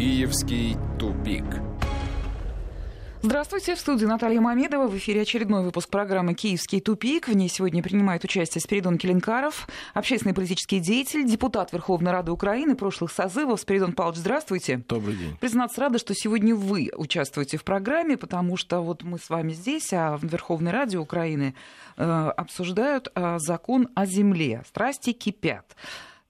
Киевский 0.00 0.78
тупик. 0.98 1.44
Здравствуйте, 3.20 3.74
в 3.74 3.78
студии 3.78 4.06
Наталья 4.06 4.40
Мамедова. 4.40 4.88
В 4.88 4.96
эфире 4.96 5.20
очередной 5.20 5.62
выпуск 5.62 5.90
программы 5.90 6.32
«Киевский 6.32 6.80
тупик». 6.80 7.28
В 7.28 7.34
ней 7.34 7.50
сегодня 7.50 7.82
принимает 7.82 8.24
участие 8.24 8.62
Спиридон 8.62 8.96
Келенкаров, 8.96 9.68
общественный 9.92 10.34
политический 10.34 10.80
деятель, 10.80 11.26
депутат 11.26 11.74
Верховной 11.74 12.12
Рады 12.12 12.32
Украины 12.32 12.76
прошлых 12.76 13.12
созывов. 13.12 13.60
Спиридон 13.60 13.92
Павлович, 13.92 14.20
здравствуйте. 14.20 14.82
Добрый 14.88 15.16
день. 15.16 15.36
Признаться, 15.38 15.82
рада, 15.82 15.98
что 15.98 16.14
сегодня 16.14 16.54
вы 16.54 16.90
участвуете 16.96 17.58
в 17.58 17.64
программе, 17.64 18.16
потому 18.16 18.56
что 18.56 18.80
вот 18.80 19.02
мы 19.02 19.18
с 19.18 19.28
вами 19.28 19.52
здесь, 19.52 19.92
а 19.92 20.16
в 20.16 20.24
Верховной 20.24 20.72
Раде 20.72 20.96
Украины 20.96 21.54
э, 21.98 22.02
обсуждают 22.38 23.12
э, 23.14 23.36
закон 23.38 23.90
о 23.94 24.06
земле. 24.06 24.62
Страсти 24.66 25.12
кипят. 25.12 25.76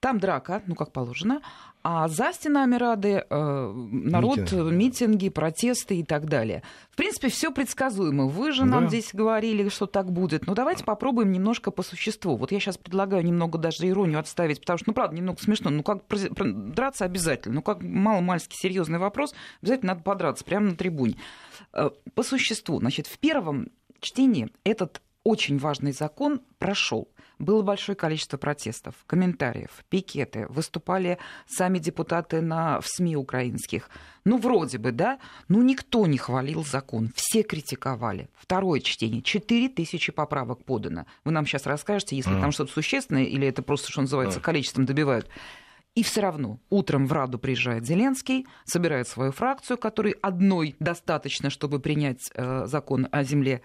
Там 0.00 0.18
драка, 0.18 0.62
ну 0.66 0.74
как 0.74 0.92
положено, 0.92 1.42
а 1.82 2.08
за 2.08 2.32
стенами 2.32 2.76
Рады 2.76 3.24
э, 3.28 3.72
народ, 3.92 4.38
митинги. 4.38 4.74
митинги, 4.74 5.28
протесты 5.30 5.96
и 5.96 6.04
так 6.04 6.26
далее. 6.26 6.62
В 6.90 6.96
принципе, 6.96 7.28
все 7.28 7.50
предсказуемо. 7.50 8.26
Вы 8.26 8.52
же 8.52 8.62
да. 8.62 8.68
нам 8.68 8.88
здесь 8.88 9.10
говорили, 9.12 9.68
что 9.70 9.86
так 9.86 10.12
будет. 10.12 10.46
Но 10.46 10.54
давайте 10.54 10.84
попробуем 10.84 11.32
немножко 11.32 11.70
по 11.70 11.82
существу. 11.82 12.36
Вот 12.36 12.52
я 12.52 12.60
сейчас 12.60 12.76
предлагаю 12.76 13.24
немного 13.24 13.56
даже 13.56 13.88
иронию 13.88 14.18
отставить, 14.18 14.60
потому 14.60 14.78
что, 14.78 14.90
ну, 14.90 14.94
правда, 14.94 15.16
немного 15.16 15.40
смешно. 15.40 15.70
Ну, 15.70 15.82
как 15.82 16.02
драться 16.08 17.06
обязательно. 17.06 17.56
Ну, 17.56 17.62
как 17.62 17.82
мало-мальски 17.82 18.54
серьезный 18.56 18.98
вопрос, 18.98 19.34
обязательно 19.62 19.94
надо 19.94 20.02
подраться 20.02 20.44
прямо 20.44 20.66
на 20.66 20.76
трибуне. 20.76 21.16
Э, 21.72 21.90
по 22.14 22.22
существу, 22.22 22.78
значит, 22.78 23.06
в 23.06 23.18
первом 23.18 23.68
чтении 24.00 24.50
этот 24.64 25.00
очень 25.24 25.58
важный 25.58 25.92
закон 25.92 26.40
прошел. 26.58 27.08
Было 27.40 27.62
большое 27.62 27.96
количество 27.96 28.36
протестов, 28.36 28.94
комментариев, 29.06 29.70
пикеты. 29.88 30.46
Выступали 30.50 31.18
сами 31.46 31.78
депутаты 31.78 32.42
на, 32.42 32.82
в 32.82 32.86
СМИ 32.86 33.16
украинских. 33.16 33.88
Ну, 34.26 34.36
вроде 34.36 34.76
бы, 34.76 34.92
да? 34.92 35.18
Ну, 35.48 35.62
никто 35.62 36.06
не 36.06 36.18
хвалил 36.18 36.62
закон. 36.66 37.10
Все 37.16 37.42
критиковали. 37.42 38.28
Второе 38.34 38.80
чтение. 38.80 39.22
Четыре 39.22 39.70
тысячи 39.70 40.12
поправок 40.12 40.66
подано. 40.66 41.06
Вы 41.24 41.32
нам 41.32 41.46
сейчас 41.46 41.64
расскажете, 41.64 42.14
если 42.14 42.36
mm. 42.36 42.40
там 42.42 42.52
что-то 42.52 42.72
существенное, 42.72 43.24
или 43.24 43.48
это 43.48 43.62
просто, 43.62 43.90
что 43.90 44.02
называется, 44.02 44.38
mm. 44.38 44.42
количеством 44.42 44.84
добивают. 44.84 45.26
И 45.94 46.02
все 46.02 46.20
равно 46.20 46.60
утром 46.68 47.06
в 47.06 47.12
Раду 47.12 47.38
приезжает 47.38 47.86
Зеленский, 47.86 48.46
собирает 48.64 49.08
свою 49.08 49.32
фракцию, 49.32 49.78
которой 49.78 50.12
одной 50.20 50.76
достаточно, 50.78 51.48
чтобы 51.48 51.80
принять 51.80 52.30
э, 52.34 52.66
закон 52.66 53.08
о 53.10 53.24
земле. 53.24 53.62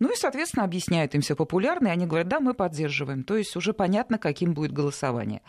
Ну 0.00 0.12
и, 0.12 0.16
соответственно, 0.16 0.64
объясняют 0.64 1.14
им 1.14 1.22
все 1.22 1.34
популярно, 1.34 1.88
и 1.88 1.90
они 1.90 2.06
говорят, 2.06 2.28
да, 2.28 2.40
мы 2.40 2.54
поддерживаем. 2.54 3.24
То 3.24 3.36
есть 3.36 3.56
уже 3.56 3.72
понятно, 3.72 4.18
каким 4.18 4.54
будет 4.54 4.72
голосование. 4.72 5.42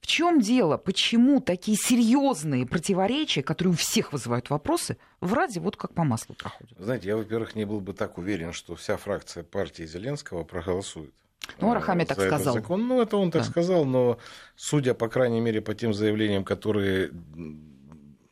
В 0.00 0.06
чем 0.06 0.40
дело? 0.40 0.76
Почему 0.76 1.40
такие 1.40 1.78
серьезные 1.78 2.66
противоречия, 2.66 3.42
которые 3.42 3.72
у 3.72 3.76
всех 3.76 4.12
вызывают 4.12 4.50
вопросы, 4.50 4.98
в 5.20 5.32
Раде 5.32 5.60
вот 5.60 5.76
как 5.76 5.94
по 5.94 6.04
маслу 6.04 6.34
проходят? 6.34 6.76
Знаете, 6.78 7.08
я, 7.08 7.16
во-первых, 7.16 7.54
не 7.54 7.64
был 7.64 7.80
бы 7.80 7.94
так 7.94 8.18
уверен, 8.18 8.52
что 8.52 8.74
вся 8.74 8.98
фракция 8.98 9.44
партии 9.44 9.84
Зеленского 9.84 10.44
проголосует. 10.44 11.14
Ну, 11.58 11.70
Арахами 11.70 12.04
так 12.04 12.20
сказал. 12.20 12.54
Закон. 12.54 12.86
Ну, 12.86 13.00
это 13.00 13.16
он 13.16 13.30
так 13.30 13.42
да. 13.42 13.48
сказал, 13.48 13.84
но 13.84 14.18
судя, 14.56 14.92
по 14.92 15.08
крайней 15.08 15.40
мере, 15.40 15.62
по 15.62 15.74
тем 15.74 15.94
заявлениям, 15.94 16.44
которые, 16.44 17.10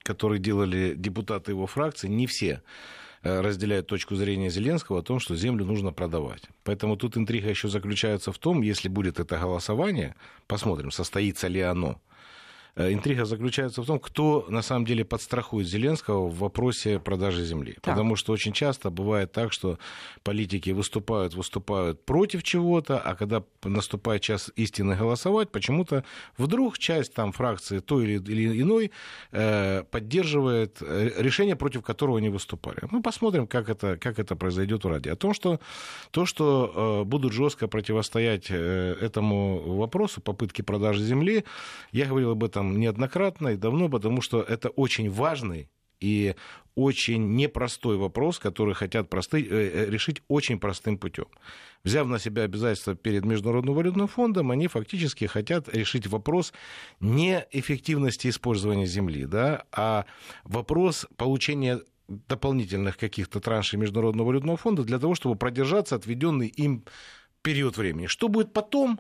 которые 0.02 0.40
делали 0.40 0.94
депутаты 0.94 1.52
его 1.52 1.66
фракции, 1.66 2.08
не 2.08 2.27
все 2.27 2.56
Э, 2.56 2.62
разделяют 3.22 3.86
точку 3.86 4.14
зрения 4.16 4.50
Зеленского 4.50 5.00
о 5.00 5.02
том, 5.02 5.20
что 5.20 5.36
землю 5.36 5.64
нужно 5.64 5.92
продавать. 5.92 6.42
Поэтому 6.64 6.96
тут 6.96 7.16
интрига 7.16 7.48
еще 7.48 7.68
заключается 7.68 8.32
в 8.32 8.38
том, 8.38 8.62
если 8.62 8.88
будет 8.88 9.20
это 9.20 9.38
голосование, 9.38 10.14
посмотрим, 10.46 10.90
состоится 10.90 11.48
ли 11.48 11.60
оно, 11.60 12.00
Э, 12.11 12.11
интрига 12.76 13.24
заключается 13.24 13.82
в 13.82 13.86
том, 13.86 13.98
кто 13.98 14.46
на 14.48 14.62
самом 14.62 14.86
деле 14.86 15.04
подстрахует 15.04 15.66
Зеленского 15.66 16.28
в 16.28 16.38
вопросе 16.38 16.98
продажи 16.98 17.44
земли. 17.44 17.74
Так. 17.74 17.94
Потому 17.94 18.16
что 18.16 18.32
очень 18.32 18.52
часто 18.52 18.90
бывает 18.90 19.32
так, 19.32 19.52
что 19.52 19.78
политики 20.22 20.70
выступают, 20.70 21.34
выступают 21.34 22.05
против 22.05 22.42
чего-то, 22.42 22.98
а 22.98 23.14
когда 23.14 23.42
наступает 23.62 24.22
час 24.22 24.50
истины 24.56 24.96
голосовать, 24.96 25.50
почему-то 25.50 26.05
вдруг 26.38 26.78
часть 26.78 27.14
там 27.14 27.32
фракции 27.32 27.80
той 27.80 28.05
или, 28.05 28.32
или 28.32 28.62
иной 28.62 28.90
э, 29.32 29.82
поддерживает 29.90 30.78
э, 30.80 31.11
решение, 31.18 31.56
против 31.56 31.82
которого 31.82 32.18
они 32.18 32.30
выступали. 32.30 32.78
Ну, 32.90 33.02
посмотрим, 33.02 33.46
как 33.46 33.68
это, 33.68 33.96
как 33.96 34.18
это 34.18 34.34
произойдет 34.36 34.84
в 34.84 34.88
Раде. 34.88 35.12
О 35.12 35.16
том, 35.16 35.34
что 35.34 35.61
то, 36.11 36.24
что 36.27 37.02
э, 37.02 37.05
будут 37.05 37.32
жестко 37.32 37.68
противостоять 37.68 38.46
э, 38.50 38.96
этому 39.00 39.77
вопросу, 39.77 40.20
попытки 40.20 40.62
продажи 40.62 41.02
земли, 41.05 41.44
я 41.92 42.06
говорил 42.06 42.30
об 42.30 42.44
этом 42.44 42.61
этом 42.62 42.80
неоднократно 42.80 43.48
и 43.48 43.56
давно, 43.56 43.89
потому 43.89 44.23
что 44.23 44.42
это 44.42 44.68
очень 44.70 45.11
важный 45.11 45.68
и 46.00 46.34
очень 46.74 47.36
непростой 47.36 47.96
вопрос, 47.96 48.39
который 48.39 48.74
хотят 48.74 49.08
просты, 49.08 49.40
э, 49.40 49.46
э, 49.50 49.90
решить 49.90 50.23
очень 50.28 50.58
простым 50.58 50.98
путем. 50.98 51.27
Взяв 51.84 52.08
на 52.08 52.18
себя 52.18 52.42
обязательства 52.42 52.95
перед 52.95 53.24
Международным 53.24 53.74
валютным 53.74 54.08
фондом, 54.08 54.50
они 54.50 54.68
фактически 54.68 55.27
хотят 55.27 55.68
решить 55.68 56.06
вопрос 56.06 56.52
не 57.00 57.46
эффективности 57.52 58.28
использования 58.28 58.86
земли, 58.86 59.27
да, 59.27 59.64
а 59.73 60.05
вопрос 60.44 61.06
получения 61.17 61.80
дополнительных 62.08 62.96
каких-то 62.96 63.40
траншей 63.40 63.79
Международного 63.79 64.29
валютного 64.29 64.56
фонда 64.56 64.83
для 64.83 64.98
того, 64.98 65.14
чтобы 65.14 65.36
продержаться 65.36 65.94
отведенный 65.94 66.48
им 66.48 66.84
период 67.42 67.77
времени. 67.77 68.06
Что 68.06 68.29
будет 68.29 68.52
потом, 68.52 68.98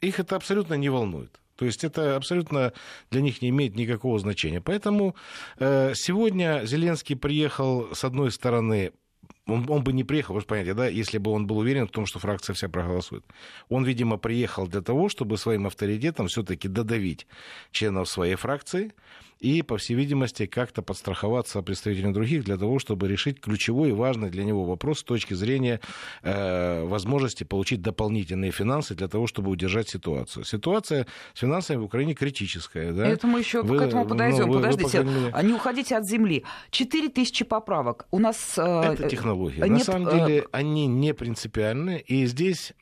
их 0.00 0.20
это 0.20 0.36
абсолютно 0.36 0.74
не 0.74 0.90
волнует. 0.90 1.40
То 1.56 1.64
есть 1.64 1.84
это 1.84 2.16
абсолютно 2.16 2.72
для 3.10 3.20
них 3.20 3.42
не 3.42 3.48
имеет 3.48 3.76
никакого 3.76 4.18
значения. 4.18 4.60
Поэтому 4.60 5.16
э, 5.58 5.94
сегодня 5.94 6.64
Зеленский 6.64 7.16
приехал, 7.16 7.94
с 7.94 8.04
одной 8.04 8.30
стороны, 8.30 8.92
он, 9.46 9.64
он 9.68 9.84
бы 9.84 9.92
не 9.92 10.04
приехал, 10.04 10.34
вы 10.34 10.40
же 10.40 10.46
понимаете, 10.46 10.74
да, 10.74 10.88
если 10.88 11.18
бы 11.18 11.30
он 11.30 11.46
был 11.46 11.58
уверен 11.58 11.86
в 11.86 11.90
том, 11.90 12.06
что 12.06 12.18
фракция 12.18 12.54
вся 12.54 12.68
проголосует. 12.68 13.24
Он, 13.68 13.84
видимо, 13.84 14.16
приехал 14.16 14.66
для 14.66 14.80
того, 14.80 15.08
чтобы 15.08 15.38
своим 15.38 15.66
авторитетом 15.66 16.26
все-таки 16.26 16.68
додавить 16.68 17.26
членов 17.70 18.08
своей 18.08 18.34
фракции, 18.34 18.92
и, 19.40 19.62
по 19.62 19.76
всей 19.76 19.94
видимости, 19.94 20.46
как-то 20.46 20.82
подстраховаться 20.82 21.60
представителям 21.60 22.12
других 22.12 22.44
для 22.44 22.56
того, 22.56 22.78
чтобы 22.78 23.06
решить 23.06 23.40
ключевой 23.40 23.90
и 23.90 23.92
важный 23.92 24.30
для 24.30 24.44
него 24.44 24.64
вопрос 24.64 25.00
с 25.00 25.02
точки 25.02 25.34
зрения 25.34 25.80
э, 26.22 26.84
возможности 26.84 27.44
получить 27.44 27.82
дополнительные 27.82 28.50
финансы 28.50 28.94
для 28.94 29.08
того, 29.08 29.26
чтобы 29.26 29.50
удержать 29.50 29.88
ситуацию. 29.88 30.44
Ситуация 30.44 31.06
с 31.34 31.40
финансами 31.40 31.76
в 31.76 31.84
Украине 31.84 32.14
критическая. 32.14 32.92
Да? 32.92 33.06
Это 33.06 33.26
мы 33.26 33.40
еще 33.40 33.62
вы, 33.62 33.78
к 33.78 33.82
этому 33.82 34.06
подойдем. 34.06 34.46
Ну, 34.46 34.54
вы, 34.54 34.60
Подождите, 34.60 35.02
вы, 35.02 35.12
мере... 35.12 35.32
не 35.42 35.52
уходите 35.52 35.96
от 35.96 36.06
земли. 36.06 36.44
Четыре 36.70 37.08
тысячи 37.08 37.44
поправок. 37.44 38.06
У 38.10 38.18
нас... 38.18 38.54
Э, 38.56 38.94
Это 38.94 39.08
технология. 39.08 39.35
Нет, 39.36 39.68
На 39.68 39.78
самом 39.78 40.10
деле, 40.10 40.40
э... 40.40 40.44
они 40.52 40.86
не 40.86 41.14
принципиальны. 41.14 41.98
И 42.06 42.26
здесь 42.26 42.72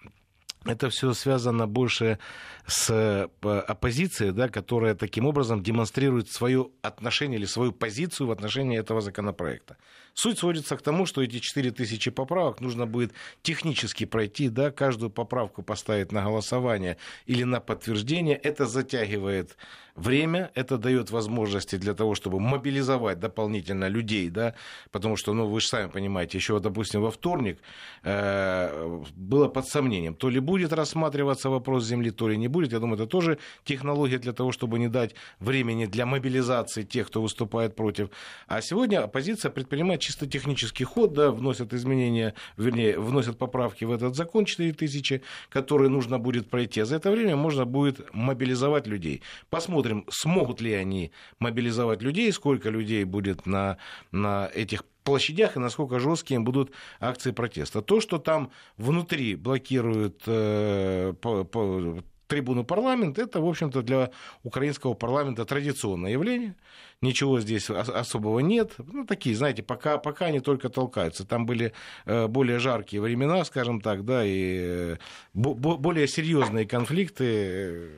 это 0.64 0.88
все 0.90 1.12
связано 1.12 1.66
больше 1.66 2.18
с 2.66 2.90
э, 2.90 3.28
оппозицией, 3.42 4.32
да, 4.32 4.48
которая 4.48 4.94
таким 4.94 5.26
образом 5.26 5.62
демонстрирует 5.62 6.30
свое 6.30 6.70
отношение 6.82 7.38
или 7.38 7.46
свою 7.46 7.72
позицию 7.72 8.28
в 8.28 8.30
отношении 8.30 8.78
этого 8.78 9.00
законопроекта. 9.00 9.76
Суть 10.14 10.38
сводится 10.38 10.76
к 10.76 10.82
тому, 10.82 11.06
что 11.06 11.22
эти 11.22 11.40
4000 11.40 12.10
поправок 12.10 12.60
нужно 12.60 12.86
будет 12.86 13.12
технически 13.42 14.06
пройти, 14.06 14.48
да, 14.48 14.70
каждую 14.70 15.10
поправку 15.10 15.62
поставить 15.62 16.12
на 16.12 16.22
голосование 16.22 16.96
или 17.26 17.44
на 17.44 17.60
подтверждение. 17.60 18.36
Это 18.36 18.66
затягивает 18.66 19.56
время, 19.96 20.50
это 20.54 20.78
дает 20.78 21.10
возможности 21.10 21.76
для 21.76 21.94
того, 21.94 22.14
чтобы 22.14 22.40
мобилизовать 22.40 23.18
дополнительно 23.18 23.88
людей, 23.88 24.30
да, 24.30 24.54
потому 24.90 25.16
что, 25.16 25.34
ну, 25.34 25.46
вы 25.46 25.60
же 25.60 25.68
сами 25.68 25.88
понимаете, 25.88 26.38
еще, 26.38 26.58
допустим, 26.60 27.02
во 27.02 27.10
вторник 27.10 27.58
э, 28.02 29.02
было 29.16 29.48
под 29.48 29.66
сомнением, 29.66 30.14
то 30.14 30.30
ли 30.30 30.40
будет 30.40 30.72
рассматриваться 30.72 31.50
вопрос 31.50 31.84
земли, 31.84 32.10
то 32.10 32.28
ли 32.28 32.36
не. 32.36 32.48
Я 32.62 32.80
думаю, 32.80 32.96
это 32.96 33.06
тоже 33.06 33.38
технология 33.64 34.18
для 34.18 34.32
того, 34.32 34.52
чтобы 34.52 34.78
не 34.78 34.88
дать 34.88 35.14
времени 35.40 35.86
для 35.86 36.06
мобилизации 36.06 36.82
тех, 36.82 37.08
кто 37.08 37.22
выступает 37.22 37.76
против. 37.76 38.10
А 38.46 38.60
сегодня 38.60 39.02
оппозиция 39.02 39.50
предпринимает 39.50 40.00
чисто 40.00 40.26
технический 40.26 40.84
ход, 40.84 41.12
да, 41.12 41.30
вносят 41.30 41.72
изменения, 41.72 42.34
вернее, 42.56 42.98
вносят 42.98 43.38
поправки 43.38 43.84
в 43.84 43.92
этот 43.92 44.14
закон 44.16 44.44
4000, 44.44 45.22
который 45.48 45.88
нужно 45.88 46.18
будет 46.18 46.50
пройти. 46.50 46.80
А 46.80 46.84
за 46.84 46.96
это 46.96 47.10
время 47.10 47.36
можно 47.36 47.64
будет 47.64 48.12
мобилизовать 48.12 48.86
людей. 48.86 49.22
Посмотрим, 49.50 50.04
смогут 50.10 50.60
ли 50.60 50.72
они 50.72 51.12
мобилизовать 51.38 52.02
людей, 52.02 52.32
сколько 52.32 52.70
людей 52.70 53.04
будет 53.04 53.46
на, 53.46 53.78
на 54.12 54.50
этих 54.54 54.84
площадях 55.04 55.56
и 55.56 55.60
насколько 55.60 56.00
жесткие 56.00 56.40
будут 56.40 56.72
акции 56.98 57.30
протеста. 57.30 57.82
То, 57.82 58.00
что 58.00 58.18
там 58.18 58.50
внутри 58.76 59.36
блокируют 59.36 60.22
э, 60.26 61.14
по, 61.20 61.44
по, 61.44 62.02
трибуну 62.34 62.64
парламента, 62.64 63.22
это, 63.22 63.40
в 63.40 63.48
общем-то, 63.48 63.82
для 63.82 64.10
украинского 64.42 64.94
парламента 64.94 65.44
традиционное 65.44 66.10
явление. 66.10 66.56
Ничего 67.00 67.40
здесь 67.40 67.70
особого 67.70 68.40
нет. 68.40 68.72
Ну, 68.78 69.06
такие, 69.06 69.36
знаете, 69.36 69.62
пока, 69.62 69.98
пока 69.98 70.26
они 70.26 70.40
только 70.40 70.68
толкаются. 70.68 71.24
Там 71.24 71.46
были 71.46 71.72
э, 72.06 72.26
более 72.26 72.58
жаркие 72.58 73.00
времена, 73.00 73.44
скажем 73.44 73.80
так, 73.80 74.04
да, 74.04 74.24
и 74.24 74.94
э, 74.94 74.96
более 75.32 76.08
серьезные 76.08 76.66
конфликты 76.66 77.90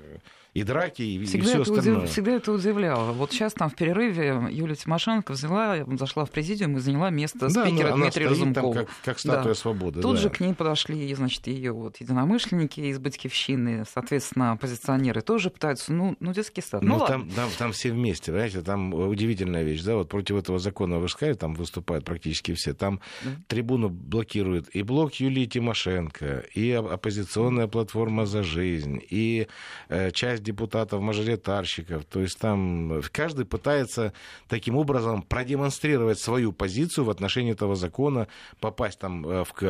и 0.57 0.63
драки, 0.63 1.03
и, 1.03 1.23
всегда 1.27 1.51
и 1.51 1.53
все 1.53 1.63
остальное. 1.63 1.99
Удив... 1.99 2.11
Всегда 2.11 2.33
это 2.33 2.51
удивляло. 2.51 3.13
Вот 3.13 3.31
сейчас 3.31 3.53
там 3.53 3.69
в 3.69 3.75
перерыве 3.75 4.49
Юлия 4.51 4.75
Тимошенко 4.75 5.33
взяла, 5.33 5.85
зашла 5.99 6.25
в 6.25 6.31
президиум 6.31 6.79
и 6.79 6.81
заняла 6.81 7.11
место 7.11 7.51
да, 7.51 7.67
спикера 7.67 7.91
ну, 7.91 7.97
Дмитрия 7.99 8.29
Разумкова. 8.29 8.75
Там, 8.75 8.85
как, 8.87 8.95
как 9.05 9.19
статуя 9.19 9.53
да. 9.53 9.55
свободы. 9.55 10.01
Тут 10.01 10.15
да. 10.17 10.23
же 10.23 10.31
к 10.31 10.41
ней 10.41 10.55
подошли, 10.55 11.15
значит, 11.15 11.47
ее 11.47 11.73
вот 11.73 11.99
единомышленники 11.99 12.81
из 12.81 12.99
Батьковщины, 12.99 13.85
соответственно, 13.93 14.53
оппозиционеры 14.53 15.21
тоже 15.21 15.51
пытаются, 15.51 15.93
ну, 15.93 16.17
ну 16.21 16.33
детский 16.33 16.63
сад. 16.63 16.81
Ну, 16.81 17.01
Ну, 17.01 17.07
там, 17.07 17.29
там, 17.29 17.51
там 17.59 17.73
все 17.73 17.93
вместе, 17.93 18.33
понимаете, 18.33 18.63
там 18.63 18.95
удивительная 18.95 19.63
вещь, 19.63 19.83
да, 19.83 19.97
вот 19.97 20.09
против 20.09 20.37
этого 20.37 20.59
закона, 20.59 20.99
вы 20.99 21.11
сказали, 21.11 21.35
там 21.35 21.53
выступают 21.53 22.07
практически 22.07 22.55
все, 22.55 22.73
там 22.73 23.01
Да. 23.23 23.33
трибуну 23.47 23.91
блокируют 23.91 24.71
и 24.71 24.83
блок 24.83 25.13
Юлии 25.17 25.45
Тимошенко, 25.45 26.45
и 26.55 26.75
оп- 26.75 26.91
оппозиционная 26.91 27.67
платформа 27.67 28.25
«За 28.25 28.43
жизнь», 28.43 29.03
и 29.11 29.49
э, 29.91 30.11
часть 30.13 30.46
депутатов-мажоритарщиков, 30.47 32.05
то 32.05 32.21
есть 32.21 32.39
там 32.39 33.01
каждый 33.13 33.45
пытается 33.45 34.13
таким 34.49 34.77
образом 34.77 35.23
продемонстрировать 35.23 36.19
свою 36.19 36.53
позицию 36.53 37.05
в 37.05 37.11
отношении 37.11 37.53
этого 37.53 37.77
закона, 37.77 38.29
попасть 38.61 38.99
там 38.99 39.27
э, 39.27 39.45
в, 39.45 39.53
к- 39.53 39.63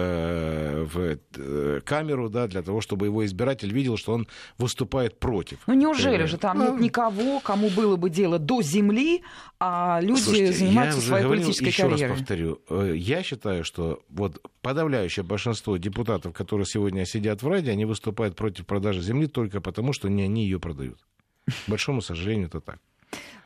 в 0.93 1.19
э, 1.37 1.81
камеру, 1.85 2.29
да, 2.29 2.47
для 2.47 2.63
того, 2.63 2.81
чтобы 2.81 3.07
его 3.07 3.25
избиратель 3.25 3.73
видел, 3.73 3.97
что 3.97 4.13
он 4.13 4.27
выступает 4.59 5.19
против. 5.19 5.59
Ну 5.67 5.75
неужели 5.75 6.25
Э, 6.25 6.27
же 6.27 6.39
там 6.39 6.59
ну, 6.59 6.73
нет 6.73 6.81
никого, 6.81 7.41
кому 7.41 7.69
было 7.71 7.97
бы 7.97 8.11
дело 8.11 8.39
до 8.39 8.63
земли, 8.63 9.23
а 9.59 10.01
люди 10.03 10.21
Слушайте, 10.21 10.53
занимаются 10.53 11.01
своей 11.01 11.25
говорил, 11.25 11.43
политической 11.45 11.69
еще 11.69 11.83
карьерой? 11.83 12.09
раз 12.11 12.19
повторю, 12.19 12.61
э, 12.71 12.93
я 12.97 13.23
считаю, 13.23 13.65
что 13.65 14.01
вот 14.09 14.41
подавляющее 14.63 15.25
большинство 15.25 15.77
депутатов, 15.77 16.33
которые 16.33 16.67
сегодня 16.67 17.05
сидят 17.07 17.43
в 17.43 17.49
Раде, 17.49 17.71
они 17.71 17.85
выступают 17.85 18.35
против 18.37 18.67
продажи 18.67 19.01
земли 19.03 19.27
только 19.27 19.61
потому, 19.61 19.93
что 19.93 20.09
не 20.09 20.23
они 20.23 20.45
ее 20.45 20.59
продают. 20.67 20.99
К 21.47 21.69
большому 21.69 22.01
сожалению, 22.03 22.49
это 22.49 22.61
так. 22.61 22.79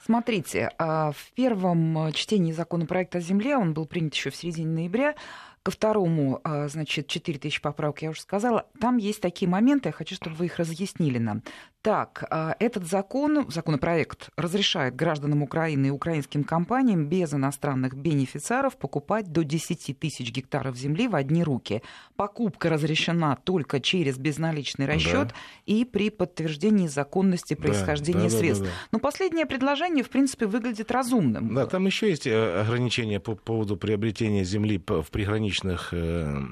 Смотрите, 0.02 0.70
а, 0.78 1.12
в 1.12 1.32
первом 1.32 2.06
э, 2.06 2.12
чтении 2.12 2.52
законопроекта 2.52 3.18
о 3.18 3.20
земле, 3.20 3.58
он 3.58 3.74
был 3.74 3.84
принят 3.84 4.14
еще 4.14 4.30
в 4.30 4.36
середине 4.36 4.70
ноября, 4.70 5.14
ко 5.62 5.70
второму, 5.70 6.40
а, 6.42 6.68
значит, 6.68 7.06
4 7.06 7.38
тысячи 7.38 7.60
поправок, 7.60 8.00
я 8.02 8.10
уже 8.10 8.22
сказала, 8.22 8.66
там 8.80 8.96
есть 8.96 9.20
такие 9.20 9.48
моменты, 9.48 9.90
я 9.90 9.92
хочу, 9.92 10.14
чтобы 10.14 10.36
вы 10.36 10.46
их 10.46 10.56
разъяснили 10.56 11.18
нам. 11.18 11.42
Так, 11.82 12.24
а, 12.30 12.56
этот 12.58 12.86
закон, 12.86 13.46
законопроект 13.50 14.28
разрешает 14.36 14.96
гражданам 14.96 15.42
Украины 15.42 15.86
и 15.86 15.90
украинским 15.90 16.44
компаниям 16.44 17.06
без 17.06 17.32
иностранных 17.32 17.94
бенефициаров 17.94 18.76
покупать 18.78 19.32
до 19.32 19.44
10 19.44 19.98
тысяч 19.98 20.30
гектаров 20.30 20.76
земли 20.76 21.08
в 21.08 21.14
одни 21.14 21.42
руки. 21.42 21.82
Покупка 22.16 22.68
разрешена 22.68 23.36
только 23.36 23.80
через 23.80 24.18
безналичный 24.18 24.86
расчет 24.86 25.28
Да. 25.28 25.34
и 25.66 25.84
при 25.86 26.10
подтверждении 26.10 26.86
законности 26.86 27.54
Да, 27.54 27.62
происхождения 27.62 28.24
да, 28.24 28.28
да, 28.28 28.30
да, 28.30 28.38
средств. 28.38 28.64
да. 28.64 28.70
Но 28.92 28.98
последнее 28.98 29.46
предложение, 29.46 30.04
в 30.04 30.10
принципе, 30.10 30.46
выглядит 30.46 30.90
разумным. 30.90 31.54
Да, 31.54 31.66
там 31.66 31.86
еще 31.86 32.08
есть 32.10 32.26
э, 32.26 32.60
ограничения 32.60 33.20
по 33.20 33.34
поводу 33.34 33.76
приобретения 33.78 34.44
земли 34.44 34.78
в 34.86 35.10
приграничных 35.10 35.49
э, 35.92 36.42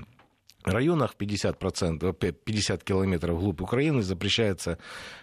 районах 0.70 1.14
50%, 1.16 2.14
э, 2.20 2.32
50 2.32 2.84
километров 2.84 3.36
вглубь 3.38 3.60
Украины 3.60 4.02
запрещается 4.02 4.78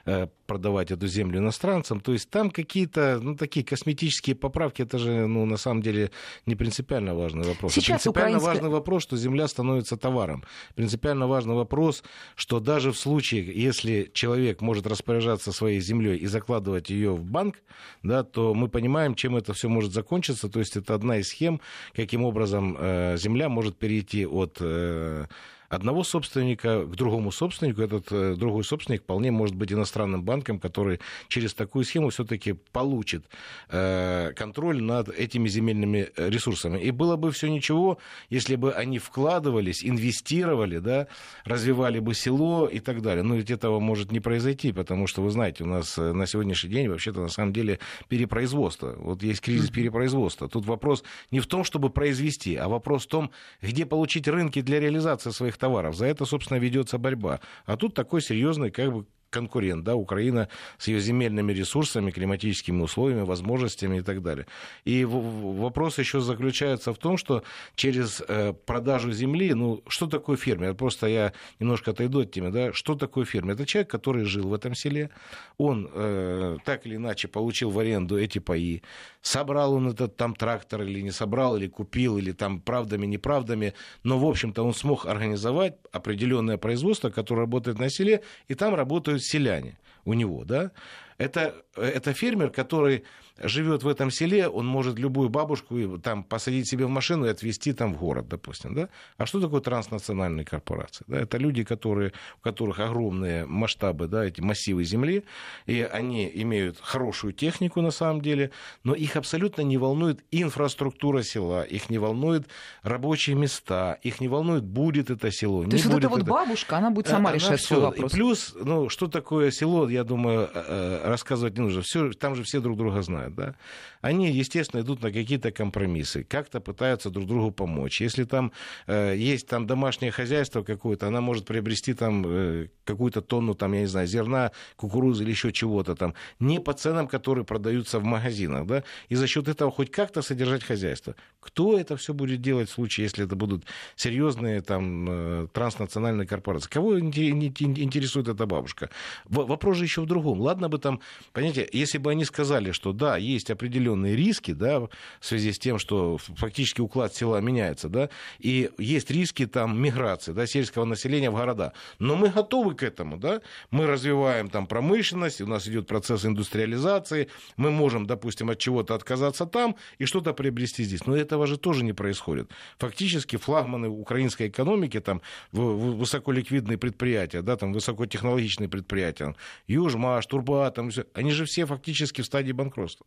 э, 0.05 0.27
продавать 0.47 0.91
эту 0.91 1.07
землю 1.07 1.39
иностранцам. 1.39 1.99
То 1.99 2.13
есть 2.13 2.29
там 2.29 2.51
какие-то, 2.51 3.19
ну, 3.21 3.35
такие 3.35 3.65
косметические 3.65 4.35
поправки, 4.35 4.83
это 4.83 4.97
же, 4.97 5.27
ну, 5.27 5.45
на 5.45 5.57
самом 5.57 5.81
деле, 5.81 6.11
не 6.45 6.55
принципиально 6.55 7.15
важный 7.15 7.47
вопрос. 7.47 7.71
А 7.71 7.75
Сейчас 7.75 8.03
принципиально 8.03 8.37
украинская- 8.37 8.53
важный 8.53 8.69
вопрос, 8.69 9.03
что 9.03 9.17
земля 9.17 9.47
становится 9.47 9.97
товаром. 9.97 10.43
Принципиально 10.75 11.27
важный 11.27 11.55
вопрос, 11.55 12.03
что 12.35 12.59
даже 12.59 12.91
в 12.91 12.97
случае, 12.97 13.51
если 13.63 14.09
человек 14.13 14.61
может 14.61 14.87
распоряжаться 14.87 15.51
своей 15.51 15.79
землей 15.79 16.17
и 16.17 16.27
закладывать 16.27 16.89
ее 16.89 17.11
в 17.15 17.23
банк, 17.23 17.55
да, 18.03 18.23
то 18.23 18.53
мы 18.53 18.67
понимаем, 18.67 19.15
чем 19.15 19.35
это 19.35 19.53
все 19.53 19.67
может 19.69 19.93
закончиться. 19.93 20.49
То 20.49 20.59
есть 20.59 20.77
это 20.77 20.93
одна 20.93 21.17
из 21.17 21.29
схем, 21.29 21.59
каким 21.95 22.23
образом 22.23 22.77
э, 22.79 23.17
земля 23.17 23.49
может 23.49 23.77
перейти 23.77 24.25
от 24.25 24.57
э, 24.61 25.25
одного 25.69 26.03
собственника 26.03 26.85
к 26.85 26.95
другому 26.95 27.31
собственнику. 27.31 27.81
Этот 27.81 28.11
э, 28.11 28.35
другой 28.35 28.63
собственник 28.63 29.01
вполне 29.01 29.31
может 29.31 29.55
быть 29.55 29.71
иностранным 29.71 30.23
банком, 30.23 30.59
который 30.59 30.99
через 31.27 31.53
такую 31.53 31.85
схему 31.85 32.09
все-таки 32.09 32.53
получит 32.71 33.25
э, 33.69 34.31
контроль 34.35 34.81
над 34.81 35.09
этими 35.09 35.47
земельными 35.47 36.09
э, 36.15 36.29
ресурсами. 36.29 36.79
И 36.79 36.91
было 36.91 37.15
бы 37.15 37.31
все 37.31 37.49
ничего, 37.49 37.97
если 38.29 38.55
бы 38.55 38.73
они 38.73 38.99
вкладывались, 38.99 39.83
инвестировали, 39.83 40.79
да, 40.79 41.07
развивали 41.43 41.99
бы 41.99 42.13
село 42.13 42.67
и 42.67 42.79
так 42.79 43.01
далее. 43.01 43.23
Но 43.23 43.35
ведь 43.35 43.51
этого 43.51 43.79
может 43.79 44.11
не 44.11 44.19
произойти, 44.19 44.71
потому 44.71 45.07
что, 45.07 45.21
вы 45.21 45.31
знаете, 45.31 45.63
у 45.63 45.67
нас 45.67 45.97
на 45.97 46.25
сегодняшний 46.27 46.69
день 46.69 46.87
вообще-то 46.89 47.21
на 47.21 47.29
самом 47.29 47.53
деле 47.53 47.79
перепроизводство. 48.07 48.95
Вот 48.97 49.23
есть 49.23 49.41
кризис 49.41 49.69
перепроизводства. 49.69 50.47
Тут 50.47 50.65
вопрос 50.65 51.03
не 51.31 51.39
в 51.39 51.47
том, 51.47 51.63
чтобы 51.63 51.89
произвести, 51.89 52.55
а 52.55 52.67
вопрос 52.67 53.05
в 53.05 53.09
том, 53.09 53.31
где 53.61 53.85
получить 53.85 54.27
рынки 54.27 54.61
для 54.61 54.79
реализации 54.79 55.31
своих 55.31 55.54
товаров. 55.57 55.95
За 55.95 56.05
это, 56.05 56.25
собственно, 56.25 56.57
ведется 56.57 56.97
борьба. 56.97 57.39
А 57.65 57.77
тут 57.77 57.93
такой 57.93 58.21
серьезный 58.21 58.71
как 58.71 58.91
бы 58.91 59.05
конкурент, 59.35 59.83
да, 59.83 59.95
Украина 59.95 60.47
с 60.77 60.87
ее 60.87 60.99
земельными 60.99 61.51
ресурсами, 61.53 62.11
климатическими 62.11 62.81
условиями, 62.81 63.25
возможностями 63.25 63.97
и 63.97 64.01
так 64.01 64.21
далее. 64.21 64.45
И 64.85 65.05
вопрос 65.05 65.99
еще 65.99 66.21
заключается 66.21 66.93
в 66.93 66.97
том, 66.97 67.17
что 67.17 67.43
через 67.75 68.23
э, 68.27 68.53
продажу 68.65 69.11
земли, 69.11 69.53
ну, 69.53 69.81
что 69.87 70.07
такое 70.07 70.37
фермер? 70.37 70.73
Просто 70.73 71.07
я 71.07 71.33
немножко 71.59 71.91
отойду 71.91 72.21
от 72.21 72.31
темы, 72.31 72.51
да, 72.51 72.73
что 72.73 72.95
такое 72.95 73.25
фермер? 73.25 73.55
Это 73.55 73.65
человек, 73.65 73.91
который 73.91 74.23
жил 74.23 74.47
в 74.47 74.53
этом 74.53 74.73
селе, 74.73 75.09
он 75.57 75.89
э, 75.93 76.57
так 76.63 76.85
или 76.85 76.95
иначе 76.95 77.27
получил 77.27 77.71
в 77.71 77.79
аренду 77.79 78.17
эти 78.17 78.39
паи, 78.39 78.81
собрал 79.21 79.73
он 79.73 79.89
этот 79.89 80.15
там 80.15 80.33
трактор 80.35 80.83
или 80.83 81.01
не 81.01 81.11
собрал, 81.11 81.57
или 81.57 81.67
купил, 81.67 82.17
или 82.17 82.31
там 82.31 82.61
правдами, 82.61 83.05
неправдами, 83.05 83.73
но, 84.03 84.17
в 84.17 84.25
общем-то, 84.25 84.63
он 84.63 84.73
смог 84.73 85.05
организовать 85.05 85.73
определенное 85.91 86.57
производство, 86.57 87.09
которое 87.09 87.41
работает 87.41 87.79
на 87.79 87.89
селе, 87.89 88.21
и 88.47 88.55
там 88.55 88.75
работают 88.75 89.24
селяне 89.25 89.77
у 90.05 90.13
него, 90.13 90.43
да. 90.45 90.71
Это, 91.17 91.55
это 91.75 92.13
фермер, 92.13 92.49
который 92.49 93.03
живет 93.41 93.83
в 93.83 93.87
этом 93.87 94.11
селе, 94.11 94.47
он 94.47 94.65
может 94.65 94.97
любую 94.97 95.29
бабушку 95.29 95.97
там 95.99 96.23
посадить 96.23 96.69
себе 96.69 96.85
в 96.85 96.89
машину 96.89 97.25
и 97.25 97.29
отвезти 97.29 97.73
там 97.73 97.93
в 97.93 97.97
город, 97.97 98.27
допустим, 98.29 98.73
да. 98.73 98.89
А 99.17 99.25
что 99.25 99.41
такое 99.41 99.61
транснациональные 99.61 100.45
корпорации? 100.45 101.03
Да? 101.07 101.19
Это 101.19 101.37
люди, 101.37 101.63
которые, 101.63 102.13
у 102.37 102.41
которых 102.41 102.79
огромные 102.79 103.45
масштабы, 103.45 104.07
да, 104.07 104.25
эти 104.25 104.39
массивы 104.41 104.85
земли, 104.85 105.25
и 105.65 105.81
они 105.81 106.31
имеют 106.33 106.79
хорошую 106.79 107.33
технику 107.33 107.81
на 107.81 107.91
самом 107.91 108.21
деле, 108.21 108.51
но 108.83 108.93
их 108.93 109.15
абсолютно 109.17 109.61
не 109.63 109.77
волнует 109.77 110.23
инфраструктура 110.31 111.21
села, 111.23 111.63
их 111.63 111.89
не 111.89 111.97
волнует 111.97 112.47
рабочие 112.83 113.35
места, 113.35 113.97
их 114.01 114.21
не 114.21 114.27
волнует, 114.29 114.63
будет 114.63 115.09
это 115.09 115.29
село, 115.31 115.63
То 115.65 115.71
есть 115.71 115.85
вот 115.85 115.97
эта 115.97 116.09
вот 116.09 116.21
это. 116.21 116.31
бабушка, 116.31 116.77
она 116.77 116.89
будет 116.89 117.07
сама 117.07 117.31
Она 117.31 117.35
решать 117.35 117.59
всё. 117.59 117.75
свой 117.75 117.81
вопрос. 117.81 118.13
И 118.13 118.15
плюс, 118.15 118.55
ну, 118.57 118.87
что 118.89 119.07
такое 119.07 119.51
село, 119.51 119.89
я 119.89 120.03
думаю, 120.03 120.49
э, 120.53 120.63
э, 120.67 121.04
рассказывать 121.09 121.57
не 121.57 121.63
нужно. 121.63 121.81
Всё, 121.81 122.11
там 122.11 122.35
же 122.35 122.43
все 122.43 122.59
друг 122.59 122.77
друга 122.77 123.01
знают, 123.01 123.35
да. 123.35 123.55
Они, 124.01 124.31
естественно, 124.31 124.81
идут 124.81 125.01
на 125.01 125.11
какие-то 125.11 125.51
компромиссы, 125.51 126.23
как-то 126.23 126.59
пытаются 126.59 127.09
друг 127.09 127.27
другу 127.27 127.51
помочь. 127.51 128.01
Если 128.01 128.23
там 128.23 128.51
э, 128.87 129.15
есть 129.17 129.47
там 129.47 129.67
домашнее 129.67 130.11
хозяйство 130.11 130.63
какое-то, 130.63 131.07
она 131.07 131.21
может 131.21 131.45
приобрести 131.45 131.93
там 131.93 132.23
э, 132.25 132.67
какую-то 132.83 133.21
тонну, 133.21 133.53
там, 133.53 133.73
я 133.73 133.81
не 133.81 133.87
знаю, 133.87 134.07
зерна, 134.07 134.51
кукурузы 134.75 135.23
или 135.23 135.31
еще 135.31 135.51
чего-то 135.51 135.95
там, 135.95 136.13
не 136.39 136.59
по 136.59 136.73
ценам, 136.73 137.07
которые 137.07 137.45
продаются 137.45 137.99
в 137.99 138.03
магазинах, 138.03 138.65
да, 138.65 138.83
и 139.09 139.15
за 139.15 139.27
счет 139.27 139.47
этого 139.47 139.71
хоть 139.71 139.91
как-то 139.91 140.21
содержать 140.21 140.63
хозяйство. 140.63 141.15
Кто 141.39 141.77
это 141.79 141.95
все 141.95 142.13
будет 142.13 142.41
делать 142.41 142.69
в 142.69 142.73
случае, 142.73 143.03
если 143.05 143.25
это 143.25 143.35
будут 143.35 143.65
серьезные 143.95 144.61
там 144.61 145.07
э, 145.09 145.47
транснациональные 145.53 146.27
корпорации? 146.27 146.69
Кого 146.69 146.99
инте- 146.99 147.29
инте- 147.29 147.81
интересует 147.81 148.27
эта 148.27 148.45
бабушка? 148.45 148.89
Вопрос 149.25 149.77
же 149.77 149.83
еще 149.83 150.01
в 150.01 150.05
другом. 150.05 150.41
Ладно 150.41 150.69
бы 150.69 150.77
там, 150.79 150.94
понимаете, 151.33 151.67
если 151.71 151.97
бы 151.97 152.11
они 152.11 152.25
сказали, 152.25 152.71
что 152.71 152.93
да, 152.93 153.17
есть 153.17 153.51
определенные 153.51 154.15
риски, 154.15 154.51
да, 154.51 154.79
в 154.79 154.89
связи 155.21 155.51
с 155.51 155.59
тем, 155.59 155.79
что 155.79 156.17
фактически 156.17 156.81
уклад 156.81 157.13
села 157.15 157.41
меняется, 157.41 157.89
да, 157.89 158.09
и 158.39 158.69
есть 158.77 159.11
риски 159.11 159.45
там 159.45 159.81
миграции, 159.81 160.31
да, 160.33 160.47
сельского 160.47 160.85
населения 160.85 161.29
в 161.29 161.35
города. 161.35 161.73
Но 161.99 162.15
мы 162.15 162.29
готовы 162.29 162.75
к 162.75 162.83
этому, 162.83 163.17
да, 163.17 163.41
мы 163.71 163.87
развиваем 163.87 164.49
там 164.49 164.67
промышленность, 164.67 165.41
у 165.41 165.47
нас 165.47 165.67
идет 165.67 165.87
процесс 165.87 166.25
индустриализации, 166.25 167.29
мы 167.57 167.71
можем, 167.71 168.05
допустим, 168.05 168.49
от 168.49 168.59
чего-то 168.59 168.95
отказаться 168.95 169.45
там 169.45 169.75
и 169.97 170.05
что-то 170.05 170.33
приобрести 170.33 170.83
здесь. 170.83 171.05
Но 171.05 171.15
этого 171.15 171.47
же 171.47 171.57
тоже 171.57 171.83
не 171.83 171.93
происходит. 171.93 172.51
Фактически 172.77 173.37
флагманы 173.37 173.89
украинской 173.89 174.47
экономики, 174.47 174.99
там, 174.99 175.21
высоколиквидные 175.51 176.77
предприятия, 176.77 177.41
да, 177.41 177.55
там, 177.55 177.73
высокотехнологичные 177.73 178.69
предприятия, 178.69 179.35
Южмаш, 179.67 180.25
Турбатом, 180.25 180.84
всё, 180.89 181.05
они 181.13 181.31
же 181.31 181.45
все 181.45 181.65
фактически 181.65 182.21
в 182.21 182.25
стадии 182.25 182.51
банкротства. 182.51 183.05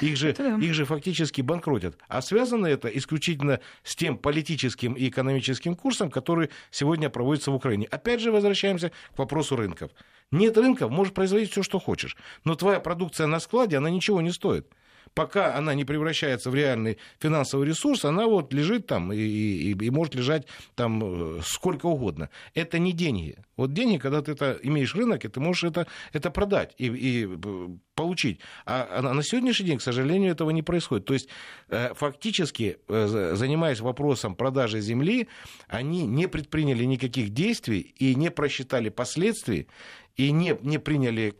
Их 0.00 0.16
же, 0.16 0.32
да. 0.32 0.56
их 0.56 0.74
же 0.74 0.84
фактически 0.84 1.40
банкротят. 1.40 1.96
А 2.08 2.20
связано 2.20 2.66
это 2.66 2.88
исключительно 2.88 3.60
с 3.84 3.94
тем 3.94 4.18
политическим 4.18 4.94
и 4.94 5.08
экономическим 5.08 5.76
курсом, 5.76 6.10
который 6.10 6.50
сегодня 6.70 7.10
проводится 7.10 7.50
в 7.50 7.54
Украине. 7.54 7.86
Опять 7.90 8.20
же, 8.20 8.32
возвращаемся 8.32 8.90
к 9.14 9.18
вопросу 9.18 9.56
рынков. 9.56 9.92
Нет 10.30 10.56
рынков, 10.58 10.90
можешь 10.90 11.14
производить 11.14 11.52
все, 11.52 11.62
что 11.62 11.78
хочешь. 11.78 12.16
Но 12.44 12.56
твоя 12.56 12.80
продукция 12.80 13.26
на 13.26 13.38
складе, 13.38 13.76
она 13.76 13.90
ничего 13.90 14.20
не 14.20 14.32
стоит 14.32 14.66
пока 15.14 15.56
она 15.56 15.74
не 15.74 15.84
превращается 15.84 16.50
в 16.50 16.54
реальный 16.54 16.98
финансовый 17.18 17.66
ресурс, 17.66 18.04
она 18.04 18.26
вот 18.26 18.52
лежит 18.52 18.86
там 18.86 19.12
и, 19.12 19.16
и, 19.16 19.70
и 19.72 19.90
может 19.90 20.14
лежать 20.14 20.46
там 20.74 21.38
э, 21.38 21.40
сколько 21.44 21.86
угодно. 21.86 22.30
Это 22.54 22.78
не 22.78 22.92
деньги. 22.92 23.36
Вот 23.56 23.72
деньги, 23.72 23.98
когда 23.98 24.20
ты 24.20 24.32
это 24.32 24.58
имеешь 24.62 24.94
рынок, 24.94 25.24
и 25.24 25.28
ты 25.28 25.40
можешь 25.40 25.64
это, 25.64 25.86
это 26.12 26.30
продать 26.30 26.74
и, 26.78 26.86
и 26.86 27.26
э, 27.26 27.68
получить. 27.94 28.40
А, 28.66 28.88
а 28.90 29.02
на 29.02 29.22
сегодняшний 29.22 29.66
день, 29.66 29.78
к 29.78 29.82
сожалению, 29.82 30.32
этого 30.32 30.50
не 30.50 30.62
происходит. 30.62 31.06
То 31.06 31.14
есть 31.14 31.28
э, 31.68 31.94
фактически, 31.94 32.78
занимаясь 32.88 33.80
вопросом 33.80 34.34
продажи 34.34 34.80
земли, 34.80 35.28
они 35.68 36.06
не 36.06 36.26
предприняли 36.26 36.84
никаких 36.84 37.30
действий 37.30 37.94
и 37.98 38.14
не 38.14 38.30
просчитали 38.30 38.88
последствий, 38.88 39.68
и 40.16 40.30
не, 40.32 40.56
не 40.62 40.78
приняли 40.78 41.34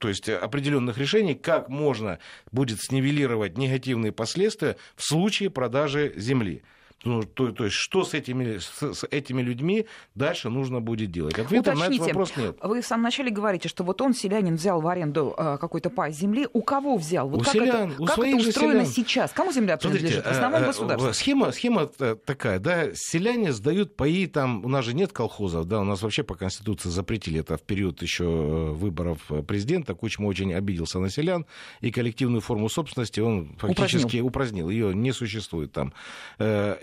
то 0.00 0.08
есть 0.08 0.28
определенных 0.28 0.98
решений, 0.98 1.34
как 1.34 1.68
можно 1.68 2.18
будет 2.50 2.80
снивелировать 2.80 3.56
негативные 3.56 4.10
последствия 4.10 4.76
в 4.96 5.04
случае 5.04 5.50
продажи 5.50 6.12
земли. 6.16 6.62
Ну, 7.04 7.22
то, 7.22 7.52
то 7.52 7.64
есть, 7.64 7.76
что 7.76 8.04
с 8.04 8.14
этими, 8.14 8.58
с, 8.58 8.94
с 8.94 9.06
этими 9.10 9.42
людьми 9.42 9.86
дальше 10.14 10.48
нужно 10.48 10.80
будет 10.80 11.10
делать? 11.10 11.38
Ответа 11.38 11.72
Уточните, 11.72 11.88
на 11.88 11.94
этот 11.94 12.06
вопрос 12.06 12.36
нет. 12.36 12.56
Вы 12.62 12.80
в 12.80 12.86
самом 12.86 13.04
начале 13.04 13.30
говорите, 13.30 13.68
что 13.68 13.84
вот 13.84 14.00
он, 14.00 14.14
селянин, 14.14 14.56
взял 14.56 14.80
в 14.80 14.88
аренду 14.88 15.34
э, 15.36 15.58
какой-то 15.60 15.90
пай 15.90 16.12
земли. 16.12 16.48
У 16.52 16.62
кого 16.62 16.96
взял? 16.96 17.28
Вот 17.28 17.42
у 17.42 17.44
как 17.44 17.52
селян, 17.52 17.92
это, 17.92 18.02
у 18.02 18.06
как 18.06 18.18
это 18.18 18.36
устроено 18.36 18.84
селян. 18.84 18.86
сейчас? 18.86 19.32
Кому 19.32 19.52
земля 19.52 19.76
принадлежит? 19.76 20.10
Смотрите, 20.10 20.28
в 20.28 20.32
основном 20.32 20.62
э, 20.62 20.66
государству. 20.66 21.12
Схема, 21.12 21.52
схема 21.52 21.86
такая, 21.86 22.58
да, 22.58 22.88
селяне 22.94 23.52
сдают 23.52 23.94
паи, 23.94 24.26
там, 24.26 24.64
у 24.64 24.68
нас 24.68 24.84
же 24.84 24.94
нет 24.94 25.12
колхозов, 25.12 25.66
да, 25.66 25.80
у 25.80 25.84
нас 25.84 26.02
вообще 26.02 26.24
по 26.24 26.34
Конституции 26.34 26.88
запретили 26.88 27.40
это 27.40 27.56
в 27.56 27.62
период 27.62 28.02
еще 28.02 28.24
э, 28.24 28.70
выборов 28.72 29.20
президента. 29.46 29.94
Кучма 29.94 30.26
очень 30.26 30.52
обиделся 30.54 30.98
на 30.98 31.10
селян, 31.10 31.46
и 31.82 31.90
коллективную 31.92 32.40
форму 32.40 32.68
собственности 32.68 33.20
он 33.20 33.54
фактически 33.58 34.20
упразднил. 34.20 34.26
упразднил. 34.26 34.70
Ее 34.70 34.94
не 34.94 35.12
существует 35.12 35.72
там. 35.72 35.92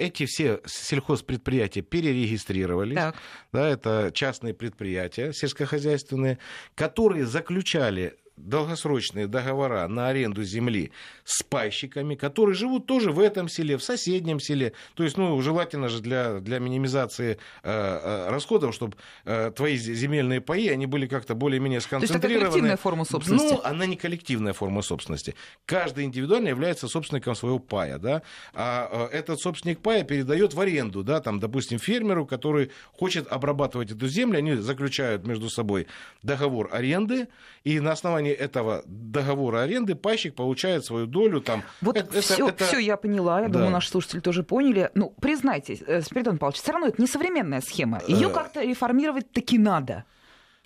Эти 0.04 0.26
все 0.26 0.60
сельхозпредприятия 0.66 1.82
перерегистрировались. 1.82 2.96
Так. 2.96 3.16
Да, 3.54 3.70
это 3.70 4.12
частные 4.14 4.54
предприятия 4.54 5.32
сельскохозяйственные, 5.32 6.40
которые 6.76 7.26
заключали 7.26 8.18
долгосрочные 8.38 9.28
договора 9.28 9.88
на 9.88 10.08
аренду 10.08 10.44
земли 10.44 10.92
с 11.24 11.44
пайщиками, 11.44 12.16
которые 12.16 12.56
живут 12.56 12.86
тоже 12.86 13.12
в 13.12 13.20
этом 13.20 13.48
селе, 13.48 13.78
в 13.78 13.84
соседнем 13.84 14.40
селе. 14.40 14.74
То 14.96 15.04
есть, 15.04 15.18
ну, 15.18 15.40
желательно 15.42 15.88
же 15.88 16.02
для, 16.02 16.40
для 16.40 16.60
минимизации 16.60 17.38
э, 17.63 17.70
э 17.72 18.30
расходов, 18.30 18.74
чтобы 18.74 18.98
э, 19.25 19.52
твои 19.56 19.78
земельные 19.78 20.42
паи, 20.42 20.68
они 20.68 20.86
были 20.88 21.08
как-то 21.08 21.36
более-менее 21.36 21.82
сконцентрированы. 21.82 22.22
То 22.22 22.28
есть 22.28 22.36
это 22.36 22.46
коллективная 22.46 22.78
форма 22.78 23.06
собственности? 23.06 23.54
Ну, 23.54 23.62
она 23.63 23.86
не 23.86 23.96
коллективная 23.96 24.54
форма 24.54 24.82
собственности. 24.82 25.36
Каждый 25.66 26.06
индивидуально 26.06 26.50
является 26.50 26.88
собственником 26.88 27.36
своего 27.36 27.60
пая, 27.60 28.00
да, 28.00 28.24
а 28.54 29.10
э, 29.12 29.18
этот 29.18 29.40
собственник 29.40 29.80
пая 29.80 30.04
передает 30.04 30.54
в 30.54 30.60
аренду, 30.60 31.04
да, 31.04 31.22
там, 31.22 31.40
допустим, 31.40 31.78
фермеру, 31.78 32.25
который 32.25 32.72
хочет 32.94 33.28
обрабатывать 33.32 33.92
эту 33.92 34.08
землю, 34.08 34.40
они 34.40 34.56
заключают 34.56 35.25
между 35.25 35.50
собой 35.50 35.88
договор 36.24 36.70
аренды, 36.72 37.28
и 37.63 37.80
на 37.80 37.92
основании 37.92 38.23
основании 38.24 38.32
этого 38.32 38.84
договора 38.86 39.62
аренды 39.62 39.96
пайщик 39.96 40.36
получает 40.36 40.86
свою 40.86 41.06
долю 41.06 41.42
там. 41.42 41.63
Вот 41.82 41.98
это, 41.98 42.22
все, 42.22 42.48
это... 42.48 42.65
все 42.65 42.80
я 42.80 42.98
поняла, 42.98 43.42
я 43.42 43.48
да. 43.48 43.53
думаю, 43.53 43.72
наши 43.72 43.89
слушатели 43.89 44.20
тоже 44.20 44.44
поняли. 44.44 44.89
Ну, 44.96 45.13
признайтесь, 45.22 45.82
э, 45.86 46.01
Спиридон 46.01 46.38
Павлович, 46.38 46.62
все 46.62 46.72
равно 46.72 46.88
это 46.88 47.01
не 47.01 47.08
современная 47.08 47.62
схема. 47.62 48.01
Ее 48.08 48.30
э. 48.30 48.34
как-то 48.34 48.62
реформировать 48.62 49.32
таки 49.32 49.58
надо. 49.58 50.06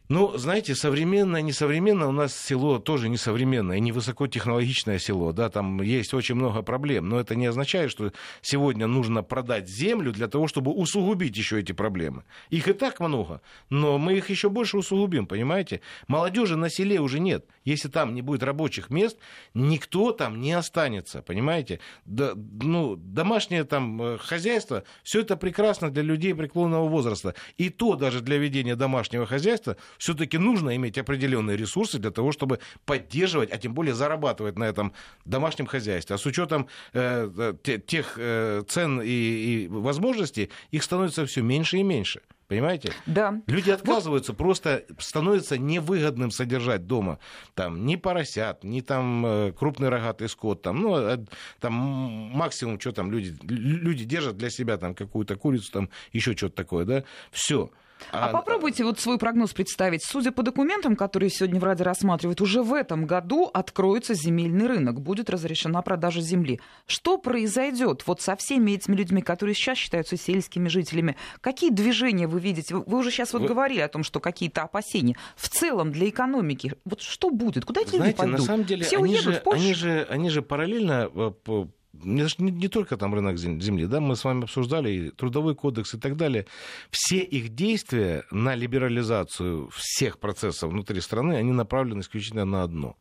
Ну, 0.09 0.37
знаете, 0.37 0.73
современное, 0.73 1.41
несовременное 1.41 2.07
у 2.07 2.13
нас 2.13 2.33
село 2.33 2.79
тоже 2.79 3.09
несовременное, 3.09 3.79
не 3.79 3.91
высокотехнологичное 3.91 4.99
село, 4.99 5.33
да, 5.33 5.49
там 5.49 5.81
есть 5.81 6.13
очень 6.13 6.35
много 6.35 6.61
проблем, 6.61 7.09
но 7.09 7.19
это 7.19 7.35
не 7.35 7.45
означает, 7.45 7.91
что 7.91 8.13
сегодня 8.41 8.87
нужно 8.87 9.21
продать 9.21 9.67
землю 9.67 10.13
для 10.13 10.29
того, 10.29 10.47
чтобы 10.47 10.71
усугубить 10.71 11.35
еще 11.35 11.59
эти 11.59 11.73
проблемы. 11.73 12.23
Их 12.49 12.69
и 12.69 12.73
так 12.73 13.01
много, 13.01 13.41
но 13.69 13.97
мы 13.97 14.13
их 14.13 14.29
еще 14.29 14.49
больше 14.49 14.77
усугубим, 14.77 15.27
понимаете? 15.27 15.81
Молодежи 16.07 16.55
на 16.55 16.69
селе 16.69 17.01
уже 17.01 17.19
нет. 17.19 17.45
Если 17.65 17.89
там 17.89 18.15
не 18.15 18.21
будет 18.21 18.43
рабочих 18.43 18.89
мест, 18.89 19.17
никто 19.53 20.13
там 20.13 20.39
не 20.39 20.53
останется, 20.53 21.21
понимаете? 21.21 21.81
Да, 22.05 22.31
ну, 22.35 22.95
домашнее 22.95 23.65
там 23.65 24.01
э, 24.01 24.17
хозяйство, 24.19 24.83
все 25.03 25.19
это 25.19 25.35
прекрасно 25.35 25.91
для 25.91 26.01
людей 26.01 26.33
преклонного 26.33 26.87
возраста. 26.87 27.35
И 27.57 27.69
то 27.69 27.95
даже 27.95 28.21
для 28.21 28.37
ведения 28.37 28.77
домашнего 28.77 29.25
хозяйства 29.25 29.75
все-таки 29.97 30.37
нужно 30.37 30.75
иметь 30.75 30.97
определенные 30.97 31.57
ресурсы 31.57 31.99
для 31.99 32.11
того, 32.11 32.31
чтобы 32.31 32.59
поддерживать, 32.85 33.51
а 33.51 33.57
тем 33.57 33.73
более 33.73 33.93
зарабатывать 33.93 34.57
на 34.57 34.65
этом 34.65 34.93
домашнем 35.25 35.65
хозяйстве. 35.65 36.15
А 36.15 36.17
с 36.17 36.25
учетом 36.25 36.67
э, 36.93 37.53
тех 37.87 38.13
э, 38.17 38.63
цен 38.67 39.01
и, 39.01 39.07
и 39.07 39.67
возможностей, 39.67 40.49
их 40.71 40.83
становится 40.83 41.25
все 41.25 41.41
меньше 41.41 41.77
и 41.77 41.83
меньше. 41.83 42.21
Понимаете? 42.47 42.93
Да. 43.05 43.41
Люди 43.45 43.71
отказываются, 43.71 44.31
вот. 44.31 44.37
просто 44.37 44.85
становится 44.99 45.57
невыгодным 45.57 46.31
содержать 46.31 46.87
дома 46.87 47.19
там 47.55 47.85
ни 47.85 47.97
поросят, 47.97 48.63
ни 48.63 48.79
там 48.79 49.25
э, 49.25 49.51
крупный 49.51 49.89
рогатый 49.89 50.29
скот, 50.29 50.61
там, 50.61 50.79
ну, 50.81 50.97
э, 50.97 51.17
там 51.59 51.73
максимум, 51.73 52.79
что 52.79 52.93
там 52.93 53.11
люди, 53.11 53.35
люди 53.43 54.05
держат 54.05 54.37
для 54.37 54.49
себя 54.49 54.77
там 54.77 54.95
какую-то 54.95 55.35
курицу, 55.35 55.71
там 55.71 55.89
еще 56.13 56.37
что-то 56.37 56.55
такое, 56.55 56.85
да, 56.85 57.03
все. 57.31 57.69
А, 58.11 58.29
а 58.29 58.31
попробуйте 58.31 58.83
вот 58.83 58.99
свой 58.99 59.17
прогноз 59.17 59.53
представить. 59.53 60.03
Судя 60.03 60.31
по 60.31 60.43
документам, 60.43 60.95
которые 60.95 61.29
сегодня 61.29 61.59
в 61.59 61.63
Раде 61.63 61.83
рассматривают, 61.83 62.41
уже 62.41 62.61
в 62.61 62.73
этом 62.73 63.05
году 63.05 63.49
откроется 63.53 64.13
земельный 64.13 64.67
рынок, 64.67 65.01
будет 65.01 65.29
разрешена 65.29 65.81
продажа 65.81 66.21
земли. 66.21 66.59
Что 66.85 67.17
произойдет 67.17 68.03
вот 68.05 68.21
со 68.21 68.35
всеми 68.35 68.71
этими 68.71 68.95
людьми, 68.95 69.21
которые 69.21 69.55
сейчас 69.55 69.77
считаются 69.77 70.17
сельскими 70.17 70.67
жителями? 70.67 71.15
Какие 71.41 71.71
движения 71.71 72.27
вы 72.27 72.39
видите? 72.39 72.75
Вы 72.75 72.97
уже 72.97 73.11
сейчас 73.11 73.33
вот 73.33 73.43
вы... 73.43 73.47
говорили 73.47 73.81
о 73.81 73.87
том, 73.87 74.03
что 74.03 74.19
какие-то 74.19 74.63
опасения. 74.63 75.15
В 75.35 75.49
целом 75.49 75.91
для 75.91 76.09
экономики, 76.09 76.75
вот 76.85 77.01
что 77.01 77.29
будет? 77.29 77.65
Куда 77.65 77.81
эти 77.81 77.95
Знаете, 77.95 78.05
люди 78.05 78.17
пойдут? 78.17 78.39
на 78.39 78.45
самом 78.45 78.65
деле, 78.65 78.83
Все 78.85 78.97
они 78.97 79.13
уедут 79.13 79.33
же, 79.33 79.39
в 79.39 79.43
Польшу? 79.43 79.61
Они 79.63 79.73
же, 79.73 80.07
они 80.09 80.29
же 80.29 80.41
параллельно 80.41 81.09
э, 81.13 81.65
не, 82.03 82.51
не 82.51 82.67
только 82.67 82.97
там 82.97 83.13
рынок 83.13 83.37
земли, 83.37 83.85
да, 83.85 83.99
мы 83.99 84.15
с 84.15 84.23
вами 84.23 84.43
обсуждали 84.43 84.91
и 84.91 85.09
трудовой 85.11 85.55
кодекс 85.55 85.93
и 85.93 85.97
так 85.97 86.17
далее. 86.17 86.45
Все 86.89 87.19
их 87.19 87.49
действия 87.49 88.23
на 88.31 88.55
либерализацию 88.55 89.69
всех 89.73 90.19
процессов 90.19 90.71
внутри 90.71 91.01
страны, 91.01 91.33
они 91.33 91.51
направлены 91.51 92.01
исключительно 92.01 92.45
на 92.45 92.63
одно 92.63 92.97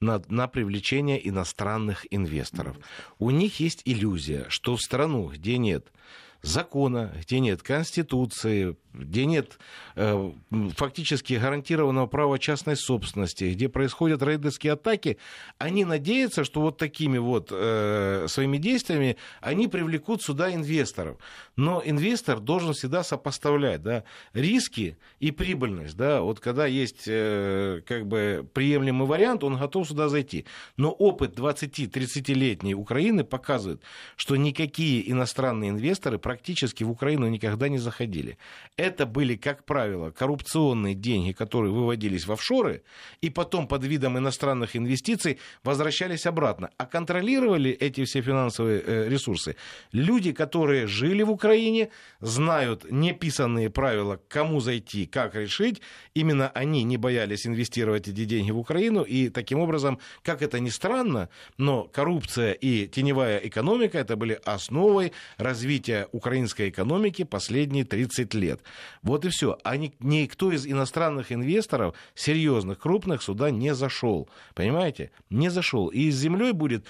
на, 0.00 0.22
на 0.28 0.48
привлечение 0.48 1.26
иностранных 1.28 2.06
инвесторов. 2.10 2.76
У 3.18 3.30
них 3.30 3.60
есть 3.60 3.82
иллюзия, 3.84 4.46
что 4.48 4.76
в 4.76 4.80
страну, 4.80 5.28
где 5.28 5.58
нет 5.58 5.92
закона, 6.42 7.12
где 7.20 7.40
нет 7.40 7.62
конституции, 7.62 8.76
где 8.94 9.26
нет 9.26 9.58
э, 9.96 10.32
фактически 10.76 11.34
гарантированного 11.34 12.06
права 12.06 12.38
частной 12.38 12.76
собственности, 12.76 13.52
где 13.52 13.68
происходят 13.68 14.22
рейдерские 14.22 14.74
атаки, 14.74 15.18
они 15.58 15.84
надеются, 15.84 16.44
что 16.44 16.60
вот 16.60 16.78
такими 16.78 17.18
вот 17.18 17.48
э, 17.50 18.26
своими 18.28 18.58
действиями 18.58 19.16
они 19.40 19.68
привлекут 19.68 20.22
сюда 20.22 20.52
инвесторов. 20.54 21.18
Но 21.56 21.82
инвестор 21.84 22.40
должен 22.40 22.72
всегда 22.72 23.02
сопоставлять 23.02 23.82
да, 23.82 24.04
риски 24.32 24.96
и 25.20 25.30
прибыльность. 25.30 25.96
Да, 25.96 26.20
вот 26.22 26.40
когда 26.40 26.66
есть 26.66 27.04
э, 27.06 27.82
как 27.86 28.06
бы 28.06 28.48
приемлемый 28.52 29.06
вариант, 29.06 29.44
он 29.44 29.56
готов 29.56 29.88
сюда 29.88 30.08
зайти. 30.08 30.44
Но 30.76 30.90
опыт 30.90 31.38
20-30-летней 31.38 32.74
Украины 32.74 33.24
показывает, 33.24 33.82
что 34.16 34.36
никакие 34.36 35.10
иностранные 35.10 35.70
инвесторы 35.70 36.18
практически 36.28 36.84
в 36.84 36.90
Украину 36.90 37.28
никогда 37.28 37.68
не 37.68 37.78
заходили 37.78 38.36
это 38.78 39.06
были, 39.06 39.36
как 39.36 39.64
правило, 39.64 40.10
коррупционные 40.10 40.94
деньги, 40.94 41.32
которые 41.32 41.72
выводились 41.72 42.26
в 42.26 42.32
офшоры, 42.32 42.82
и 43.20 43.28
потом 43.28 43.66
под 43.66 43.84
видом 43.84 44.16
иностранных 44.16 44.76
инвестиций 44.76 45.38
возвращались 45.64 46.26
обратно. 46.26 46.70
А 46.78 46.86
контролировали 46.86 47.70
эти 47.72 48.04
все 48.04 48.22
финансовые 48.22 48.82
э, 48.86 49.08
ресурсы 49.08 49.56
люди, 49.92 50.32
которые 50.32 50.86
жили 50.86 51.24
в 51.24 51.30
Украине, 51.30 51.90
знают 52.20 52.90
неписанные 52.90 53.68
правила, 53.68 54.20
кому 54.28 54.60
зайти, 54.60 55.06
как 55.06 55.34
решить. 55.34 55.82
Именно 56.14 56.48
они 56.50 56.84
не 56.84 56.96
боялись 56.96 57.46
инвестировать 57.46 58.06
эти 58.06 58.24
деньги 58.24 58.52
в 58.52 58.58
Украину, 58.58 59.02
и 59.02 59.28
таким 59.28 59.58
образом, 59.58 59.98
как 60.22 60.40
это 60.42 60.60
ни 60.60 60.70
странно, 60.70 61.28
но 61.56 61.84
коррупция 61.84 62.52
и 62.52 62.86
теневая 62.86 63.38
экономика 63.38 63.98
это 63.98 64.16
были 64.16 64.38
основой 64.44 65.12
развития 65.36 66.08
украинской 66.18 66.68
экономики 66.68 67.24
последние 67.24 67.84
30 67.84 68.34
лет. 68.34 68.60
Вот 69.02 69.24
и 69.24 69.28
все. 69.30 69.56
А 69.64 69.76
ни, 69.76 69.94
никто 70.00 70.52
из 70.52 70.66
иностранных 70.66 71.32
инвесторов, 71.32 71.94
серьезных, 72.14 72.78
крупных, 72.78 73.22
сюда 73.22 73.50
не 73.50 73.74
зашел. 73.74 74.28
Понимаете? 74.54 75.10
Не 75.30 75.48
зашел. 75.48 75.88
И 75.88 76.10
с 76.10 76.16
землей 76.16 76.52
будет 76.52 76.84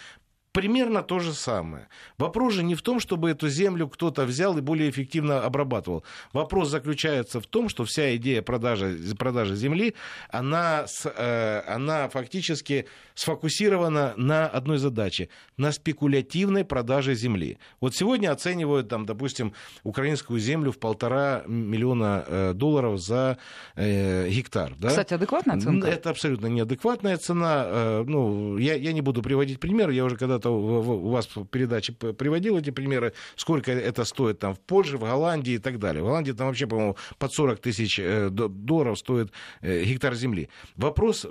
примерно 0.58 1.02
то 1.02 1.20
же 1.20 1.34
самое. 1.34 1.86
Вопрос 2.18 2.54
же 2.54 2.64
не 2.64 2.74
в 2.74 2.82
том, 2.82 2.98
чтобы 2.98 3.30
эту 3.30 3.48
землю 3.48 3.86
кто-то 3.88 4.24
взял 4.24 4.58
и 4.58 4.60
более 4.60 4.90
эффективно 4.90 5.44
обрабатывал. 5.44 6.02
Вопрос 6.32 6.68
заключается 6.68 7.40
в 7.40 7.46
том, 7.46 7.68
что 7.68 7.84
вся 7.84 8.16
идея 8.16 8.42
продажи, 8.42 8.98
продажи 9.16 9.54
земли, 9.54 9.94
она, 10.30 10.86
э, 11.04 11.62
она 11.68 12.08
фактически 12.08 12.86
сфокусирована 13.14 14.14
на 14.16 14.48
одной 14.48 14.78
задаче, 14.78 15.28
на 15.56 15.70
спекулятивной 15.70 16.64
продаже 16.64 17.14
земли. 17.14 17.58
Вот 17.80 17.94
сегодня 17.94 18.32
оценивают, 18.32 18.88
там, 18.88 19.06
допустим, 19.06 19.52
украинскую 19.84 20.40
землю 20.40 20.72
в 20.72 20.78
полтора 20.78 21.44
миллиона 21.46 22.24
э, 22.26 22.52
долларов 22.52 22.98
за 22.98 23.38
э, 23.76 24.28
гектар. 24.28 24.74
Да? 24.76 24.88
Кстати, 24.88 25.14
адекватная 25.14 25.56
оценка? 25.56 25.86
Это 25.86 26.10
абсолютно 26.10 26.48
неадекватная 26.48 27.16
цена. 27.16 28.02
Ну, 28.04 28.58
я, 28.58 28.74
я 28.74 28.92
не 28.92 29.02
буду 29.02 29.22
приводить 29.22 29.60
пример, 29.60 29.90
я 29.90 30.04
уже 30.04 30.16
когда-то 30.16 30.47
что 30.48 30.54
у 30.54 31.10
вас 31.10 31.28
в 31.34 31.44
передаче 31.44 31.92
приводил 31.92 32.58
эти 32.58 32.70
примеры, 32.70 33.12
сколько 33.36 33.72
это 33.72 34.04
стоит 34.04 34.38
там 34.38 34.54
в 34.54 34.60
Польше, 34.60 34.96
в 34.96 35.00
Голландии 35.00 35.54
и 35.54 35.58
так 35.58 35.78
далее. 35.78 36.02
В 36.02 36.06
Голландии 36.06 36.32
там 36.32 36.46
вообще, 36.46 36.66
по-моему, 36.66 36.96
под 37.18 37.32
40 37.32 37.60
тысяч 37.60 37.98
э, 37.98 38.28
долларов 38.30 38.98
стоит 38.98 39.30
э, 39.60 39.84
гектар 39.84 40.14
земли. 40.14 40.48
Вопрос, 40.76 41.26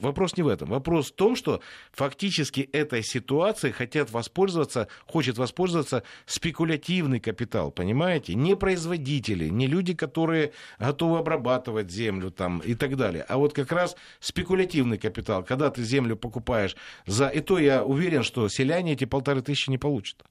вопрос 0.00 0.36
не 0.36 0.42
в 0.42 0.48
этом. 0.48 0.70
Вопрос 0.70 1.10
в 1.10 1.14
том, 1.14 1.36
что 1.36 1.60
фактически 1.92 2.60
этой 2.72 3.02
ситуацией 3.02 3.72
хотят 3.72 4.10
воспользоваться, 4.10 4.88
хочет 5.06 5.38
воспользоваться 5.38 6.02
спекулятивный 6.26 7.20
капитал, 7.20 7.70
понимаете? 7.70 8.34
Не 8.34 8.56
производители, 8.56 9.48
не 9.48 9.66
люди, 9.66 9.94
которые 9.94 10.52
готовы 10.78 11.18
обрабатывать 11.18 11.90
землю 11.90 12.30
там 12.30 12.58
и 12.60 12.74
так 12.74 12.96
далее, 12.96 13.24
а 13.28 13.36
вот 13.36 13.52
как 13.52 13.72
раз 13.72 13.96
спекулятивный 14.20 14.98
капитал. 14.98 15.44
Когда 15.44 15.70
ты 15.70 15.82
землю 15.82 16.16
покупаешь 16.16 16.76
за... 17.06 17.28
И 17.28 17.40
то 17.40 17.58
я 17.58 17.84
уверен, 17.84 18.22
что 18.22 18.47
селяне 18.48 18.92
эти 18.92 19.04
полторы 19.04 19.42
тысячи 19.42 19.70
не 19.70 19.78
получат. 19.78 20.24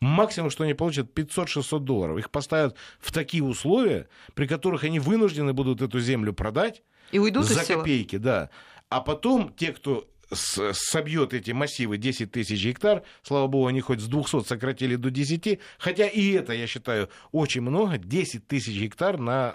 Максимум, 0.00 0.50
что 0.50 0.64
они 0.64 0.74
получат, 0.74 1.16
500-600 1.16 1.78
долларов. 1.80 2.18
Их 2.18 2.30
поставят 2.30 2.76
в 2.98 3.12
такие 3.12 3.44
условия, 3.44 4.08
при 4.34 4.46
которых 4.46 4.84
они 4.84 4.98
вынуждены 4.98 5.52
будут 5.52 5.80
эту 5.80 6.00
землю 6.00 6.32
продать 6.32 6.82
и 7.12 7.18
уйдут 7.18 7.44
за 7.44 7.64
копейки, 7.64 8.16
да. 8.16 8.50
А 8.88 9.00
потом 9.00 9.54
те, 9.56 9.72
кто 9.72 10.08
собьет 10.32 11.34
эти 11.34 11.50
массивы 11.50 11.98
10 11.98 12.30
тысяч 12.30 12.64
гектар, 12.64 13.02
слава 13.22 13.46
богу, 13.46 13.66
они 13.66 13.80
хоть 13.80 14.00
с 14.00 14.06
200 14.06 14.44
сократили 14.44 14.96
до 14.96 15.10
10, 15.10 15.58
хотя 15.78 16.06
и 16.06 16.32
это, 16.32 16.52
я 16.52 16.66
считаю, 16.66 17.08
очень 17.32 17.60
много, 17.60 17.98
10 17.98 18.46
тысяч 18.46 18.74
гектар 18.78 19.18
на, 19.18 19.54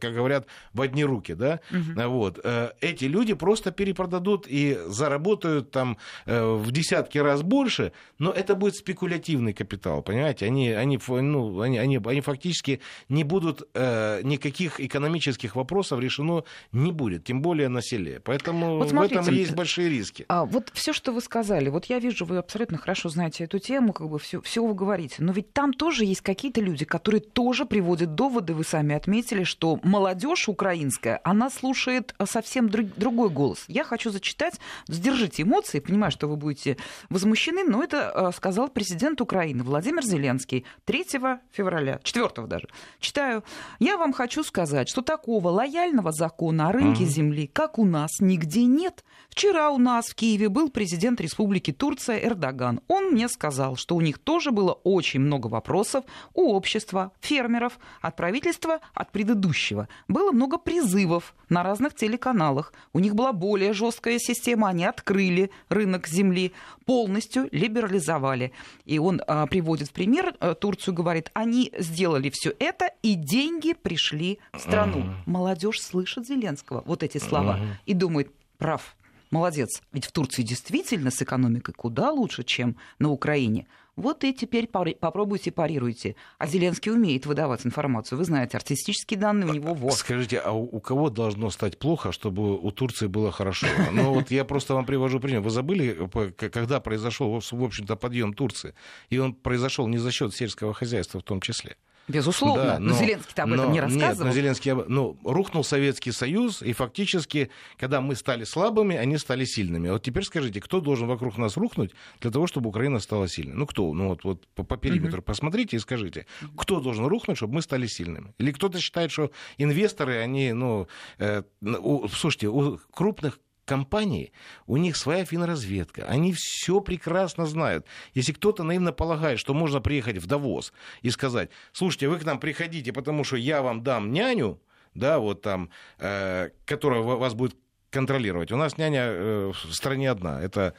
как 0.00 0.14
говорят, 0.14 0.46
в 0.72 0.80
одни 0.80 1.04
руки, 1.04 1.34
да, 1.34 1.60
угу. 1.70 2.08
вот. 2.08 2.40
Э, 2.42 2.72
эти 2.80 3.04
люди 3.04 3.34
просто 3.34 3.70
перепродадут 3.70 4.46
и 4.48 4.78
заработают 4.86 5.70
там 5.70 5.98
э, 6.26 6.44
в 6.44 6.70
десятки 6.72 7.18
раз 7.18 7.42
больше, 7.42 7.92
но 8.18 8.30
это 8.30 8.54
будет 8.54 8.76
спекулятивный 8.76 9.52
капитал, 9.52 10.02
понимаете, 10.02 10.46
они, 10.46 10.70
они, 10.70 10.98
ну, 11.08 11.60
они, 11.60 11.78
они, 11.78 11.98
они 12.04 12.20
фактически 12.20 12.80
не 13.08 13.24
будут, 13.24 13.62
никаких 13.74 14.80
экономических 14.80 15.56
вопросов 15.56 16.00
решено 16.00 16.44
не 16.72 16.92
будет, 16.92 17.24
тем 17.24 17.42
более 17.42 17.68
на 17.68 17.82
селе, 17.82 18.20
поэтому 18.20 18.78
вот 18.78 18.90
смотрите, 18.90 19.20
в 19.20 19.22
этом 19.22 19.34
есть 19.34 19.54
большие 19.54 19.88
риски 19.88 20.13
риски. 20.14 20.24
А 20.28 20.44
вот 20.44 20.70
все, 20.72 20.92
что 20.92 21.12
вы 21.12 21.20
сказали, 21.20 21.68
вот 21.68 21.86
я 21.86 21.98
вижу, 21.98 22.24
вы 22.24 22.38
абсолютно 22.38 22.78
хорошо 22.78 23.08
знаете 23.08 23.44
эту 23.44 23.58
тему, 23.58 23.92
как 23.92 24.08
бы 24.08 24.18
все, 24.18 24.40
все 24.40 24.64
вы 24.64 24.74
говорите, 24.74 25.16
но 25.18 25.32
ведь 25.32 25.52
там 25.52 25.72
тоже 25.72 26.04
есть 26.04 26.20
какие-то 26.20 26.60
люди, 26.60 26.84
которые 26.84 27.20
тоже 27.20 27.66
приводят 27.66 28.14
доводы, 28.14 28.54
вы 28.54 28.64
сами 28.64 28.94
отметили, 28.94 29.44
что 29.44 29.78
молодежь 29.82 30.48
украинская, 30.48 31.20
она 31.24 31.50
слушает 31.50 32.14
а, 32.18 32.26
совсем 32.26 32.68
друг, 32.68 32.86
другой 32.96 33.30
голос. 33.30 33.64
Я 33.68 33.84
хочу 33.84 34.10
зачитать, 34.10 34.60
сдержите 34.88 35.42
эмоции, 35.42 35.80
понимаю, 35.80 36.12
что 36.12 36.26
вы 36.28 36.36
будете 36.36 36.76
возмущены, 37.10 37.64
но 37.64 37.82
это 37.82 38.10
а, 38.10 38.32
сказал 38.32 38.68
президент 38.68 39.20
Украины 39.20 39.62
Владимир 39.62 40.02
Зеленский 40.04 40.64
3 40.84 41.04
февраля, 41.52 42.00
4 42.02 42.46
даже. 42.46 42.68
Читаю. 43.00 43.44
Я 43.78 43.96
вам 43.96 44.12
хочу 44.12 44.42
сказать, 44.44 44.88
что 44.88 45.02
такого 45.02 45.48
лояльного 45.48 46.12
закона 46.12 46.68
о 46.68 46.72
рынке 46.72 47.04
uh-huh. 47.04 47.08
земли, 47.08 47.46
как 47.46 47.78
у 47.78 47.84
нас, 47.84 48.10
нигде 48.20 48.64
нет. 48.64 49.04
Вчера 49.28 49.70
у 49.70 49.78
нас 49.78 50.03
нас 50.04 50.10
в 50.10 50.14
Киеве 50.14 50.50
был 50.50 50.68
президент 50.68 51.20
Республики 51.20 51.72
Турция 51.72 52.18
Эрдоган. 52.18 52.80
Он 52.88 53.12
мне 53.12 53.26
сказал, 53.28 53.76
что 53.76 53.96
у 53.96 54.02
них 54.02 54.18
тоже 54.18 54.50
было 54.50 54.72
очень 54.72 55.20
много 55.20 55.46
вопросов 55.46 56.04
у 56.34 56.52
общества, 56.52 57.12
фермеров, 57.20 57.78
от 58.02 58.16
правительства, 58.16 58.80
от 58.92 59.12
предыдущего. 59.12 59.88
Было 60.06 60.30
много 60.32 60.58
призывов 60.58 61.34
на 61.48 61.62
разных 61.62 61.94
телеканалах. 61.94 62.74
У 62.92 62.98
них 62.98 63.14
была 63.14 63.32
более 63.32 63.72
жесткая 63.72 64.18
система. 64.18 64.68
Они 64.68 64.84
открыли 64.84 65.50
рынок 65.70 66.06
земли, 66.06 66.52
полностью 66.84 67.48
либерализовали. 67.50 68.52
И 68.84 68.98
он 68.98 69.22
а, 69.26 69.46
приводит 69.46 69.88
в 69.88 69.92
пример 69.92 70.34
а, 70.38 70.54
Турцию, 70.54 70.94
говорит, 70.94 71.30
они 71.32 71.72
сделали 71.78 72.30
все 72.30 72.52
это, 72.58 72.90
и 73.02 73.14
деньги 73.14 73.72
пришли 73.72 74.38
в 74.52 74.58
страну. 74.60 75.14
Молодежь 75.24 75.80
слышит 75.80 76.26
Зеленского 76.26 76.82
вот 76.84 77.02
эти 77.02 77.16
слова 77.16 77.58
и 77.86 77.94
думает, 77.94 78.30
прав, 78.58 78.94
Молодец. 79.34 79.82
Ведь 79.92 80.06
в 80.06 80.12
Турции 80.12 80.42
действительно 80.42 81.10
с 81.10 81.20
экономикой 81.20 81.72
куда 81.72 82.12
лучше, 82.12 82.44
чем 82.44 82.76
на 83.00 83.10
Украине. 83.10 83.66
Вот 83.96 84.22
и 84.22 84.32
теперь 84.32 84.68
попробуйте 84.68 85.50
парируйте. 85.50 86.14
А 86.38 86.46
Зеленский 86.46 86.92
умеет 86.92 87.26
выдавать 87.26 87.66
информацию. 87.66 88.16
Вы 88.16 88.26
знаете, 88.26 88.56
артистические 88.56 89.18
данные 89.18 89.50
у 89.50 89.52
него 89.52 89.74
вот. 89.74 89.94
Скажите, 89.94 90.38
а 90.38 90.52
у 90.52 90.78
кого 90.78 91.10
должно 91.10 91.50
стать 91.50 91.80
плохо, 91.80 92.12
чтобы 92.12 92.56
у 92.56 92.70
Турции 92.70 93.08
было 93.08 93.32
хорошо? 93.32 93.66
Ну 93.90 94.14
вот 94.14 94.30
я 94.30 94.44
просто 94.44 94.74
вам 94.74 94.86
привожу 94.86 95.18
пример. 95.18 95.40
Вы 95.40 95.50
забыли, 95.50 96.08
когда 96.36 96.78
произошел, 96.78 97.40
в 97.40 97.64
общем-то, 97.64 97.96
подъем 97.96 98.34
Турции? 98.34 98.74
И 99.10 99.18
он 99.18 99.34
произошел 99.34 99.88
не 99.88 99.98
за 99.98 100.12
счет 100.12 100.32
сельского 100.32 100.74
хозяйства 100.74 101.18
в 101.18 101.24
том 101.24 101.40
числе. 101.40 101.74
Безусловно, 102.06 102.64
да, 102.64 102.78
но, 102.78 102.90
но 102.90 102.98
Зеленский-то 102.98 103.42
об 103.44 103.48
но, 103.48 103.54
этом 103.54 103.72
не 103.72 103.80
рассказывал. 103.80 104.08
Нет, 104.08 104.18
но 104.18 104.32
Зеленский, 104.32 104.72
ну, 104.88 105.16
рухнул 105.24 105.64
Советский 105.64 106.12
Союз, 106.12 106.60
и 106.60 106.74
фактически, 106.74 107.50
когда 107.78 108.02
мы 108.02 108.14
стали 108.14 108.44
слабыми, 108.44 108.94
они 108.94 109.16
стали 109.16 109.44
сильными. 109.44 109.88
Вот 109.88 110.02
теперь 110.02 110.24
скажите, 110.24 110.60
кто 110.60 110.80
должен 110.80 111.08
вокруг 111.08 111.38
нас 111.38 111.56
рухнуть 111.56 111.92
для 112.20 112.30
того, 112.30 112.46
чтобы 112.46 112.68
Украина 112.68 112.98
стала 112.98 113.26
сильной? 113.26 113.54
Ну, 113.54 113.66
кто? 113.66 113.92
Ну, 113.94 114.08
вот, 114.08 114.24
вот 114.24 114.46
по, 114.48 114.64
по 114.64 114.76
периметру 114.76 115.18
угу. 115.18 115.24
посмотрите 115.24 115.76
и 115.76 115.80
скажите, 115.80 116.26
кто 116.56 116.80
должен 116.80 117.06
рухнуть, 117.06 117.38
чтобы 117.38 117.54
мы 117.54 117.62
стали 117.62 117.86
сильными? 117.86 118.34
Или 118.38 118.52
кто-то 118.52 118.80
считает, 118.80 119.10
что 119.10 119.30
инвесторы, 119.56 120.18
они, 120.18 120.52
ну, 120.52 120.88
э, 121.18 121.42
у, 121.62 122.06
слушайте, 122.08 122.48
у 122.48 122.78
крупных 122.92 123.38
компании, 123.64 124.32
у 124.66 124.76
них 124.76 124.96
своя 124.96 125.24
финразведка, 125.24 126.04
они 126.06 126.32
все 126.32 126.80
прекрасно 126.80 127.46
знают. 127.46 127.86
Если 128.14 128.32
кто-то 128.32 128.62
наивно 128.62 128.92
полагает, 128.92 129.38
что 129.38 129.54
можно 129.54 129.80
приехать 129.80 130.18
в 130.18 130.26
Давос 130.26 130.72
и 131.02 131.10
сказать, 131.10 131.50
слушайте, 131.72 132.08
вы 132.08 132.18
к 132.18 132.24
нам 132.24 132.38
приходите, 132.38 132.92
потому 132.92 133.24
что 133.24 133.36
я 133.36 133.62
вам 133.62 133.82
дам 133.82 134.12
няню, 134.12 134.60
да, 134.94 135.18
вот 135.18 135.42
там, 135.42 135.70
э, 135.98 136.50
которая 136.66 137.00
вас 137.00 137.34
будет 137.34 137.56
контролировать. 137.90 138.52
У 138.52 138.56
нас 138.56 138.78
няня 138.78 139.06
э, 139.06 139.52
в 139.52 139.74
стране 139.74 140.10
одна, 140.10 140.40
это 140.42 140.74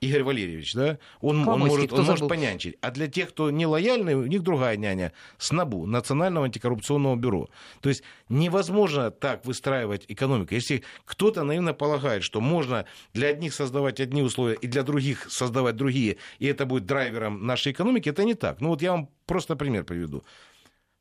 Игорь 0.00 0.22
Валерьевич, 0.22 0.74
да, 0.74 0.98
он, 1.20 1.48
он, 1.48 1.60
может, 1.60 1.92
он 1.92 2.04
может 2.04 2.28
понянчить. 2.28 2.76
А 2.80 2.90
для 2.90 3.06
тех, 3.08 3.30
кто 3.30 3.50
не 3.50 3.66
лояльный, 3.66 4.14
у 4.14 4.26
них 4.26 4.42
другая 4.42 4.76
няня. 4.76 5.12
СНАБУ, 5.38 5.86
Национального 5.86 6.46
антикоррупционного 6.46 7.16
бюро. 7.16 7.48
То 7.80 7.88
есть 7.88 8.02
невозможно 8.28 9.10
так 9.10 9.46
выстраивать 9.46 10.04
экономику. 10.08 10.54
Если 10.54 10.82
кто-то 11.04 11.44
наивно 11.44 11.72
полагает, 11.72 12.22
что 12.22 12.40
можно 12.40 12.84
для 13.14 13.28
одних 13.28 13.54
создавать 13.54 14.00
одни 14.00 14.22
условия 14.22 14.56
и 14.56 14.66
для 14.66 14.82
других 14.82 15.30
создавать 15.30 15.76
другие, 15.76 16.18
и 16.38 16.46
это 16.46 16.66
будет 16.66 16.86
драйвером 16.86 17.46
нашей 17.46 17.72
экономики, 17.72 18.08
это 18.08 18.24
не 18.24 18.34
так. 18.34 18.60
Ну 18.60 18.68
вот 18.68 18.82
я 18.82 18.92
вам 18.92 19.08
просто 19.26 19.56
пример 19.56 19.84
приведу. 19.84 20.24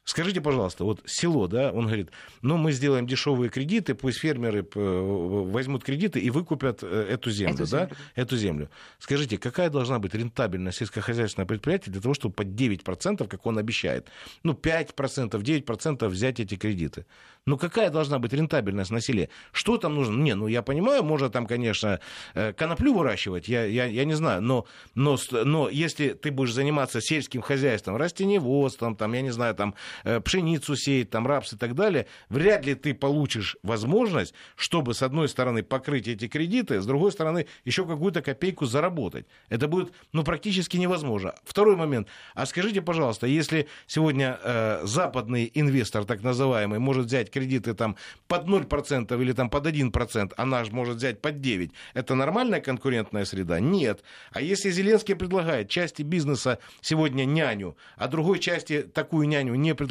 Скажите, 0.06 0.40
пожалуйста, 0.40 0.84
вот 0.84 1.02
село, 1.08 1.48
да, 1.48 1.72
он 1.72 1.88
говорит, 1.88 2.12
ну, 2.44 2.58
мы 2.58 2.72
сделаем 2.74 3.08
дешевые 3.08 3.50
кредиты, 3.50 3.96
пусть 3.96 4.20
фермеры 4.20 4.64
возьмут 4.76 5.84
кредиты 5.84 6.20
и 6.20 6.30
выкупят 6.30 6.84
э, 6.84 7.08
эту 7.10 7.32
землю, 7.32 7.56
эту 7.56 7.64
да, 7.64 7.80
землю. 7.80 7.96
эту 8.14 8.38
землю. 8.38 8.70
Скажите, 9.00 9.40
какая 9.40 9.72
должна 9.72 9.98
быть 9.98 10.14
рентабельность 10.14 10.78
сельскохозяйственного 10.78 11.48
предприятия 11.48 11.90
для 11.90 12.02
того, 12.02 12.14
чтобы 12.14 12.36
под 12.36 12.50
9%, 12.50 13.28
как 13.28 13.46
он 13.48 13.58
обещает, 13.58 14.08
ну, 14.44 14.54
5%, 14.54 15.32
9% 15.42 16.08
взять 16.08 16.40
эти 16.40 16.56
кредиты? 16.56 17.08
Ну, 17.48 17.58
какая 17.58 17.90
должна 17.90 18.20
быть 18.20 18.34
рентабельность 18.34 18.92
на 18.92 19.02
селе? 19.02 19.30
Что 19.52 19.78
там 19.78 19.96
нужно? 19.96 20.22
Не, 20.22 20.36
ну, 20.36 20.48
я 20.48 20.62
понимаю, 20.62 21.04
можно 21.04 21.30
там, 21.30 21.48
конечно, 21.48 22.00
э, 22.36 22.54
коноплю 22.54 22.94
выращивать, 22.94 23.48
я, 23.48 23.66
я, 23.66 23.86
я 23.86 24.06
не 24.06 24.14
знаю, 24.14 24.42
но, 24.44 24.66
но, 24.94 25.18
но 25.32 25.70
если 25.70 26.10
ты 26.10 26.32
будешь 26.32 26.54
заниматься 26.54 27.02
сельским 27.02 27.42
хозяйством, 27.42 27.98
растеневодством, 27.98 28.96
там, 28.96 29.14
я 29.14 29.22
не 29.22 29.32
знаю, 29.32 29.56
там, 29.56 29.74
э, 29.74 29.76
пшеницу 30.24 30.76
сеять, 30.76 31.10
там, 31.10 31.28
рапс 31.28 31.54
и 31.54 31.58
так 31.58 31.76
далее, 31.76 32.08
вряд 32.30 32.66
ли 32.66 32.76
ты 32.76 32.94
получишь 32.94 33.58
возможность, 33.64 34.34
чтобы, 34.56 34.94
с 34.94 35.02
одной 35.02 35.30
стороны, 35.30 35.64
покрыть 35.64 36.08
эти 36.08 36.28
кредиты, 36.28 36.82
с 36.82 36.86
другой 36.86 37.12
стороны, 37.12 37.48
еще 37.64 37.86
какую-то 37.86 38.22
копейку 38.22 38.66
заработать. 38.66 39.26
Это 39.50 39.68
будет, 39.68 39.94
ну, 40.14 40.24
практически 40.24 40.78
невозможно. 40.78 41.34
Второй 41.44 41.76
момент. 41.76 42.08
А 42.34 42.46
скажите, 42.46 42.82
пожалуйста, 42.82 43.28
если 43.28 43.68
сегодня 43.88 44.40
э, 44.44 44.82
западный 44.84 45.52
инвестор, 45.54 46.06
так 46.06 46.24
называемый, 46.24 46.80
может 46.80 47.06
взять 47.06 47.32
кредиты 47.32 47.74
там 47.74 47.96
под 48.28 48.48
0% 48.48 49.22
или 49.22 49.32
там 49.34 49.50
под 49.50 49.68
1%, 49.68 50.34
а 50.36 50.46
наш 50.46 50.72
может 50.72 50.98
взять 50.98 51.22
под 51.22 51.36
9%, 51.36 51.72
это 51.94 52.16
нормальная 52.16 52.62
конкурентная 52.62 53.26
среда? 53.26 53.60
Нет. 53.60 54.04
А 54.32 54.42
если 54.42 54.70
Зеленский 54.72 55.16
предлагает 55.16 55.70
части 55.70 56.02
бизнеса 56.02 56.60
сегодня 56.82 57.26
няню, 57.26 57.78
а 57.98 58.08
другой 58.08 58.40
части 58.40 58.82
такую 58.82 59.28
няню 59.28 59.56
не 59.56 59.74
предлагает, 59.74 59.85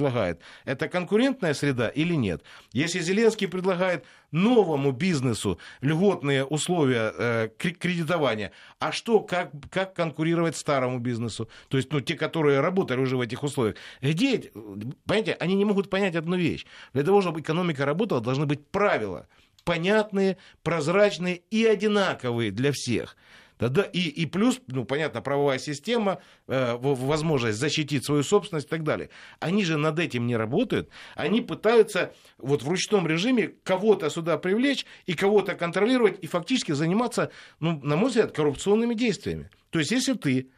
это 0.65 0.89
конкурентная 0.89 1.55
среда 1.55 1.89
или 1.89 2.15
нет? 2.15 2.43
Если 2.73 3.01
Зеленский 3.01 3.49
предлагает 3.49 4.05
новому 4.31 4.93
бизнесу 4.93 5.59
льготные 5.81 6.45
условия 6.45 7.13
э, 7.17 7.49
кредитования, 7.59 8.53
а 8.79 8.93
что, 8.93 9.21
как, 9.21 9.51
как 9.71 9.95
конкурировать 9.95 10.57
старому 10.57 10.99
бизнесу? 10.99 11.49
То 11.69 11.77
есть, 11.77 11.93
ну, 11.93 12.01
те, 12.01 12.15
которые 12.15 12.61
работали 12.61 13.01
уже 13.01 13.17
в 13.17 13.21
этих 13.21 13.43
условиях. 13.43 13.77
Где, 14.01 14.51
понимаете, 15.07 15.37
они 15.41 15.55
не 15.55 15.65
могут 15.65 15.91
понять 15.91 16.17
одну 16.17 16.37
вещь. 16.37 16.67
Для 16.93 17.03
того, 17.03 17.21
чтобы 17.21 17.41
экономика 17.41 17.85
работала, 17.85 18.21
должны 18.21 18.47
быть 18.47 18.67
правила 18.67 19.27
понятные, 19.65 20.37
прозрачные 20.63 21.43
и 21.51 21.65
одинаковые 21.65 22.51
для 22.51 22.73
всех. 22.73 23.17
Тогда 23.59 23.83
и, 23.83 24.01
и 24.01 24.27
плюс, 24.27 24.61
ну, 24.67 24.85
понятно, 24.85 25.23
правовая 25.23 25.59
система, 25.59 26.19
э, 26.49 26.77
возможность 26.77 27.59
защитить 27.59 28.05
свою 28.05 28.23
собственность 28.23 28.67
и 28.67 28.71
так 28.71 28.83
далее. 28.83 29.11
Они 29.41 29.65
же 29.65 29.77
над 29.77 29.99
этим 29.99 30.27
не 30.27 30.37
работают. 30.37 30.89
Они 31.15 31.41
пытаются 31.41 32.13
вот 32.39 32.63
в 32.63 32.69
ручном 32.69 33.07
режиме 33.07 33.55
кого-то 33.63 34.11
сюда 34.11 34.39
привлечь 34.39 34.87
и 35.07 35.15
кого-то 35.15 35.55
контролировать 35.55 36.19
и 36.23 36.27
фактически 36.27 36.73
заниматься, 36.73 37.31
ну, 37.61 37.81
на 37.83 37.97
мой 37.97 38.09
взгляд, 38.09 38.33
коррупционными 38.33 38.95
действиями. 38.95 39.51
То 39.71 39.79
есть, 39.79 39.93
если 39.93 40.15
ты 40.15 40.49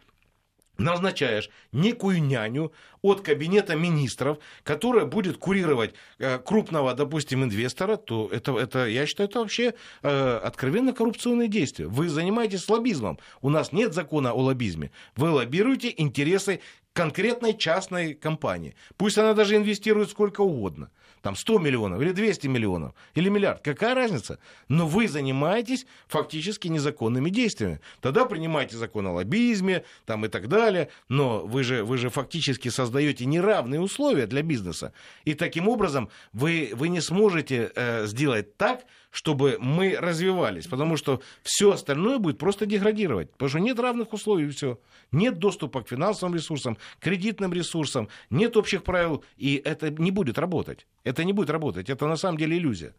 назначаешь 0.78 1.50
некую 1.72 2.22
няню 2.22 2.72
от 3.02 3.20
кабинета 3.20 3.76
министров, 3.76 4.38
которая 4.62 5.04
будет 5.04 5.38
курировать 5.38 5.94
э, 6.18 6.38
крупного, 6.38 6.94
допустим, 6.94 7.44
инвестора, 7.44 7.96
то 7.96 8.28
это, 8.32 8.58
это 8.58 8.86
я 8.86 9.06
считаю, 9.06 9.28
это 9.28 9.40
вообще 9.40 9.74
э, 10.02 10.40
откровенно 10.42 10.92
коррупционные 10.92 11.48
действия. 11.48 11.86
Вы 11.86 12.08
занимаетесь 12.08 12.68
лоббизмом. 12.68 13.18
У 13.42 13.50
нас 13.50 13.72
нет 13.72 13.94
закона 13.94 14.32
о 14.32 14.40
лоббизме. 14.40 14.90
Вы 15.14 15.30
лоббируете 15.30 15.92
интересы 15.96 16.60
конкретной 16.92 17.56
частной 17.56 18.14
компании. 18.14 18.74
Пусть 18.96 19.18
она 19.18 19.34
даже 19.34 19.56
инвестирует 19.56 20.10
сколько 20.10 20.40
угодно 20.40 20.90
там 21.26 21.34
100 21.34 21.58
миллионов 21.58 22.00
или 22.00 22.12
200 22.12 22.46
миллионов 22.46 22.94
или 23.16 23.28
миллиард, 23.28 23.60
какая 23.60 23.96
разница? 23.96 24.38
Но 24.68 24.86
вы 24.86 25.08
занимаетесь 25.08 25.84
фактически 26.06 26.68
незаконными 26.68 27.30
действиями. 27.30 27.80
Тогда 28.00 28.26
принимайте 28.26 28.76
закон 28.76 29.08
о 29.08 29.12
лоббизме 29.12 29.82
там 30.04 30.24
и 30.24 30.28
так 30.28 30.46
далее, 30.46 30.88
но 31.08 31.44
вы 31.44 31.64
же, 31.64 31.82
вы 31.82 31.98
же 31.98 32.10
фактически 32.10 32.68
создаете 32.68 33.24
неравные 33.24 33.80
условия 33.80 34.28
для 34.28 34.42
бизнеса. 34.42 34.92
И 35.24 35.34
таким 35.34 35.66
образом 35.66 36.10
вы, 36.32 36.70
вы 36.74 36.90
не 36.90 37.00
сможете 37.00 37.72
э, 37.74 38.06
сделать 38.06 38.56
так, 38.56 38.84
чтобы 39.16 39.56
мы 39.58 39.96
развивались, 39.98 40.66
потому 40.66 40.98
что 40.98 41.22
все 41.42 41.70
остальное 41.70 42.18
будет 42.18 42.36
просто 42.36 42.66
деградировать, 42.66 43.30
потому 43.30 43.48
что 43.48 43.60
нет 43.60 43.80
равных 43.80 44.12
условий, 44.12 44.50
все. 44.50 44.78
Нет 45.10 45.38
доступа 45.38 45.82
к 45.82 45.88
финансовым 45.88 46.34
ресурсам, 46.34 46.76
кредитным 47.00 47.50
ресурсам, 47.50 48.10
нет 48.28 48.58
общих 48.58 48.82
правил, 48.82 49.24
и 49.38 49.62
это 49.64 49.88
не 49.90 50.10
будет 50.10 50.38
работать. 50.38 50.86
Это 51.02 51.24
не 51.24 51.32
будет 51.32 51.48
работать, 51.48 51.88
это 51.88 52.06
на 52.06 52.16
самом 52.16 52.36
деле 52.36 52.58
иллюзия. 52.58 52.94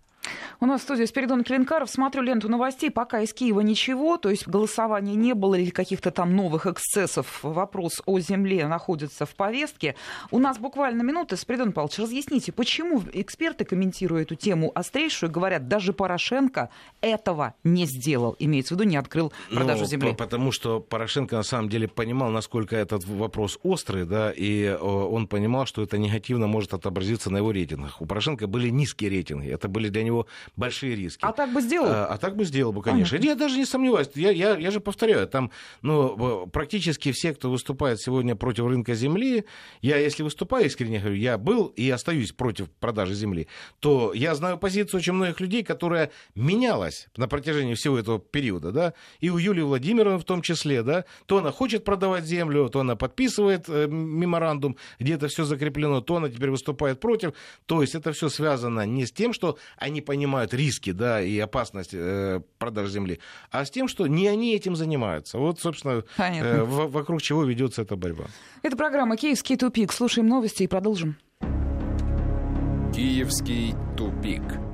У 0.60 0.66
нас 0.66 0.82
в 0.82 0.84
студии 0.84 1.06
Спиридон 1.06 1.44
Клинкаров. 1.44 1.90
Смотрю 1.90 2.22
ленту 2.22 2.50
новостей. 2.50 2.90
Пока 2.90 3.22
из 3.22 3.34
Киева 3.34 3.62
ничего. 3.62 4.18
То 4.18 4.30
есть 4.30 4.48
голосования 4.48 5.16
не 5.16 5.34
было 5.34 5.56
или 5.56 5.70
каких-то 5.70 6.12
там 6.12 6.36
новых 6.36 6.66
эксцессов. 6.66 7.40
Вопрос 7.44 8.02
о 8.06 8.20
земле 8.20 8.68
находится 8.68 9.26
в 9.26 9.36
повестке. 9.36 9.96
У 10.32 10.40
нас 10.40 10.58
буквально 10.58 11.04
минута. 11.04 11.38
Спиридон 11.38 11.72
Павлович, 11.74 12.00
разъясните, 12.00 12.52
почему 12.52 13.04
эксперты, 13.13 13.66
комментируя 13.66 14.24
эту 14.24 14.36
тему 14.36 14.72
острейшую, 14.74 15.32
говорят, 15.32 15.68
даже 15.68 15.94
Порошенко 15.94 16.70
этого 17.02 17.54
не 17.63 17.86
сделал. 17.86 18.36
Имеется 18.40 18.74
в 18.74 18.80
виду, 18.80 18.90
не 18.90 18.98
открыл 18.98 19.32
продажу 19.54 19.82
ну, 19.82 19.88
земли. 19.88 20.16
Потому 20.18 20.52
что 20.52 20.80
Порошенко 20.80 21.36
на 21.36 21.44
самом 21.44 21.70
деле 21.70 21.88
понимал, 21.88 22.32
насколько 22.32 22.76
этот 22.76 23.06
вопрос 23.06 23.60
острый, 23.63 24.06
да, 24.06 24.32
и 24.32 24.70
он 24.70 25.28
понимал, 25.28 25.66
что 25.66 25.84
это 25.84 25.98
негативно 25.98 26.48
может 26.48 26.74
отобразиться 26.74 27.30
на 27.30 27.38
его 27.38 27.52
рейтингах. 27.52 28.02
У 28.02 28.06
Порошенко 28.06 28.48
были 28.48 28.70
низкие 28.70 29.10
рейтинги. 29.10 29.50
Это 29.50 29.68
были 29.68 29.90
для 29.90 30.04
него 30.04 30.17
большие 30.56 30.96
риски. 30.96 31.20
А 31.24 31.32
так 31.32 31.54
бы 31.54 31.62
сделал? 31.62 31.90
А, 31.90 32.06
а 32.08 32.18
так 32.18 32.36
бы 32.36 32.46
сделал 32.46 32.74
бы, 32.74 32.82
конечно. 32.82 33.18
Понятно. 33.18 33.28
Я 33.28 33.36
даже 33.36 33.58
не 33.58 33.66
сомневаюсь. 33.66 34.10
Я, 34.16 34.32
я, 34.32 34.56
я 34.58 34.72
же 34.72 34.80
повторяю, 34.80 35.28
там 35.28 35.52
ну, 35.82 36.48
практически 36.48 37.12
все, 37.12 37.34
кто 37.34 37.52
выступает 37.52 38.00
сегодня 38.02 38.36
против 38.36 38.66
рынка 38.66 38.96
земли, 38.96 39.46
я, 39.82 39.98
если 39.98 40.24
выступаю 40.24 40.66
искренне, 40.66 41.00
говорю, 41.00 41.16
я 41.16 41.38
был 41.38 41.68
и 41.68 41.90
остаюсь 41.90 42.32
против 42.32 42.70
продажи 42.72 43.14
земли, 43.14 43.48
то 43.80 44.14
я 44.14 44.36
знаю 44.36 44.58
позицию 44.58 45.00
очень 45.00 45.14
многих 45.14 45.40
людей, 45.40 45.64
которая 45.64 46.12
менялась 46.36 47.08
на 47.18 47.28
протяжении 47.28 47.74
всего 47.74 47.98
этого 47.98 48.20
периода, 48.20 48.72
да, 48.72 48.94
и 49.20 49.30
у 49.30 49.38
Юлии 49.38 49.62
Владимировны 49.62 50.18
в 50.18 50.24
том 50.24 50.42
числе, 50.42 50.84
да, 50.84 51.06
то 51.26 51.38
она 51.38 51.52
хочет 51.52 51.84
продавать 51.84 52.26
землю, 52.26 52.70
то 52.70 52.80
она 52.80 52.96
подписывает 52.96 53.66
э, 53.68 53.88
меморандум, 53.88 54.78
где 55.00 55.14
это 55.14 55.28
все 55.28 55.44
закреплено, 55.44 56.02
то 56.02 56.16
она 56.18 56.30
теперь 56.30 56.52
выступает 56.52 57.00
против. 57.00 57.34
То 57.66 57.82
есть 57.82 57.96
это 57.96 58.12
все 58.12 58.30
связано 58.30 58.86
не 58.86 59.06
с 59.06 59.12
тем, 59.12 59.34
что 59.34 59.58
они 59.78 60.02
понимают 60.08 60.54
риски 60.54 60.93
да, 60.93 61.22
и 61.22 61.38
опасность 61.38 61.91
э, 61.93 62.39
продажи 62.58 62.91
земли, 62.93 63.20
а 63.52 63.65
с 63.65 63.70
тем, 63.70 63.89
что 63.89 64.08
не 64.08 64.28
они 64.30 64.56
этим 64.56 64.76
занимаются. 64.76 65.38
Вот, 65.38 65.60
собственно, 65.60 66.04
э, 66.17 66.63
вокруг 66.63 67.22
чего 67.22 67.43
ведется 67.43 67.82
эта 67.82 67.98
борьба. 67.98 68.24
Это 68.63 68.78
программа 68.78 69.17
«Киевский 69.17 69.58
тупик». 69.58 69.91
Слушаем 69.91 70.30
новости 70.30 70.63
и 70.63 70.67
продолжим. 70.67 71.17
Киевский 72.96 73.76
тупик. 73.98 74.67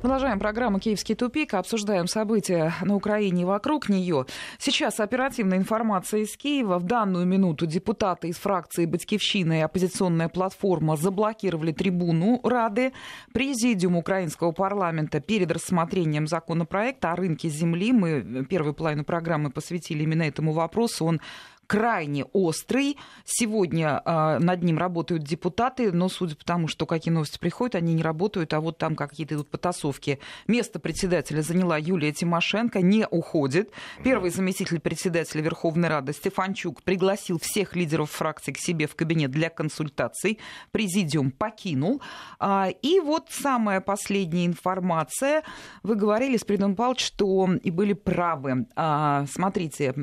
Продолжаем 0.00 0.38
программу 0.38 0.78
«Киевский 0.78 1.14
тупик». 1.14 1.52
Обсуждаем 1.52 2.06
события 2.06 2.72
на 2.80 2.94
Украине 2.94 3.42
и 3.42 3.44
вокруг 3.44 3.90
нее. 3.90 4.24
Сейчас 4.58 4.98
оперативная 4.98 5.58
информация 5.58 6.20
из 6.20 6.34
Киева. 6.38 6.78
В 6.78 6.84
данную 6.84 7.26
минуту 7.26 7.66
депутаты 7.66 8.28
из 8.28 8.36
фракции 8.38 8.86
«Батькивщина» 8.86 9.58
и 9.58 9.60
оппозиционная 9.60 10.30
платформа 10.30 10.96
заблокировали 10.96 11.72
трибуну 11.72 12.40
Рады. 12.42 12.94
Президиум 13.34 13.96
украинского 13.98 14.52
парламента 14.52 15.20
перед 15.20 15.52
рассмотрением 15.52 16.26
законопроекта 16.26 17.12
о 17.12 17.16
рынке 17.16 17.50
земли. 17.50 17.92
Мы 17.92 18.46
первую 18.48 18.72
половину 18.72 19.04
программы 19.04 19.50
посвятили 19.50 20.04
именно 20.04 20.22
этому 20.22 20.52
вопросу. 20.52 21.04
Он 21.04 21.20
крайне 21.70 22.24
острый. 22.32 22.98
Сегодня 23.24 24.02
э, 24.04 24.38
над 24.40 24.64
ним 24.64 24.76
работают 24.76 25.22
депутаты, 25.22 25.92
но 25.92 26.08
судя 26.08 26.34
по 26.34 26.44
тому, 26.44 26.66
что 26.66 26.84
какие 26.84 27.14
новости 27.14 27.38
приходят, 27.38 27.76
они 27.76 27.94
не 27.94 28.02
работают, 28.02 28.52
а 28.54 28.60
вот 28.60 28.76
там 28.76 28.96
какие-то 28.96 29.36
идут 29.36 29.50
потасовки. 29.50 30.18
Место 30.48 30.80
председателя 30.80 31.42
заняла 31.42 31.78
Юлия 31.78 32.10
Тимошенко, 32.10 32.80
не 32.80 33.06
уходит. 33.06 33.70
Первый 34.02 34.30
заместитель 34.30 34.80
председателя 34.80 35.42
Верховной 35.42 35.88
Рады 35.88 36.12
Стефанчук 36.12 36.82
пригласил 36.82 37.38
всех 37.38 37.76
лидеров 37.76 38.10
фракций 38.10 38.52
к 38.52 38.58
себе 38.58 38.88
в 38.88 38.96
кабинет 38.96 39.30
для 39.30 39.48
консультаций. 39.48 40.40
Президиум 40.72 41.30
покинул. 41.30 42.02
А, 42.40 42.68
и 42.82 42.98
вот 42.98 43.28
самая 43.30 43.80
последняя 43.80 44.46
информация. 44.46 45.44
Вы 45.84 45.94
говорили, 45.94 46.36
Спиридон 46.36 46.74
Павлович, 46.74 47.04
что 47.04 47.48
и 47.62 47.70
были 47.70 47.92
правы. 47.92 48.66
А, 48.74 49.24
смотрите, 49.30 49.94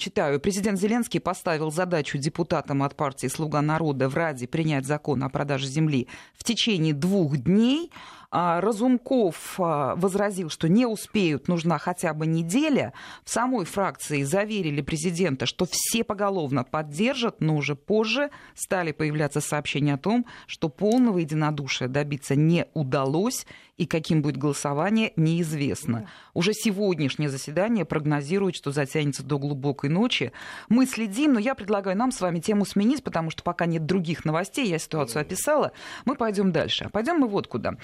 читаю. 0.00 0.40
Президент 0.40 0.80
Зеленский 0.80 1.03
Зеленский 1.04 1.20
поставил 1.20 1.70
задачу 1.70 2.16
депутатам 2.16 2.82
от 2.82 2.96
партии 2.96 3.26
«Слуга 3.26 3.60
народа» 3.60 4.08
в 4.08 4.14
Раде 4.14 4.46
принять 4.46 4.86
закон 4.86 5.22
о 5.22 5.28
продаже 5.28 5.66
земли 5.66 6.08
в 6.34 6.44
течение 6.44 6.94
двух 6.94 7.36
дней. 7.36 7.90
А, 8.36 8.60
Разумков 8.60 9.54
а, 9.60 9.94
возразил, 9.94 10.50
что 10.50 10.68
не 10.68 10.86
успеют, 10.86 11.46
нужна 11.46 11.78
хотя 11.78 12.12
бы 12.12 12.26
неделя. 12.26 12.92
В 13.24 13.30
самой 13.30 13.64
фракции 13.64 14.24
заверили 14.24 14.82
президента, 14.82 15.46
что 15.46 15.68
все 15.70 16.02
поголовно 16.02 16.64
поддержат, 16.64 17.40
но 17.40 17.54
уже 17.54 17.76
позже 17.76 18.30
стали 18.56 18.90
появляться 18.90 19.40
сообщения 19.40 19.94
о 19.94 19.98
том, 19.98 20.26
что 20.48 20.68
полного 20.68 21.18
единодушия 21.18 21.86
добиться 21.86 22.34
не 22.34 22.66
удалось, 22.74 23.46
и 23.76 23.86
каким 23.86 24.22
будет 24.22 24.36
голосование, 24.36 25.12
неизвестно. 25.16 26.08
Уже 26.32 26.52
сегодняшнее 26.52 27.28
заседание 27.28 27.84
прогнозирует, 27.84 28.54
что 28.54 28.70
затянется 28.70 29.24
до 29.24 29.38
глубокой 29.38 29.90
ночи. 29.90 30.32
Мы 30.68 30.86
следим, 30.86 31.34
но 31.34 31.40
я 31.40 31.54
предлагаю 31.54 31.96
нам 31.96 32.12
с 32.12 32.20
вами 32.20 32.38
тему 32.38 32.64
сменить, 32.64 33.02
потому 33.02 33.30
что 33.30 33.42
пока 33.42 33.66
нет 33.66 33.84
других 33.84 34.24
новостей, 34.24 34.68
я 34.68 34.78
ситуацию 34.78 35.22
описала. 35.22 35.72
Мы 36.04 36.14
пойдем 36.14 36.52
дальше. 36.52 36.88
Пойдем 36.92 37.16
мы 37.16 37.26
вот 37.26 37.48
куда. 37.48 37.74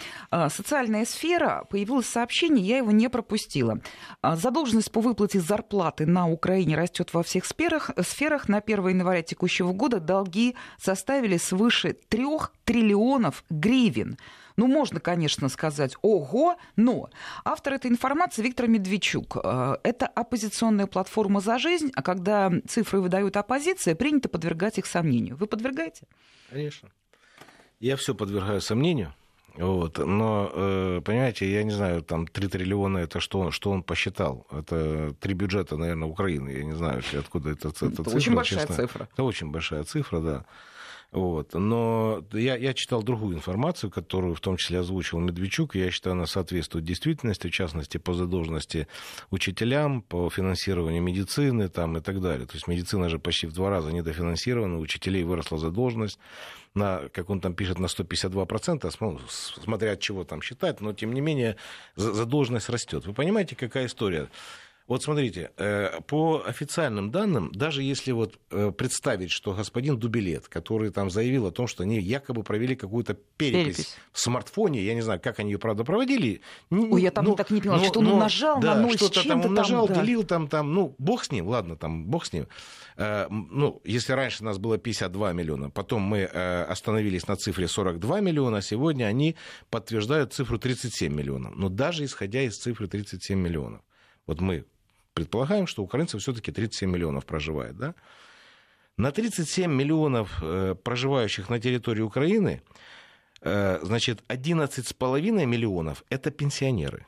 Социальная 0.48 1.04
сфера, 1.04 1.66
появилось 1.68 2.06
сообщение, 2.06 2.64
я 2.64 2.78
его 2.78 2.90
не 2.90 3.08
пропустила. 3.08 3.80
Задолженность 4.22 4.92
по 4.92 5.00
выплате 5.00 5.40
зарплаты 5.40 6.06
на 6.06 6.28
Украине 6.28 6.76
растет 6.76 7.12
во 7.12 7.22
всех 7.22 7.44
сферах. 7.44 7.90
сферах. 8.02 8.48
На 8.48 8.58
1 8.58 8.88
января 8.88 9.22
текущего 9.22 9.72
года 9.72 10.00
долги 10.00 10.56
составили 10.78 11.36
свыше 11.36 11.92
3 12.08 12.26
триллионов 12.64 13.44
гривен. 13.50 14.16
Ну, 14.56 14.66
можно, 14.66 15.00
конечно, 15.00 15.48
сказать 15.48 15.96
«Ого!», 16.02 16.56
но 16.76 17.08
автор 17.44 17.74
этой 17.74 17.90
информации 17.90 18.42
Виктор 18.42 18.68
Медведчук. 18.68 19.38
Э, 19.42 19.76
это 19.82 20.06
оппозиционная 20.06 20.86
платформа 20.86 21.40
«За 21.40 21.58
жизнь», 21.58 21.90
а 21.94 22.02
когда 22.02 22.52
цифры 22.68 23.00
выдают 23.00 23.36
оппозиция, 23.36 23.94
принято 23.94 24.28
подвергать 24.28 24.78
их 24.78 24.86
сомнению. 24.86 25.36
Вы 25.36 25.46
подвергаете? 25.46 26.06
Конечно. 26.50 26.90
Я 27.78 27.96
все 27.96 28.14
подвергаю 28.14 28.60
сомнению. 28.60 29.14
Вот. 29.56 29.98
Но, 29.98 30.50
э, 30.52 31.00
понимаете, 31.04 31.50
я 31.50 31.62
не 31.62 31.70
знаю, 31.70 32.02
там 32.02 32.26
3 32.26 32.48
триллиона 32.48 32.98
это 32.98 33.20
что, 33.20 33.50
что 33.50 33.70
он 33.70 33.82
посчитал? 33.82 34.46
Это 34.50 35.14
три 35.20 35.34
бюджета, 35.34 35.76
наверное, 35.76 36.08
Украины. 36.08 36.50
Я 36.50 36.64
не 36.64 36.76
знаю, 36.76 37.02
откуда 37.18 37.50
это, 37.50 37.68
это, 37.68 37.86
это 37.86 37.96
цифра. 38.04 38.16
Очень 38.16 38.34
большая 38.34 38.60
честно. 38.60 38.74
цифра. 38.76 39.08
Это 39.12 39.22
очень 39.22 39.50
большая 39.50 39.84
цифра, 39.84 40.20
да. 40.20 40.44
Вот. 41.12 41.54
Но 41.54 42.24
я, 42.32 42.56
я 42.56 42.72
читал 42.72 43.02
другую 43.02 43.36
информацию, 43.36 43.90
которую 43.90 44.36
в 44.36 44.40
том 44.40 44.56
числе 44.56 44.78
озвучил 44.78 45.18
Медведчук. 45.18 45.74
Я 45.74 45.90
считаю, 45.90 46.12
она 46.12 46.26
соответствует 46.26 46.84
действительности, 46.84 47.48
в 47.48 47.50
частности, 47.50 47.98
по 47.98 48.14
задолженности 48.14 48.86
учителям, 49.30 50.02
по 50.02 50.30
финансированию 50.30 51.02
медицины 51.02 51.68
там, 51.68 51.96
и 51.96 52.00
так 52.00 52.20
далее. 52.20 52.46
То 52.46 52.54
есть 52.54 52.68
медицина 52.68 53.08
же 53.08 53.18
почти 53.18 53.48
в 53.48 53.52
два 53.52 53.70
раза 53.70 53.90
недофинансирована, 53.90 54.78
у 54.78 54.80
учителей 54.80 55.24
выросла 55.24 55.58
задолженность 55.58 56.20
на, 56.74 57.08
как 57.12 57.28
он 57.28 57.40
там 57.40 57.54
пишет, 57.54 57.80
на 57.80 57.86
152%, 57.86 59.20
смотря 59.64 59.92
от 59.92 60.00
чего 60.00 60.22
там 60.22 60.40
считать, 60.42 60.80
но 60.80 60.92
тем 60.92 61.12
не 61.12 61.20
менее 61.20 61.56
задолженность 61.96 62.68
растет. 62.68 63.06
Вы 63.06 63.14
понимаете, 63.14 63.56
какая 63.56 63.86
история? 63.86 64.28
Вот 64.90 65.04
смотрите, 65.04 65.52
э, 65.56 66.00
по 66.08 66.42
официальным 66.44 67.12
данным, 67.12 67.52
даже 67.52 67.84
если 67.84 68.10
вот 68.10 68.40
э, 68.50 68.72
представить, 68.76 69.30
что 69.30 69.52
господин 69.52 69.96
Дубилет, 69.96 70.48
который 70.48 70.90
там 70.90 71.10
заявил 71.10 71.46
о 71.46 71.52
том, 71.52 71.68
что 71.68 71.84
они 71.84 72.00
якобы 72.00 72.42
провели 72.42 72.74
какую-то 72.74 73.14
перепись, 73.36 73.76
перепись. 73.76 73.96
в 74.10 74.18
смартфоне, 74.18 74.82
я 74.82 74.94
не 74.94 75.02
знаю, 75.02 75.20
как 75.20 75.38
они 75.38 75.52
ее, 75.52 75.58
правда, 75.60 75.84
проводили. 75.84 76.40
Ой, 76.70 77.02
я 77.02 77.12
там 77.12 77.24
но, 77.24 77.36
так 77.36 77.52
не 77.52 77.60
поняла, 77.60 77.78
что 77.84 78.00
он 78.00 78.06
но, 78.06 78.14
умножал 78.14 78.58
да, 78.58 78.74
на 78.74 78.80
ноль 78.80 78.96
что-то 78.96 79.28
там 79.28 79.44
умножал, 79.44 79.86
там, 79.86 79.94
да. 79.94 80.02
делил 80.02 80.24
там, 80.24 80.48
там, 80.48 80.74
ну, 80.74 80.96
бог 80.98 81.22
с 81.22 81.30
ним, 81.30 81.46
ладно, 81.46 81.76
там, 81.76 82.06
бог 82.06 82.26
с 82.26 82.32
ним. 82.32 82.48
Э, 82.96 83.28
ну, 83.30 83.80
если 83.84 84.12
раньше 84.14 84.42
у 84.42 84.46
нас 84.46 84.58
было 84.58 84.76
52 84.76 85.32
миллиона, 85.34 85.70
потом 85.70 86.02
мы 86.02 86.24
остановились 86.24 87.28
на 87.28 87.36
цифре 87.36 87.68
42 87.68 88.18
миллиона, 88.22 88.60
сегодня 88.60 89.04
они 89.04 89.36
подтверждают 89.70 90.32
цифру 90.32 90.58
37 90.58 91.14
миллионов. 91.14 91.54
Но 91.54 91.68
даже 91.68 92.04
исходя 92.04 92.42
из 92.42 92.58
цифры 92.58 92.88
37 92.88 93.38
миллионов, 93.38 93.82
вот 94.26 94.40
мы 94.40 94.64
предполагаем, 95.14 95.66
что 95.66 95.82
украинцев 95.82 96.20
все-таки 96.20 96.52
37 96.52 96.90
миллионов 96.90 97.26
проживает. 97.26 97.76
Да? 97.76 97.94
На 98.96 99.12
37 99.12 99.72
миллионов 99.72 100.38
э, 100.42 100.74
проживающих 100.74 101.48
на 101.48 101.58
территории 101.58 102.02
Украины, 102.02 102.62
э, 103.40 103.78
значит, 103.82 104.22
11,5 104.28 105.46
миллионов– 105.46 106.04
это 106.10 106.30
пенсионеры. 106.30 107.06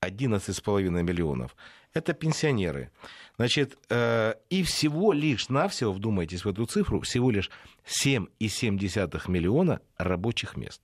11,5 0.00 1.02
миллионов– 1.02 1.56
это 1.94 2.14
пенсионеры. 2.14 2.90
Значит, 3.36 3.78
э, 3.90 4.34
и 4.50 4.62
всего 4.62 5.12
лишь 5.12 5.48
навсего, 5.48 5.92
вдумайтесь 5.92 6.44
в 6.44 6.48
эту 6.48 6.66
цифру, 6.66 7.00
всего 7.00 7.30
лишь 7.30 7.50
7,7 7.86 9.28
миллиона 9.28 9.80
рабочих 9.98 10.56
мест. 10.56 10.80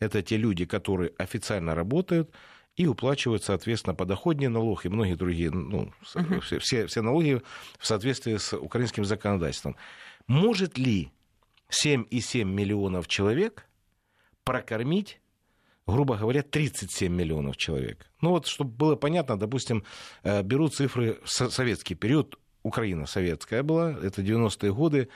Это 0.00 0.22
те 0.22 0.36
люди, 0.36 0.66
которые 0.66 1.12
официально 1.18 1.74
работают, 1.74 2.30
и 2.76 2.86
уплачивают, 2.86 3.44
соответственно, 3.44 3.94
подоходный 3.94 4.48
налог 4.48 4.84
и 4.84 4.88
многие 4.88 5.14
другие, 5.14 5.50
ну, 5.50 5.92
uh-huh. 6.14 6.60
все, 6.60 6.86
все 6.86 7.02
налоги 7.02 7.40
в 7.78 7.86
соответствии 7.86 8.36
с 8.36 8.56
украинским 8.56 9.04
законодательством. 9.04 9.76
Может 10.26 10.76
ли 10.78 11.12
7,7 11.70 12.44
миллионов 12.44 13.08
человек 13.08 13.66
прокормить 14.44 15.20
грубо 15.86 16.16
говоря, 16.16 16.42
37 16.42 17.12
миллионов 17.12 17.56
человек. 17.56 18.06
Ну 18.20 18.30
вот, 18.30 18.46
чтобы 18.46 18.70
было 18.70 18.96
понятно, 18.96 19.38
допустим, 19.38 19.84
э, 20.22 20.42
беру 20.42 20.68
цифры 20.68 21.18
в 21.24 21.28
советский 21.28 21.94
период, 21.94 22.38
Украина 22.62 23.04
советская 23.06 23.62
была, 23.62 23.92
это 23.92 24.22
90-е 24.22 24.72
годы, 24.72 25.08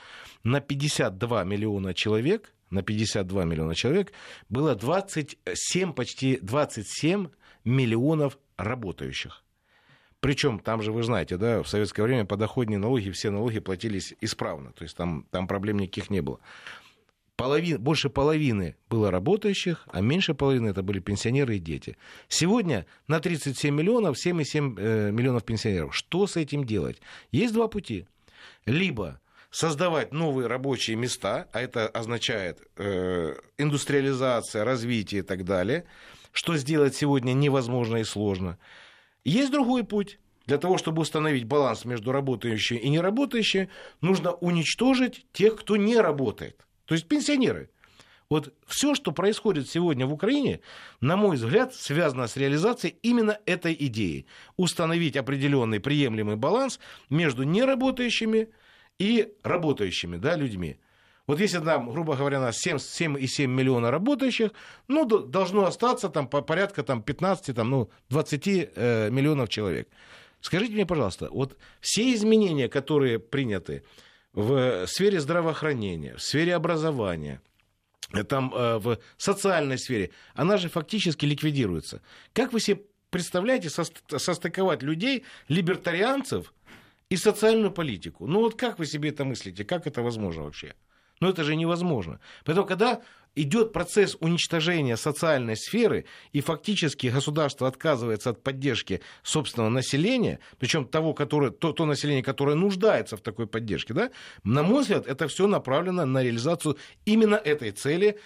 на 0.43 0.61
52 0.61 1.43
миллиона 1.43 1.95
человек, 1.95 2.53
на 2.69 2.83
52 2.83 3.45
миллиона 3.45 3.73
человек 3.73 4.13
было 4.49 4.75
27, 4.75 5.93
почти 5.93 6.37
27 6.37 7.29
миллионов 7.63 8.37
работающих. 8.57 9.43
Причем 10.19 10.59
там 10.59 10.81
же, 10.81 10.91
вы 10.91 11.03
знаете, 11.03 11.37
да, 11.37 11.63
в 11.63 11.69
советское 11.69 12.03
время 12.03 12.25
подоходные 12.25 12.77
налоги, 12.77 13.09
все 13.09 13.29
налоги 13.29 13.59
платились 13.59 14.13
исправно, 14.19 14.73
то 14.73 14.83
есть 14.83 14.95
там, 14.97 15.25
там 15.31 15.47
проблем 15.47 15.79
никаких 15.79 16.09
не 16.09 16.21
было. 16.21 16.39
Половин, 17.37 17.81
больше 17.81 18.09
половины 18.09 18.75
было 18.89 19.11
работающих, 19.11 19.87
а 19.93 20.01
меньше 20.01 20.33
половины 20.33 20.67
это 20.69 20.83
были 20.83 20.99
пенсионеры 20.99 21.55
и 21.55 21.59
дети. 21.59 21.95
Сегодня 22.27 22.85
на 23.07 23.21
37 23.21 23.73
миллионов 23.73 24.17
7,7 24.17 24.75
э, 24.77 25.11
миллионов 25.11 25.45
пенсионеров. 25.45 25.95
Что 25.95 26.27
с 26.27 26.35
этим 26.35 26.65
делать? 26.65 26.99
Есть 27.31 27.53
два 27.53 27.69
пути. 27.69 28.07
Либо 28.65 29.21
создавать 29.51 30.11
новые 30.11 30.47
рабочие 30.47 30.97
места, 30.97 31.47
а 31.53 31.61
это 31.61 31.87
означает 31.87 32.59
э, 32.75 33.35
индустриализация, 33.57 34.65
развитие 34.65 35.19
и 35.21 35.23
так 35.23 35.45
далее– 35.45 35.85
что 36.31 36.57
сделать 36.57 36.95
сегодня 36.95 37.33
невозможно 37.33 37.97
и 37.97 38.03
сложно. 38.03 38.57
Есть 39.23 39.51
другой 39.51 39.83
путь. 39.83 40.19
Для 40.45 40.57
того, 40.57 40.79
чтобы 40.79 41.03
установить 41.03 41.43
баланс 41.43 41.85
между 41.85 42.11
работающими 42.11 42.79
и 42.79 42.89
неработающими, 42.89 43.69
нужно 44.01 44.31
уничтожить 44.31 45.27
тех, 45.31 45.55
кто 45.55 45.77
не 45.77 45.97
работает. 45.97 46.65
То 46.85 46.95
есть 46.95 47.07
пенсионеры. 47.07 47.69
Вот 48.29 48.53
все, 48.67 48.93
что 48.93 49.11
происходит 49.11 49.69
сегодня 49.69 50.05
в 50.05 50.13
Украине, 50.13 50.61
на 51.01 51.17
мой 51.17 51.35
взгляд, 51.35 51.73
связано 51.73 52.27
с 52.27 52.37
реализацией 52.37 52.95
именно 53.01 53.39
этой 53.45 53.75
идеи. 53.79 54.27
Установить 54.55 55.17
определенный 55.17 55.79
приемлемый 55.79 56.35
баланс 56.35 56.79
между 57.09 57.43
неработающими 57.43 58.49
и 58.99 59.33
работающими 59.43 60.17
да, 60.17 60.35
людьми. 60.35 60.77
Вот 61.29 61.39
если 61.39 61.59
там, 61.59 61.91
грубо 61.91 62.15
говоря, 62.15 62.39
у 62.39 62.41
нас 62.41 62.65
7,7 62.65 63.45
миллиона 63.45 63.91
работающих, 63.91 64.49
ну, 64.87 65.05
должно 65.05 65.65
остаться 65.65 66.09
там 66.09 66.27
по 66.27 66.41
порядка 66.41 66.81
там, 66.81 67.03
15, 67.03 67.55
там, 67.55 67.69
ну, 67.69 67.91
20 68.09 68.47
э, 68.47 69.09
миллионов 69.11 69.49
человек. 69.49 69.87
Скажите 70.41 70.73
мне, 70.73 70.87
пожалуйста, 70.87 71.29
вот 71.29 71.55
все 71.81 72.15
изменения, 72.15 72.67
которые 72.67 73.19
приняты 73.19 73.83
в 74.33 74.87
сфере 74.87 75.19
здравоохранения, 75.19 76.15
в 76.15 76.21
сфере 76.23 76.55
образования, 76.55 77.43
э, 78.11 78.23
там, 78.23 78.51
э, 78.55 78.79
в 78.79 78.97
социальной 79.17 79.77
сфере, 79.77 80.09
она 80.33 80.57
же 80.57 80.67
фактически 80.67 81.27
ликвидируется. 81.27 82.01
Как 82.33 82.53
вы 82.53 82.59
себе 82.59 82.81
представляете 83.11 83.69
состыковать 83.69 84.81
людей, 84.81 85.25
либертарианцев, 85.47 86.55
и 87.09 87.17
социальную 87.17 87.71
политику? 87.71 88.25
Ну 88.25 88.39
вот 88.39 88.55
как 88.55 88.79
вы 88.79 88.87
себе 88.87 89.09
это 89.09 89.25
мыслите? 89.25 89.63
Как 89.63 89.85
это 89.85 90.01
возможно 90.01 90.43
вообще? 90.43 90.73
Но 91.19 91.29
это 91.29 91.43
же 91.43 91.55
невозможно. 91.55 92.19
Поэтому, 92.45 92.65
когда 92.65 93.01
идет 93.35 93.73
процесс 93.73 94.17
уничтожения 94.19 94.97
социальной 94.97 95.55
сферы, 95.55 96.05
и 96.33 96.41
фактически 96.41 97.07
государство 97.07 97.67
отказывается 97.67 98.31
от 98.31 98.43
поддержки 98.43 99.01
собственного 99.23 99.69
населения, 99.69 100.39
причем 100.57 100.85
того, 100.85 101.13
которое, 101.13 101.51
то, 101.51 101.71
то 101.71 101.85
население, 101.85 102.23
которое 102.23 102.55
нуждается 102.55 103.17
в 103.17 103.21
такой 103.21 103.47
поддержке, 103.47 103.93
да, 103.93 104.11
на 104.43 104.63
мой 104.63 104.81
взгляд, 104.81 105.07
это 105.07 105.27
все 105.27 105.47
направлено 105.47 106.05
на 106.05 106.23
реализацию 106.23 106.77
именно 107.05 107.35
этой 107.35 107.71
цели 107.71 108.19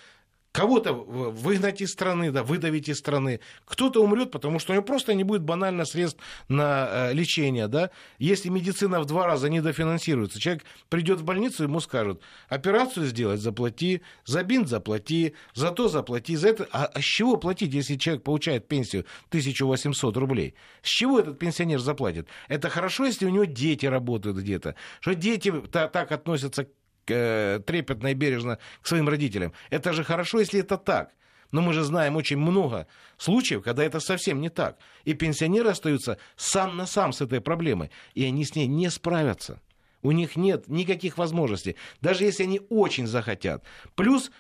кого-то 0.54 0.94
выгнать 0.94 1.82
из 1.82 1.92
страны, 1.92 2.32
да, 2.32 2.44
выдавить 2.44 2.88
из 2.88 3.00
страны, 3.00 3.40
кто-то 3.66 4.04
умрет, 4.04 4.30
потому 4.30 4.60
что 4.60 4.72
у 4.72 4.76
него 4.76 4.86
просто 4.86 5.16
не 5.16 5.24
будет 5.24 5.42
банально 5.42 5.84
средств 5.84 6.22
на 6.48 6.88
э, 7.10 7.14
лечение, 7.14 7.68
да. 7.68 7.90
Если 8.20 8.50
медицина 8.50 9.02
в 9.02 9.06
два 9.06 9.26
раза 9.26 9.50
недофинансируется, 9.50 10.40
человек 10.40 10.64
придет 10.90 11.20
в 11.20 11.24
больницу, 11.24 11.64
ему 11.64 11.80
скажут, 11.80 12.22
операцию 12.50 13.08
сделать, 13.08 13.42
заплати, 13.42 14.04
за 14.26 14.44
бинт 14.44 14.70
заплати, 14.70 15.34
за 15.56 15.72
то 15.72 15.90
заплати, 15.90 16.36
за 16.36 16.50
это. 16.50 16.68
А, 16.72 16.86
а 16.86 17.02
с 17.02 17.04
чего 17.04 17.38
платить, 17.38 17.74
если 17.74 17.96
человек 17.96 18.24
получает 18.24 18.68
пенсию 18.68 19.06
1800 19.30 20.16
рублей? 20.18 20.54
С 20.84 20.88
чего 20.88 21.20
этот 21.20 21.40
пенсионер 21.40 21.80
заплатит? 21.80 22.28
Это 22.48 22.70
хорошо, 22.70 23.06
если 23.06 23.26
у 23.26 23.30
него 23.30 23.46
дети 23.46 23.88
работают 23.88 24.38
где-то, 24.38 24.76
что 25.02 25.16
дети 25.16 25.52
так 25.72 26.12
относятся 26.12 26.68
Э, 26.68 26.83
трепетно 27.06 28.08
и 28.08 28.14
бережно 28.14 28.60
к 28.82 28.88
своим 28.88 29.10
родителям. 29.10 29.54
Это 29.70 29.94
же 29.94 30.04
хорошо, 30.04 30.40
если 30.40 30.60
это 30.60 30.78
так. 30.78 31.14
Но 31.52 31.62
мы 31.62 31.74
же 31.74 31.84
знаем 31.84 32.16
очень 32.16 32.38
много 32.38 32.88
случаев, 33.18 33.64
когда 33.64 33.84
это 33.84 34.00
совсем 34.00 34.42
не 34.42 34.50
так. 34.50 34.80
И 35.04 35.14
пенсионеры 35.14 35.70
остаются 35.70 36.18
сам 36.36 36.78
на 36.78 36.88
сам 36.88 37.14
с 37.14 37.22
этой 37.22 37.42
проблемой. 37.42 37.92
И 38.16 38.26
они 38.26 38.44
с 38.44 38.56
ней 38.56 38.66
не 38.66 38.90
справятся. 38.90 39.62
У 40.02 40.12
них 40.12 40.36
нет 40.36 40.68
никаких 40.68 41.18
возможностей. 41.18 41.76
Даже 42.02 42.24
если 42.24 42.44
они 42.44 42.62
очень 42.70 43.08
захотят. 43.08 43.64
Плюс 43.96 44.32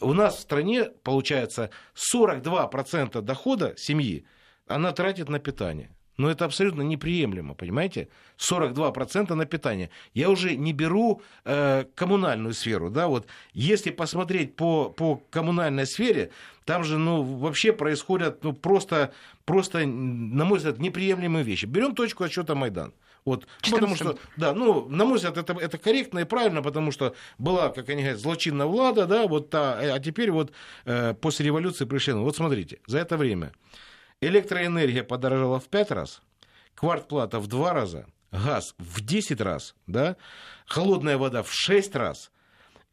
У 0.00 0.12
нас 0.12 0.36
в 0.36 0.40
стране, 0.40 0.90
получается, 1.02 1.70
42% 1.94 3.20
дохода 3.22 3.74
семьи 3.76 4.26
она 4.66 4.92
тратит 4.92 5.28
на 5.28 5.38
питание. 5.38 5.90
Но 6.20 6.30
это 6.30 6.44
абсолютно 6.44 6.82
неприемлемо, 6.82 7.54
понимаете? 7.54 8.08
42% 8.36 9.34
на 9.34 9.46
питание. 9.46 9.88
Я 10.12 10.28
уже 10.28 10.54
не 10.54 10.74
беру 10.74 11.22
э, 11.46 11.84
коммунальную 11.94 12.52
сферу. 12.52 12.90
Да? 12.90 13.06
Вот, 13.06 13.26
если 13.54 13.90
посмотреть 13.90 14.54
по, 14.54 14.90
по 14.90 15.22
коммунальной 15.30 15.86
сфере, 15.86 16.30
там 16.66 16.84
же 16.84 16.98
ну, 16.98 17.22
вообще 17.22 17.72
происходят 17.72 18.44
ну, 18.44 18.52
просто, 18.52 19.14
просто, 19.46 19.86
на 19.86 20.44
мой 20.44 20.58
взгляд, 20.58 20.78
неприемлемые 20.78 21.42
вещи. 21.42 21.64
Берем 21.64 21.94
точку 21.94 22.24
отсчета 22.24 22.54
Майдан. 22.54 22.92
Вот, 23.24 23.46
потому 23.70 23.96
что, 23.96 24.18
да, 24.36 24.52
ну, 24.52 24.88
на 24.90 25.06
мой 25.06 25.16
взгляд, 25.16 25.38
это, 25.38 25.54
это 25.54 25.78
корректно 25.78 26.18
и 26.18 26.24
правильно, 26.24 26.62
потому 26.62 26.92
что 26.92 27.14
была, 27.38 27.70
как 27.70 27.88
они 27.88 28.02
говорят, 28.02 28.20
злочинная 28.20 28.66
влада, 28.66 29.06
да, 29.06 29.26
вот 29.26 29.48
та, 29.48 29.78
а 29.78 29.98
теперь 30.00 30.30
вот 30.30 30.52
э, 30.84 31.14
после 31.14 31.46
революции 31.46 31.86
пришли. 31.86 32.12
Вот 32.12 32.36
смотрите, 32.36 32.78
за 32.86 32.98
это 32.98 33.16
время 33.16 33.52
электроэнергия 34.20 35.02
подорожала 35.02 35.60
в 35.60 35.68
5 35.68 35.90
раз, 35.92 36.22
квартплата 36.74 37.38
в 37.38 37.46
2 37.46 37.72
раза, 37.72 38.06
газ 38.32 38.74
в 38.78 39.00
10 39.04 39.40
раз, 39.40 39.74
да, 39.86 40.16
холодная 40.66 41.18
вода 41.18 41.42
в 41.42 41.52
6 41.52 41.94
раз, 41.96 42.30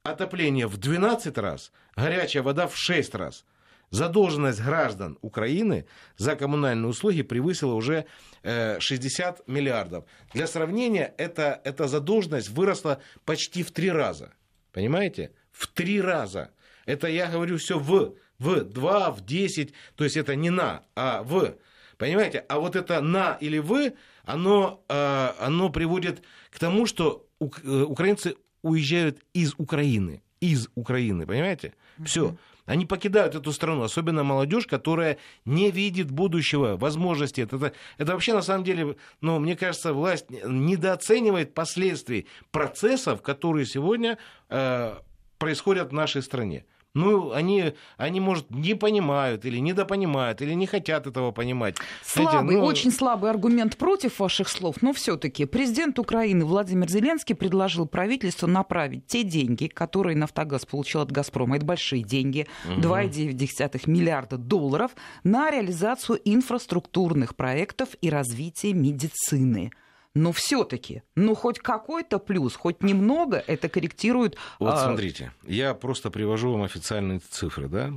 отопление 0.03 0.67
в 0.67 0.77
12 0.77 1.37
раз, 1.37 1.71
горячая 1.95 2.43
вода 2.43 2.67
в 2.67 2.75
6 2.75 3.15
раз. 3.15 3.45
Задолженность 3.89 4.61
граждан 4.61 5.17
Украины 5.21 5.85
за 6.17 6.35
коммунальные 6.35 6.89
услуги 6.89 7.21
превысила 7.21 7.73
уже 7.73 8.05
60 8.43 9.39
э, 9.39 9.43
миллиардов. 9.47 10.03
Для 10.33 10.45
сравнения, 10.45 11.13
эта, 11.17 11.61
эта 11.63 11.87
задолженность 11.87 12.49
выросла 12.49 13.01
почти 13.23 13.63
в 13.63 13.71
три 13.71 13.89
раза. 13.89 14.33
Понимаете? 14.73 15.31
В 15.53 15.67
три 15.67 16.01
раза. 16.01 16.51
Это 16.85 17.07
я 17.07 17.27
говорю 17.27 17.57
все 17.57 17.79
в 17.79 18.17
в 18.39 18.61
2, 18.61 19.11
в 19.11 19.25
10, 19.25 19.73
то 19.95 20.03
есть 20.03 20.17
это 20.17 20.35
не 20.35 20.49
на, 20.49 20.83
а 20.95 21.23
в. 21.23 21.55
Понимаете? 21.97 22.45
А 22.47 22.59
вот 22.59 22.75
это 22.75 23.01
на 23.01 23.37
или 23.41 23.57
в, 23.57 23.91
оно, 24.23 24.83
э, 24.87 25.31
оно 25.39 25.69
приводит 25.69 26.23
к 26.51 26.59
тому, 26.59 26.85
что 26.85 27.25
э, 27.39 27.81
украинцы 27.81 28.35
уезжают 28.61 29.19
из 29.33 29.53
Украины. 29.57 30.21
Из 30.39 30.69
Украины, 30.75 31.25
понимаете? 31.25 31.73
Все. 32.05 32.37
Они 32.67 32.85
покидают 32.85 33.33
эту 33.33 33.53
страну, 33.53 33.83
особенно 33.83 34.23
молодежь, 34.23 34.67
которая 34.67 35.17
не 35.45 35.71
видит 35.71 36.11
будущего, 36.11 36.75
возможности. 36.75 37.41
Это, 37.41 37.55
это, 37.55 37.73
это 37.97 38.11
вообще 38.11 38.33
на 38.33 38.41
самом 38.41 38.65
деле, 38.65 38.97
ну, 39.21 39.39
мне 39.39 39.55
кажется, 39.55 39.93
власть 39.93 40.25
недооценивает 40.29 41.53
последствий 41.53 42.27
процессов, 42.51 43.21
которые 43.21 43.65
сегодня 43.65 44.17
э, 44.49 44.95
происходят 45.39 45.89
в 45.91 45.93
нашей 45.93 46.21
стране. 46.21 46.65
Ну, 46.97 47.31
они, 47.31 47.73
они, 47.97 48.19
может, 48.19 48.49
не 48.49 48.73
понимают 48.73 49.45
или 49.45 49.57
недопонимают, 49.59 50.41
или 50.41 50.53
не 50.53 50.65
хотят 50.65 51.05
этого 51.05 51.31
понимать. 51.31 51.75
Слабый, 52.03 52.31
Знаете, 52.31 52.57
ну... 52.57 52.65
очень 52.65 52.91
слабый 52.91 53.29
аргумент 53.29 53.77
против 53.77 54.19
ваших 54.19 54.49
слов, 54.49 54.77
но 54.81 54.93
все 54.93 55.15
таки 55.15 55.45
президент 55.45 55.99
Украины 55.99 56.43
Владимир 56.43 56.89
Зеленский 56.89 57.35
предложил 57.35 57.85
правительству 57.85 58.47
направить 58.47 59.05
те 59.05 59.23
деньги, 59.23 59.67
которые 59.67 60.17
«Нафтогаз» 60.17 60.65
получил 60.65 61.01
от 61.01 61.11
«Газпрома», 61.11 61.57
это 61.57 61.65
большие 61.65 62.03
деньги, 62.03 62.47
угу. 62.65 62.81
2,9 62.81 63.81
миллиарда 63.85 64.37
долларов, 64.37 64.91
на 65.23 65.51
реализацию 65.51 66.19
инфраструктурных 66.25 67.35
проектов 67.35 67.89
и 68.01 68.09
развитие 68.09 68.73
медицины 68.73 69.71
но 70.17 70.31
все-таки, 70.31 71.03
ну 71.15 71.35
хоть 71.35 71.59
какой-то 71.59 72.17
плюс, 72.17 72.55
хоть 72.55 72.81
немного 72.81 73.37
это 73.45 73.69
корректирует. 73.69 74.35
Вот 74.59 74.73
а... 74.73 74.87
смотрите, 74.87 75.31
я 75.43 75.73
просто 75.75 76.09
привожу 76.09 76.51
вам 76.51 76.63
официальные 76.63 77.19
цифры, 77.19 77.67
да. 77.67 77.93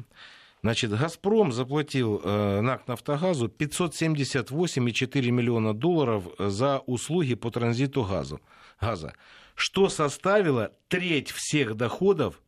Значит, 0.63 0.91
«Газпром» 0.91 1.53
заплатил 1.53 2.21
э, 2.23 2.61
НАК 2.61 2.87
«Нафтогазу» 2.87 3.49
578,4 3.49 5.31
миллиона 5.31 5.73
долларов 5.73 6.25
за 6.39 6.81
услуги 6.81 7.35
по 7.35 7.51
транзиту 7.51 8.05
газу, 8.05 8.43
газа, 8.79 9.15
что 9.55 9.89
составило 9.89 10.73
треть 10.89 11.31
всех 11.31 11.75
доходов 11.75 12.43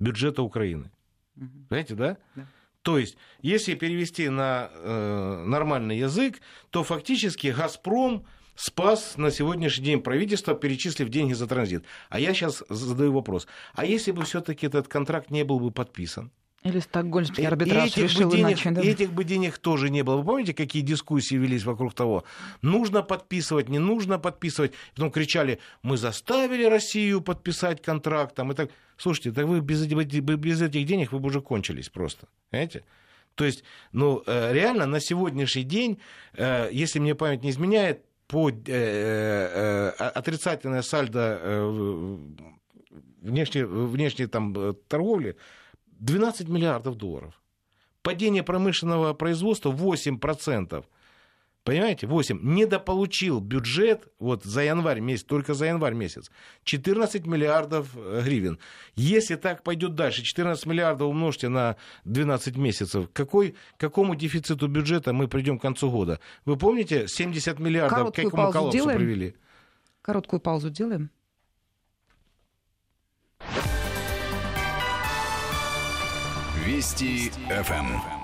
бюджета 0.00 0.42
Украины. 0.42 0.90
Угу. 1.36 1.66
Понимаете, 1.68 1.94
да? 1.94 2.16
да? 2.34 2.48
То 2.82 2.98
есть, 2.98 3.16
если 3.42 3.76
перевести 3.76 4.28
на 4.28 4.68
э, 4.72 5.44
нормальный 5.46 5.98
язык, 5.98 6.40
то 6.70 6.82
фактически 6.82 7.54
«Газпром» 7.56 8.26
спас 8.56 9.16
на 9.16 9.30
сегодняшний 9.30 9.84
день 9.84 10.00
правительство, 10.00 10.54
перечислив 10.54 11.08
деньги 11.08 11.34
за 11.34 11.46
транзит. 11.46 11.84
А 12.08 12.18
я 12.18 12.34
сейчас 12.34 12.64
задаю 12.68 13.12
вопрос. 13.12 13.46
А 13.74 13.84
если 13.84 14.10
бы 14.10 14.24
все-таки 14.24 14.66
этот 14.66 14.88
контракт 14.88 15.30
не 15.30 15.44
был 15.44 15.60
бы 15.60 15.70
подписан? 15.70 16.32
Или 16.66 16.80
стокгольмский 16.80 17.46
арбитраж 17.46 17.90
этих 17.90 18.02
решил 18.02 18.28
бы 18.28 18.36
денег, 18.36 18.48
иначе. 18.48 18.70
Да? 18.70 18.80
Этих 18.80 19.12
бы 19.12 19.22
денег 19.22 19.58
тоже 19.58 19.88
не 19.88 20.02
было. 20.02 20.16
Вы 20.16 20.24
помните, 20.24 20.52
какие 20.52 20.82
дискуссии 20.82 21.36
велись 21.36 21.64
вокруг 21.64 21.94
того? 21.94 22.24
Нужно 22.60 23.02
подписывать, 23.02 23.68
не 23.68 23.78
нужно 23.78 24.18
подписывать. 24.18 24.72
Потом 24.94 25.12
кричали, 25.12 25.60
мы 25.82 25.96
заставили 25.96 26.64
Россию 26.64 27.20
подписать 27.20 27.82
контракт. 27.82 28.34
Там, 28.34 28.50
и 28.50 28.54
так. 28.56 28.70
Слушайте, 28.96 29.30
так 29.30 29.46
вы 29.46 29.60
без, 29.60 29.86
без 29.86 30.62
этих 30.62 30.86
денег 30.86 31.12
вы 31.12 31.20
бы 31.20 31.28
уже 31.28 31.40
кончились 31.40 31.88
просто. 31.88 32.26
Понимаете? 32.50 32.84
То 33.36 33.44
есть, 33.44 33.62
ну, 33.92 34.22
э, 34.26 34.52
реально 34.52 34.86
на 34.86 34.98
сегодняшний 34.98 35.62
день, 35.62 36.00
э, 36.34 36.68
если 36.72 36.98
мне 36.98 37.14
память 37.14 37.44
не 37.44 37.50
изменяет, 37.50 38.02
по 38.26 38.50
э, 38.50 38.54
э, 38.66 39.88
отрицательное 39.90 40.82
сальдо 40.82 41.38
э, 41.40 42.16
внешней, 43.22 43.64
внешней 43.64 44.26
там, 44.26 44.74
торговли 44.88 45.36
12 46.00 46.48
миллиардов 46.48 46.96
долларов. 46.96 47.40
Падение 48.02 48.42
промышленного 48.42 49.14
производства 49.14 49.72
8%. 49.72 50.84
Понимаете, 51.66 52.06
8. 52.06 52.38
Недополучил 52.44 53.40
бюджет 53.40 54.06
вот 54.20 54.44
за 54.44 54.62
январь 54.62 55.00
месяц, 55.00 55.24
только 55.24 55.52
за 55.52 55.66
январь 55.66 55.94
месяц, 55.94 56.30
14 56.62 57.26
миллиардов 57.26 57.88
э, 57.96 58.22
гривен. 58.24 58.60
Если 58.94 59.34
так 59.34 59.64
пойдет 59.64 59.96
дальше, 59.96 60.22
14 60.22 60.64
миллиардов 60.64 61.08
умножьте 61.08 61.48
на 61.48 61.74
12 62.04 62.56
месяцев, 62.56 63.08
какой, 63.12 63.56
какому 63.78 64.14
дефициту 64.14 64.68
бюджета 64.68 65.12
мы 65.12 65.26
придем 65.26 65.58
к 65.58 65.62
концу 65.62 65.90
года? 65.90 66.20
Вы 66.44 66.56
помните, 66.56 67.08
70 67.08 67.58
миллиардов 67.58 67.98
Короткую 67.98 68.28
к 68.28 68.30
какому 68.30 68.52
коллапсу 68.52 68.78
делаем? 68.78 68.98
привели? 69.00 69.34
Короткую 70.02 70.38
паузу 70.38 70.70
делаем. 70.70 71.10
Вести 76.64 77.30
ФМ 77.48 78.15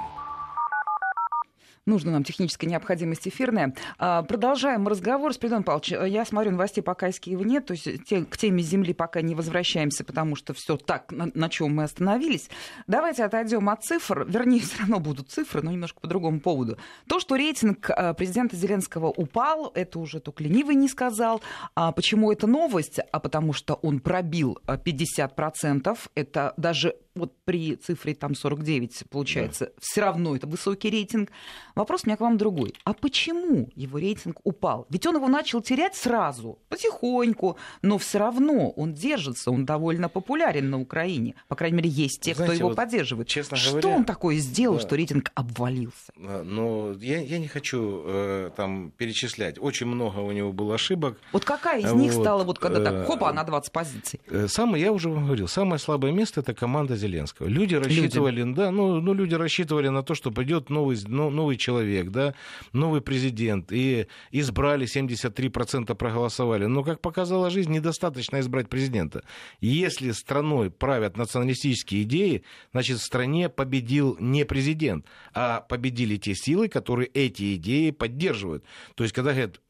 нужна 1.86 2.12
нам 2.12 2.22
техническая 2.22 2.70
необходимость 2.70 3.26
эфирная. 3.26 3.74
А, 3.98 4.22
продолжаем 4.22 4.86
разговор. 4.86 5.34
Спиридон 5.34 5.64
Павлович, 5.64 5.90
я 5.90 6.24
смотрю, 6.24 6.52
новостей 6.52 6.82
пока 6.82 7.08
из 7.08 7.18
Киева 7.18 7.42
нет, 7.42 7.66
то 7.66 7.72
есть 7.72 8.04
те, 8.04 8.24
к 8.24 8.36
теме 8.36 8.62
Земли 8.62 8.92
пока 8.92 9.20
не 9.20 9.34
возвращаемся, 9.34 10.04
потому 10.04 10.36
что 10.36 10.54
все 10.54 10.76
так, 10.76 11.10
на, 11.10 11.30
на 11.34 11.48
чем 11.48 11.74
мы 11.74 11.84
остановились. 11.84 12.48
Давайте 12.86 13.24
отойдем 13.24 13.68
от 13.68 13.82
цифр, 13.82 14.24
вернее, 14.28 14.60
все 14.62 14.80
равно 14.80 15.00
будут 15.00 15.30
цифры, 15.30 15.62
но 15.62 15.72
немножко 15.72 16.00
по 16.00 16.06
другому 16.06 16.40
поводу. 16.40 16.78
То, 17.08 17.18
что 17.18 17.34
рейтинг 17.34 17.90
а, 17.90 18.14
президента 18.14 18.56
Зеленского 18.56 19.08
упал, 19.08 19.72
это 19.74 19.98
уже 19.98 20.20
только 20.20 20.44
ленивый 20.44 20.76
не 20.76 20.88
сказал. 20.88 21.42
А 21.74 21.90
почему 21.92 22.30
это 22.30 22.46
новость? 22.46 23.00
А 23.10 23.18
потому 23.18 23.52
что 23.52 23.74
он 23.74 24.00
пробил 24.00 24.58
50%. 24.66 25.98
Это 26.14 26.54
даже 26.56 26.94
вот 27.14 27.32
при 27.44 27.76
цифре 27.76 28.14
там 28.14 28.34
49 28.34 29.04
получается, 29.10 29.66
да. 29.66 29.72
все 29.80 30.00
равно 30.00 30.36
это 30.36 30.46
высокий 30.46 30.90
рейтинг. 30.90 31.30
Вопрос 31.74 32.02
у 32.04 32.08
меня 32.08 32.16
к 32.16 32.20
вам 32.20 32.38
другой. 32.38 32.74
А 32.84 32.94
почему 32.94 33.70
его 33.74 33.98
рейтинг 33.98 34.38
упал? 34.44 34.86
Ведь 34.90 35.06
он 35.06 35.16
его 35.16 35.28
начал 35.28 35.60
терять 35.60 35.94
сразу, 35.94 36.58
потихоньку, 36.68 37.56
но 37.82 37.98
все 37.98 38.18
равно 38.18 38.70
он 38.70 38.94
держится, 38.94 39.50
он 39.50 39.64
довольно 39.64 40.08
популярен 40.08 40.70
на 40.70 40.80
Украине. 40.80 41.34
По 41.48 41.56
крайней 41.56 41.76
мере, 41.76 41.90
есть 41.90 42.20
те, 42.20 42.34
Знаете, 42.34 42.54
кто 42.54 42.58
его 42.58 42.68
вот, 42.70 42.76
поддерживает. 42.76 43.28
Честно 43.28 43.56
что 43.56 43.72
говоря, 43.72 43.96
он 43.96 44.04
такое 44.04 44.36
сделал, 44.36 44.76
да. 44.76 44.82
что 44.82 44.96
рейтинг 44.96 45.30
обвалился? 45.34 46.12
Ну, 46.16 46.94
я, 46.98 47.20
я 47.20 47.38
не 47.38 47.48
хочу 47.48 48.02
э, 48.04 48.50
там 48.56 48.90
перечислять. 48.90 49.58
Очень 49.58 49.86
много 49.86 50.20
у 50.20 50.32
него 50.32 50.52
было 50.52 50.74
ошибок. 50.74 51.18
Вот 51.32 51.44
какая 51.44 51.80
из 51.80 51.92
них 51.92 52.12
вот, 52.12 52.22
стала, 52.22 52.44
вот 52.44 52.58
когда 52.58 52.82
так, 52.82 53.06
хопа, 53.06 53.32
на 53.32 53.44
20 53.44 53.72
позиций? 53.72 54.20
Э, 54.28 54.48
самое, 54.48 54.82
я 54.82 54.92
уже 54.92 55.08
вам 55.10 55.26
говорил, 55.26 55.48
самое 55.48 55.78
слабое 55.78 56.12
место 56.12 56.40
это 56.40 56.54
команда 56.54 56.96
Зеленского. 57.02 57.48
Люди 57.48 57.74
рассчитывали, 57.74 58.42
люди. 58.42 58.54
да, 58.54 58.70
ну, 58.70 59.00
ну, 59.00 59.12
люди 59.12 59.34
рассчитывали 59.34 59.88
на 59.88 60.02
то, 60.02 60.14
что 60.14 60.30
придет 60.30 60.70
новый, 60.70 60.96
ну, 61.06 61.30
новый 61.30 61.56
человек, 61.56 62.10
да, 62.10 62.34
новый 62.72 63.00
президент, 63.00 63.72
и 63.72 64.06
избрали 64.30 64.86
73% 64.86 65.94
проголосовали. 65.94 66.66
Но, 66.66 66.84
как 66.84 67.00
показала 67.00 67.50
жизнь, 67.50 67.72
недостаточно 67.72 68.40
избрать 68.40 68.68
президента. 68.68 69.22
Если 69.60 70.12
страной 70.12 70.70
правят 70.70 71.16
националистические 71.16 72.02
идеи, 72.02 72.42
значит, 72.72 72.98
в 72.98 73.02
стране 73.04 73.48
победил 73.48 74.16
не 74.20 74.44
президент, 74.44 75.06
а 75.34 75.60
победили 75.60 76.16
те 76.16 76.34
силы, 76.34 76.68
которые 76.68 77.08
эти 77.08 77.56
идеи 77.56 77.90
поддерживают. 77.90 78.64
То 78.94 79.04
есть, 79.04 79.14
когда 79.14 79.32
говорят, 79.32 79.60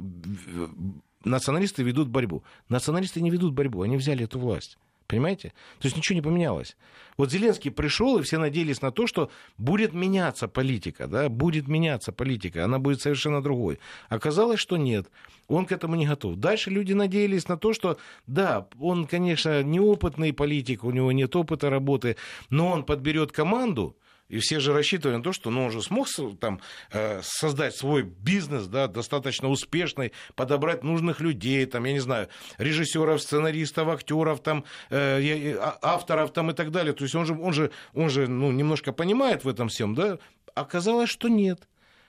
националисты 1.24 1.82
ведут 1.82 2.08
борьбу. 2.08 2.42
Националисты 2.68 3.20
не 3.20 3.30
ведут 3.30 3.54
борьбу, 3.54 3.82
они 3.82 3.96
взяли 3.96 4.24
эту 4.24 4.38
власть. 4.38 4.78
Понимаете? 5.12 5.52
То 5.78 5.88
есть 5.88 5.96
ничего 5.98 6.14
не 6.14 6.22
поменялось. 6.22 6.74
Вот 7.18 7.30
Зеленский 7.30 7.70
пришел, 7.70 8.18
и 8.18 8.22
все 8.22 8.38
надеялись 8.38 8.80
на 8.80 8.90
то, 8.90 9.06
что 9.06 9.30
будет 9.58 9.92
меняться 9.92 10.48
политика, 10.48 11.06
да, 11.06 11.28
будет 11.28 11.68
меняться 11.68 12.12
политика, 12.12 12.64
она 12.64 12.78
будет 12.78 13.02
совершенно 13.02 13.42
другой. 13.42 13.78
Оказалось, 14.08 14.58
что 14.58 14.78
нет. 14.78 15.10
Он 15.48 15.66
к 15.66 15.72
этому 15.72 15.96
не 15.96 16.06
готов. 16.06 16.36
Дальше 16.36 16.70
люди 16.70 16.94
надеялись 16.94 17.46
на 17.46 17.58
то, 17.58 17.74
что 17.74 17.98
да, 18.26 18.68
он, 18.80 19.06
конечно, 19.06 19.62
неопытный 19.62 20.32
политик, 20.32 20.82
у 20.82 20.90
него 20.90 21.12
нет 21.12 21.36
опыта 21.36 21.68
работы, 21.68 22.16
но 22.48 22.70
он 22.70 22.82
подберет 22.82 23.32
команду, 23.32 23.94
и 24.32 24.38
все 24.38 24.60
же 24.60 24.72
рассчитывали 24.72 25.18
на 25.18 25.22
то, 25.22 25.32
что 25.32 25.50
ну, 25.50 25.66
он 25.66 25.70
же 25.70 25.82
смог 25.82 26.08
там, 26.40 26.60
э, 26.90 27.20
создать 27.22 27.76
свой 27.76 28.02
бизнес 28.02 28.66
да, 28.66 28.88
достаточно 28.88 29.50
успешный, 29.50 30.12
подобрать 30.34 30.82
нужных 30.82 31.20
людей, 31.20 31.66
там, 31.66 31.84
я 31.84 31.92
не 31.92 32.00
знаю, 32.00 32.28
режиссеров, 32.56 33.20
сценаристов, 33.20 33.88
актеров, 33.88 34.42
там, 34.42 34.64
э, 34.88 35.54
а, 35.60 35.78
авторов 35.82 36.32
там, 36.32 36.50
и 36.50 36.54
так 36.54 36.70
далее. 36.70 36.94
То 36.94 37.04
есть 37.04 37.14
он 37.14 37.26
же, 37.26 37.34
он 37.34 37.52
же, 37.52 37.70
он 37.92 38.08
же 38.08 38.26
ну, 38.26 38.50
немножко 38.50 38.92
понимает 38.92 39.44
в 39.44 39.48
этом 39.48 39.68
всем, 39.68 39.94
да? 39.94 40.18
Оказалось, 40.54 41.10
что 41.10 41.28
нет. 41.28 41.68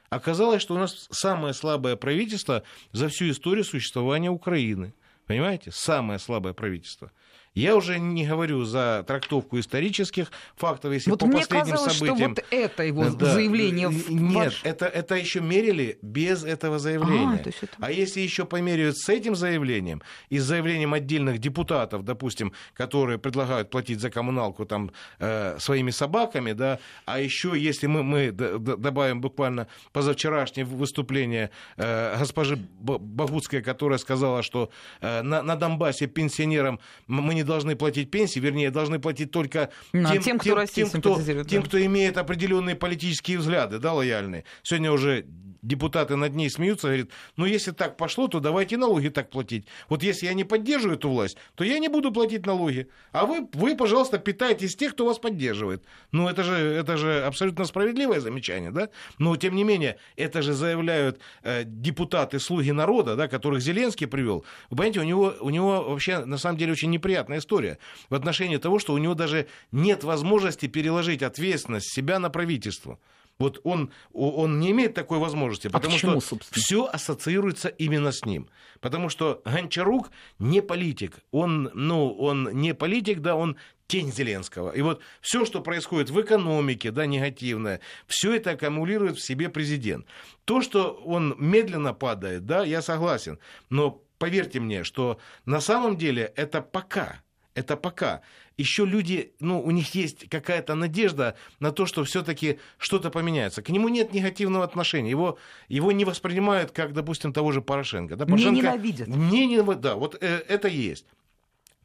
Оказалось, 0.10 0.62
что 0.62 0.76
у 0.76 0.78
нас 0.78 1.10
самое 1.12 1.54
слабое 1.54 1.98
правительство 1.98 2.64
за 2.94 3.10
всю 3.10 3.32
историю 3.32 3.66
существования 3.66 4.30
Украины. 4.30 4.94
Понимаете? 5.28 5.72
Самое 5.74 6.20
слабое 6.20 6.54
правительство. 6.54 7.12
Я 7.56 7.76
уже 7.76 8.00
не 8.00 8.26
говорю 8.26 8.64
за 8.64 9.04
трактовку 9.08 9.60
исторических 9.60 10.32
фактов, 10.56 10.92
если 10.92 11.12
вот 11.12 11.20
по 11.20 11.28
мне 11.28 11.38
последним 11.38 11.76
казалось, 11.76 11.98
событиям. 11.98 12.36
Что 12.36 12.42
вот 12.42 12.46
это 12.50 12.84
его 12.84 13.10
да, 13.10 13.34
заявление. 13.34 13.90
Нет, 14.10 14.34
ваш... 14.34 14.62
это, 14.64 14.88
это 14.88 15.16
еще 15.16 15.40
мерили 15.40 16.00
без 16.02 16.44
этого 16.44 16.80
заявления. 16.80 17.44
А, 17.46 17.50
это... 17.50 17.68
а 17.80 17.92
если 17.92 18.22
еще 18.22 18.46
померяют 18.46 18.98
с 18.98 19.08
этим 19.08 19.36
заявлением 19.36 20.02
и 20.30 20.40
с 20.40 20.44
заявлением 20.44 20.96
отдельных 20.96 21.38
депутатов, 21.38 22.04
допустим, 22.04 22.54
которые 22.74 23.20
предлагают 23.20 23.70
платить 23.70 24.00
за 24.00 24.10
коммуналку 24.10 24.66
там 24.66 24.92
э, 25.20 25.58
своими 25.60 25.92
собаками, 25.92 26.54
да, 26.54 26.80
а 27.06 27.20
еще 27.20 27.54
если 27.56 27.86
мы, 27.86 28.02
мы 28.02 28.32
добавим 28.32 29.22
буквально 29.22 29.68
позавчерашнее 29.92 30.66
выступление 30.66 31.52
э, 31.78 32.18
госпожи 32.18 32.56
Богутской, 32.56 33.62
которая 33.62 34.00
сказала, 34.00 34.42
что 34.42 34.72
э, 35.02 35.22
на, 35.22 35.44
на 35.44 35.56
Донбассе 35.56 36.08
пенсионерам 36.08 36.80
мы 37.06 37.36
не 37.36 37.43
не 37.44 37.48
должны 37.48 37.76
платить 37.76 38.10
пенсии, 38.10 38.40
вернее, 38.40 38.72
должны 38.72 39.00
платить 39.00 39.32
только 39.32 39.70
ну, 39.92 40.10
тем, 40.12 40.24
тем, 40.24 40.40
кто, 40.40 40.66
тем, 40.66 40.90
тем, 40.90 41.02
кто, 41.02 41.44
тем, 41.44 41.64
кто 41.64 41.86
имеет 41.86 42.18
определенные 42.18 42.76
политические 42.76 43.38
взгляды, 43.38 43.80
да, 43.80 43.94
лояльные. 43.94 44.46
Сегодня 44.64 44.92
уже 44.92 45.26
депутаты 45.64 46.16
над 46.16 46.36
ней 46.36 46.50
смеются, 46.50 46.88
говорят, 46.88 47.08
ну 47.38 47.46
если 47.46 47.72
так 47.72 47.98
пошло, 47.98 48.28
то 48.28 48.40
давайте 48.40 48.78
налоги 48.78 49.08
так 49.08 49.30
платить. 49.30 49.66
Вот 49.90 50.04
если 50.04 50.26
я 50.28 50.34
не 50.34 50.44
поддерживаю 50.44 50.98
эту 50.98 51.10
власть, 51.10 51.38
то 51.56 51.64
я 51.64 51.80
не 51.80 51.88
буду 51.88 52.12
платить 52.12 52.46
налоги. 52.46 52.88
А 53.12 53.26
вы, 53.26 53.48
вы 53.54 53.76
пожалуйста, 53.76 54.20
питаетесь 54.20 54.76
тех, 54.76 54.94
кто 54.94 55.06
вас 55.06 55.20
поддерживает. 55.20 55.84
Ну 56.12 56.28
это 56.28 56.44
же, 56.44 56.56
это 56.56 56.98
же 56.98 57.24
абсолютно 57.24 57.66
справедливое 57.66 58.20
замечание, 58.20 58.72
да? 58.72 58.90
Но 59.18 59.36
тем 59.38 59.56
не 59.56 59.64
менее, 59.64 59.98
это 60.18 60.42
же 60.42 60.54
заявляют 60.54 61.20
э, 61.44 61.64
депутаты, 61.66 62.40
слуги 62.40 62.72
народа, 62.72 63.16
да, 63.16 63.28
которых 63.28 63.62
Зеленский 63.62 64.08
привел. 64.08 64.46
Вы 64.70 64.78
понимаете, 64.78 65.00
у 65.00 65.04
него, 65.04 65.34
у 65.40 65.50
него 65.50 65.84
вообще 65.84 66.26
на 66.26 66.38
самом 66.38 66.58
деле 66.58 66.74
очень 66.74 66.90
неприятная 67.34 67.40
история 67.40 67.78
в 68.10 68.16
отношении 68.16 68.58
того, 68.58 68.80
что 68.80 68.94
у 68.94 68.98
него 68.98 69.14
даже 69.14 69.48
нет 69.72 70.04
возможности 70.04 70.68
переложить 70.68 71.24
ответственность 71.24 71.94
себя 71.94 72.20
на 72.20 72.30
правительство. 72.30 73.00
Вот 73.40 73.60
он, 73.64 73.90
он 74.14 74.60
не 74.60 74.70
имеет 74.72 74.94
такой 74.94 75.18
возможности, 75.18 75.68
а 75.68 75.72
потому 75.72 75.94
а 75.94 75.96
почему, 75.96 76.22
что 76.22 76.30
собственно? 76.30 76.64
все 76.64 76.86
ассоциируется 76.86 77.68
именно 77.68 78.12
с 78.12 78.26
ним. 78.26 78.48
Потому 78.80 79.10
что 79.10 79.42
Гончарук 79.44 80.12
не 80.40 80.62
политик. 80.62 81.18
Он, 81.32 81.72
ну, 81.74 82.14
он 82.14 82.50
не 82.54 82.76
политик, 82.76 83.22
да, 83.22 83.36
он 83.36 83.58
тень 83.88 84.12
Зеленского. 84.12 84.72
И 84.72 84.82
вот 84.82 85.02
все, 85.20 85.46
что 85.46 85.62
происходит 85.62 86.12
в 86.12 86.22
экономике, 86.22 86.92
да, 86.92 87.08
негативное, 87.08 87.80
все 88.08 88.36
это 88.36 88.52
аккумулирует 88.52 89.18
в 89.18 89.26
себе 89.26 89.50
президент. 89.50 90.06
То, 90.46 90.62
что 90.62 90.92
он 91.06 91.36
медленно 91.40 91.94
падает, 91.94 92.46
да, 92.46 92.64
я 92.64 92.84
согласен. 92.84 93.40
Но 93.70 94.03
поверьте 94.24 94.62
мне, 94.62 94.86
что 94.86 95.20
на 95.46 95.60
самом 95.60 95.98
деле 95.98 96.32
это 96.38 96.62
пока. 96.62 97.22
Это 97.56 97.76
пока 97.76 98.22
еще 98.58 98.86
люди, 98.86 99.34
ну, 99.42 99.62
у 99.62 99.72
них 99.72 99.94
есть 99.96 100.30
какая-то 100.30 100.76
надежда 100.76 101.36
на 101.60 101.72
то, 101.72 101.86
что 101.86 102.06
все-таки 102.06 102.60
что-то 102.78 103.10
поменяется. 103.10 103.62
К 103.62 103.70
нему 103.70 103.90
нет 103.90 104.14
негативного 104.14 104.64
отношения. 104.64 105.10
Его, 105.10 105.38
его 105.68 105.92
не 105.92 106.06
воспринимают 106.06 106.72
как, 106.72 106.94
допустим, 106.94 107.34
того 107.34 107.52
же 107.52 107.62
Порошенко. 107.62 108.16
Да, 108.16 108.26
Порошенко 108.26 108.52
не 108.52 108.62
ненавидят. 108.62 109.08
Не, 109.08 109.46
не, 109.46 109.62
да, 109.76 109.96
вот 109.96 110.18
э, 110.22 110.44
это 110.48 110.70
есть. 110.70 111.06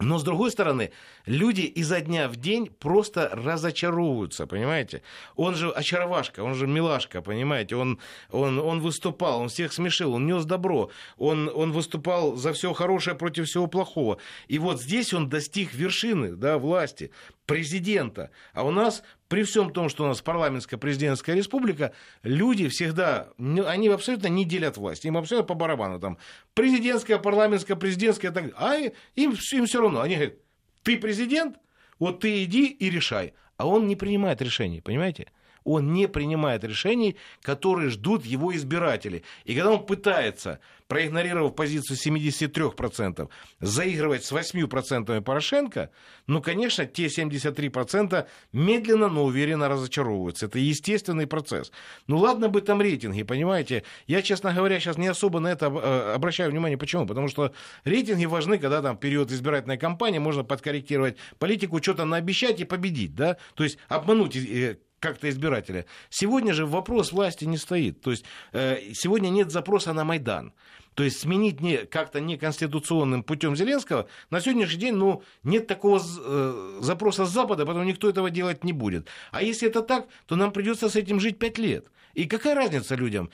Но, 0.00 0.18
с 0.18 0.22
другой 0.22 0.52
стороны, 0.52 0.92
люди 1.26 1.62
изо 1.62 2.00
дня 2.00 2.28
в 2.28 2.36
день 2.36 2.66
просто 2.66 3.30
разочаровываются, 3.32 4.46
понимаете? 4.46 5.02
Он 5.34 5.56
же 5.56 5.70
очаровашка, 5.70 6.40
он 6.40 6.54
же 6.54 6.68
милашка, 6.68 7.20
понимаете? 7.20 7.74
Он, 7.74 7.98
он, 8.30 8.60
он 8.60 8.80
выступал, 8.80 9.40
он 9.40 9.48
всех 9.48 9.72
смешил, 9.72 10.14
он 10.14 10.26
нес 10.26 10.44
добро, 10.44 10.90
он, 11.16 11.50
он 11.52 11.72
выступал 11.72 12.36
за 12.36 12.52
все 12.52 12.72
хорошее 12.74 13.16
против 13.16 13.46
всего 13.46 13.66
плохого. 13.66 14.18
И 14.46 14.60
вот 14.60 14.80
здесь 14.80 15.12
он 15.12 15.28
достиг 15.28 15.74
вершины 15.74 16.36
да, 16.36 16.58
власти, 16.58 17.10
президента. 17.46 18.30
А 18.52 18.62
у 18.64 18.70
нас 18.70 19.02
при 19.28 19.42
всем 19.42 19.72
том, 19.72 19.88
что 19.88 20.04
у 20.04 20.06
нас 20.06 20.20
парламентская 20.22 20.78
президентская 20.78 21.36
республика, 21.36 21.92
люди 22.22 22.68
всегда, 22.68 23.28
они 23.38 23.88
абсолютно 23.88 24.28
не 24.28 24.44
делят 24.44 24.76
власть, 24.76 25.04
им 25.04 25.16
абсолютно 25.16 25.46
по 25.46 25.54
барабану 25.54 26.00
там. 26.00 26.18
Президентская, 26.54 27.18
парламентская, 27.18 27.76
президентская, 27.76 28.30
так, 28.30 28.52
а 28.56 28.76
им, 28.76 28.92
им 29.14 29.66
все 29.66 29.80
равно, 29.80 30.00
они 30.00 30.14
говорят, 30.16 30.34
ты 30.82 30.96
президент, 30.96 31.58
вот 31.98 32.20
ты 32.20 32.44
иди 32.44 32.66
и 32.66 32.90
решай, 32.90 33.34
а 33.58 33.66
он 33.66 33.86
не 33.86 33.96
принимает 33.96 34.40
решений, 34.40 34.80
понимаете? 34.80 35.28
Он 35.64 35.92
не 35.92 36.08
принимает 36.08 36.64
решений, 36.64 37.16
которые 37.42 37.90
ждут 37.90 38.24
его 38.24 38.54
избиратели. 38.54 39.22
И 39.44 39.54
когда 39.54 39.72
он 39.72 39.86
пытается 39.86 40.60
проигнорировав 40.88 41.54
позицию 41.54 41.96
73%, 41.96 43.28
заигрывать 43.60 44.24
с 44.24 44.32
8% 44.32 45.20
Порошенко, 45.20 45.90
ну, 46.26 46.42
конечно, 46.42 46.86
те 46.86 47.06
73% 47.06 48.26
медленно, 48.52 49.08
но 49.08 49.24
уверенно 49.24 49.68
разочаровываются. 49.68 50.46
Это 50.46 50.58
естественный 50.58 51.26
процесс. 51.26 51.70
Ну, 52.06 52.16
ладно 52.16 52.48
бы 52.48 52.62
там 52.62 52.80
рейтинги, 52.80 53.22
понимаете? 53.22 53.84
Я, 54.06 54.22
честно 54.22 54.52
говоря, 54.52 54.80
сейчас 54.80 54.96
не 54.96 55.06
особо 55.06 55.40
на 55.40 55.48
это 55.48 55.66
э, 55.66 56.14
обращаю 56.14 56.50
внимание. 56.50 56.78
Почему? 56.78 57.06
Потому 57.06 57.28
что 57.28 57.52
рейтинги 57.84 58.24
важны, 58.24 58.58
когда 58.58 58.80
там 58.82 58.96
период 58.96 59.30
избирательной 59.30 59.76
кампании, 59.76 60.18
можно 60.18 60.42
подкорректировать 60.42 61.18
политику, 61.38 61.82
что-то 61.82 62.06
наобещать 62.06 62.60
и 62.60 62.64
победить, 62.64 63.14
да? 63.14 63.36
То 63.54 63.64
есть 63.64 63.78
обмануть 63.88 64.36
э, 64.36 64.78
как-то 65.00 65.28
избирателя. 65.28 65.86
Сегодня 66.10 66.52
же 66.54 66.66
вопрос 66.66 67.12
власти 67.12 67.44
не 67.44 67.56
стоит. 67.56 68.00
То 68.00 68.10
есть 68.10 68.24
э, 68.52 68.92
сегодня 68.94 69.28
нет 69.28 69.50
запроса 69.50 69.92
на 69.92 70.04
Майдан. 70.04 70.52
То 70.94 71.04
есть 71.04 71.20
сменить 71.20 71.60
не, 71.60 71.76
как-то 71.86 72.20
неконституционным 72.20 73.22
путем 73.22 73.54
Зеленского 73.54 74.08
на 74.30 74.40
сегодняшний 74.40 74.80
день 74.80 74.94
ну, 74.94 75.22
нет 75.44 75.68
такого 75.68 76.00
э, 76.00 76.78
запроса 76.80 77.24
с 77.24 77.30
Запада, 77.30 77.64
потому 77.64 77.84
никто 77.84 78.08
этого 78.08 78.30
делать 78.30 78.64
не 78.64 78.72
будет. 78.72 79.06
А 79.30 79.42
если 79.42 79.68
это 79.68 79.82
так, 79.82 80.08
то 80.26 80.34
нам 80.34 80.50
придется 80.50 80.88
с 80.88 80.96
этим 80.96 81.20
жить 81.20 81.38
пять 81.38 81.56
лет. 81.56 81.86
И 82.14 82.24
какая 82.24 82.56
разница 82.56 82.96
людям? 82.96 83.30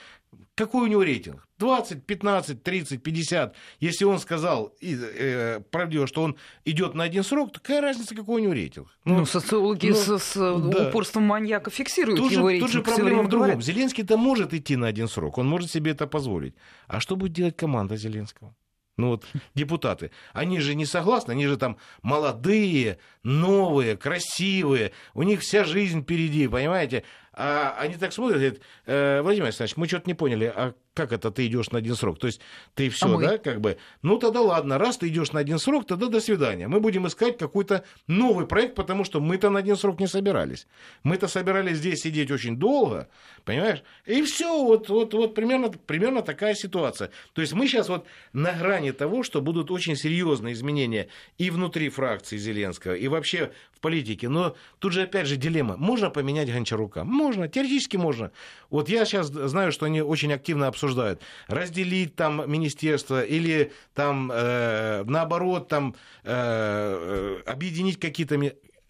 Какой 0.55 0.83
у 0.83 0.87
него 0.87 1.03
рейтинг? 1.03 1.47
20, 1.59 2.05
15, 2.05 2.63
30, 2.63 3.03
50. 3.03 3.55
Если 3.81 4.05
он 4.05 4.19
сказал 4.19 4.75
и, 4.81 4.97
э, 4.97 5.61
правдиво, 5.71 6.07
что 6.07 6.23
он 6.23 6.37
идет 6.65 6.95
на 6.95 7.05
один 7.05 7.23
срок, 7.25 7.53
то 7.53 7.61
какая 7.61 7.81
разница, 7.81 8.15
какой 8.15 8.41
у 8.41 8.45
него 8.45 8.53
рейтинг? 8.53 8.89
Ну, 9.05 9.21
ну 9.21 9.27
социологи 9.27 9.89
ну, 9.89 9.95
с, 9.95 10.19
с 10.19 10.35
да. 10.35 10.89
упорством 10.89 11.25
маньяка 11.25 11.71
фиксируют 11.71 12.21
тут 12.21 12.33
его 12.33 12.49
же, 12.49 12.55
рейтинг. 12.55 12.71
Тут 12.71 12.73
же 12.73 12.83
проблема 12.83 13.23
в 13.23 13.29
другом. 13.29 13.63
Зеленский-то 13.63 14.17
может 14.17 14.55
идти 14.55 14.77
на 14.77 14.89
один 14.89 15.09
срок, 15.09 15.39
он 15.39 15.47
может 15.47 15.71
себе 15.71 15.93
это 15.93 16.07
позволить. 16.07 16.55
А 16.87 17.01
что 17.01 17.17
будет 17.17 17.33
делать 17.33 17.57
команда 17.57 17.97
Зеленского? 17.97 18.55
Ну 18.97 19.09
вот 19.09 19.25
депутаты, 19.55 20.13
они 20.33 20.61
же 20.61 20.75
не 20.75 20.87
согласны, 20.87 21.33
они 21.33 21.47
же 21.47 21.57
там 21.57 21.79
молодые, 22.03 22.99
новые, 23.25 23.97
красивые, 23.97 24.93
у 25.15 25.23
них 25.23 25.41
вся 25.41 25.65
жизнь 25.65 26.03
впереди, 26.03 26.47
понимаете? 26.47 27.03
А 27.37 27.75
они 27.79 27.97
так 27.97 28.13
смотрят, 28.13 28.39
говорят, 28.39 28.59
э, 28.87 29.21
Владимир 29.23 29.47
Александрович, 29.47 29.77
мы 29.77 29.89
что-то 29.89 30.09
не 30.09 30.15
поняли, 30.15 30.53
а 30.55 30.75
как 30.95 31.13
это 31.13 31.33
ты 31.33 31.47
идешь 31.47 31.71
на 31.71 31.79
один 31.79 31.97
срок? 31.97 32.19
То 32.21 32.29
есть 32.29 32.41
ты 32.75 32.89
все, 32.89 33.19
а 33.19 33.21
да, 33.21 33.39
как 33.39 33.61
бы, 33.61 33.77
ну 34.03 34.19
тогда 34.19 34.41
ладно, 34.41 34.79
раз 34.79 34.99
ты 34.99 35.09
идешь 35.09 35.33
на 35.33 35.41
один 35.41 35.59
срок, 35.59 35.87
тогда 35.87 36.07
до 36.07 36.21
свидания. 36.21 36.69
Мы 36.69 36.81
будем 36.81 37.07
искать 37.09 37.37
какой-то 37.37 37.85
новый 38.07 38.47
проект, 38.47 38.77
потому 38.77 39.03
что 39.05 39.21
мы-то 39.21 39.51
на 39.51 39.59
один 39.59 39.77
срок 39.77 39.99
не 39.99 40.07
собирались. 40.07 40.69
Мы-то 41.03 41.27
собирались 41.27 41.79
здесь 41.79 42.03
сидеть 42.03 42.31
очень 42.31 42.57
долго, 42.57 43.09
понимаешь? 43.45 43.83
И 44.07 44.23
все, 44.23 44.65
вот, 44.65 44.89
вот, 44.89 45.13
вот 45.15 45.35
примерно, 45.35 45.71
примерно 45.71 46.23
такая 46.23 46.55
ситуация. 46.55 47.11
То 47.33 47.41
есть 47.41 47.53
мы 47.53 47.67
сейчас 47.67 47.89
вот 47.89 48.07
на 48.33 48.53
грани 48.53 48.93
того, 48.93 49.25
что 49.25 49.41
будут 49.41 49.73
очень 49.73 49.97
серьезные 49.97 50.55
изменения 50.55 51.09
и 51.39 51.51
внутри 51.51 51.89
фракции 51.89 52.37
Зеленского, 52.37 52.95
и 52.95 53.09
вообще 53.09 53.51
в 53.73 53.81
политике. 53.81 54.29
Но 54.29 54.55
тут 54.79 54.93
же 54.93 55.03
опять 55.03 55.27
же 55.27 55.37
дилемма. 55.37 55.77
Можно 55.77 56.11
поменять 56.11 56.53
Гончарука? 56.53 57.03
Можно, 57.03 57.24
теоретически 57.33 57.97
можно. 57.97 58.31
Вот 58.71 58.89
я 58.89 59.05
сейчас 59.05 59.29
знаю, 59.29 59.73
что 59.73 59.87
они 59.87 60.03
очень 60.03 60.33
активно 60.33 60.69
обсуждают. 60.69 61.21
Разделить 61.49 62.17
там 62.17 62.51
министерство 62.51 63.25
или 63.25 63.73
там 63.95 64.31
э, 64.33 65.05
наоборот 65.05 65.69
там 65.69 65.95
э, 66.25 67.41
объединить 67.47 67.99
какие-то 67.99 68.39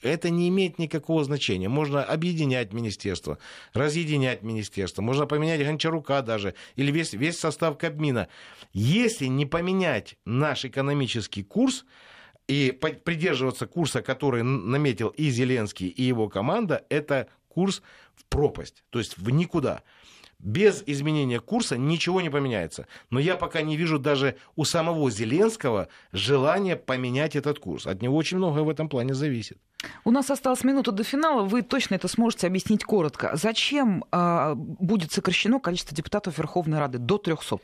это 0.05 0.31
не 0.31 0.49
имеет 0.49 0.79
никакого 0.79 1.25
значения. 1.25 1.69
Можно 1.69 2.05
объединять 2.05 2.73
министерство, 2.73 3.39
разъединять 3.73 4.43
министерство, 4.43 5.03
можно 5.03 5.27
поменять 5.27 5.65
Гончарука 5.65 6.23
даже, 6.23 6.55
или 6.77 6.93
весь, 6.93 7.15
весь 7.15 7.39
состав 7.39 7.79
Кабмина. 7.79 8.29
Если 8.73 9.27
не 9.27 9.47
поменять 9.47 10.17
наш 10.25 10.65
экономический 10.65 11.43
курс, 11.43 11.85
и 12.47 12.73
придерживаться 12.73 13.67
курса, 13.67 14.03
который 14.03 14.43
наметил 14.43 15.09
и 15.09 15.31
Зеленский, 15.31 15.89
и 15.89 16.03
его 16.03 16.29
команда, 16.29 16.85
это 16.91 17.29
курс 17.55 17.83
в 18.15 18.25
пропасть, 18.27 18.85
то 18.91 18.99
есть 18.99 19.19
в 19.19 19.31
никуда 19.31 19.83
без 20.39 20.83
изменения 20.87 21.41
курса 21.41 21.77
ничего 21.79 22.21
не 22.21 22.31
поменяется. 22.31 22.87
Но 23.11 23.19
я 23.19 23.37
пока 23.37 23.63
не 23.63 23.77
вижу 23.77 23.99
даже 23.99 24.37
у 24.57 24.65
самого 24.65 25.11
Зеленского 25.11 25.89
желания 26.13 26.77
поменять 26.77 27.35
этот 27.35 27.59
курс. 27.59 27.87
От 27.87 28.03
него 28.03 28.17
очень 28.17 28.37
многое 28.37 28.63
в 28.63 28.69
этом 28.69 28.89
плане 28.89 29.15
зависит. 29.15 29.59
У 30.05 30.11
нас 30.11 30.31
осталась 30.31 30.65
минута 30.65 30.93
до 30.93 31.03
финала. 31.03 31.43
Вы 31.43 31.63
точно 31.63 31.95
это 31.95 32.09
сможете 32.09 32.47
объяснить 32.47 32.85
коротко. 32.85 33.31
Зачем 33.35 34.05
э, 34.13 34.55
будет 34.55 35.13
сокращено 35.13 35.61
количество 35.61 35.97
депутатов 35.97 36.37
Верховной 36.39 36.79
Рады 36.79 36.99
до 36.99 37.19
300? 37.19 37.59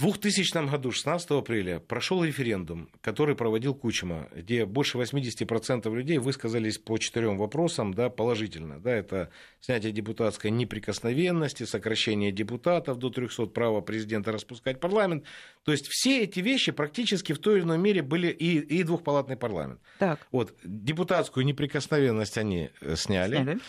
2000 0.00 0.68
году, 0.70 0.92
16 0.92 1.30
апреля, 1.30 1.80
прошел 1.80 2.22
референдум, 2.22 2.90
который 3.00 3.34
проводил 3.34 3.74
Кучма, 3.74 4.28
где 4.34 4.66
больше 4.66 4.98
80% 4.98 5.94
людей 5.94 6.18
высказались 6.18 6.76
по 6.76 6.98
четырем 6.98 7.38
вопросам 7.38 7.94
да, 7.94 8.10
положительно. 8.10 8.78
Да, 8.78 8.90
это 8.90 9.30
снятие 9.60 9.92
депутатской 9.92 10.50
неприкосновенности, 10.50 11.64
сокращение 11.64 12.30
депутатов 12.30 12.98
до 12.98 13.10
300, 13.10 13.46
право 13.46 13.80
президента 13.80 14.32
распускать 14.32 14.80
парламент. 14.80 15.24
То 15.64 15.72
есть 15.72 15.86
все 15.88 16.24
эти 16.24 16.40
вещи 16.40 16.72
практически 16.72 17.32
в 17.32 17.38
той 17.38 17.58
или 17.58 17.62
иной 17.64 17.78
мере 17.78 18.02
были 18.02 18.28
и, 18.28 18.58
и 18.58 18.82
двухпалатный 18.82 19.36
парламент. 19.36 19.80
Так. 19.98 20.26
Вот, 20.30 20.54
депутатскую 20.62 21.46
неприкосновенность 21.46 22.36
они 22.36 22.70
э, 22.80 22.96
сняли. 22.96 23.36
сняли. 23.36 23.60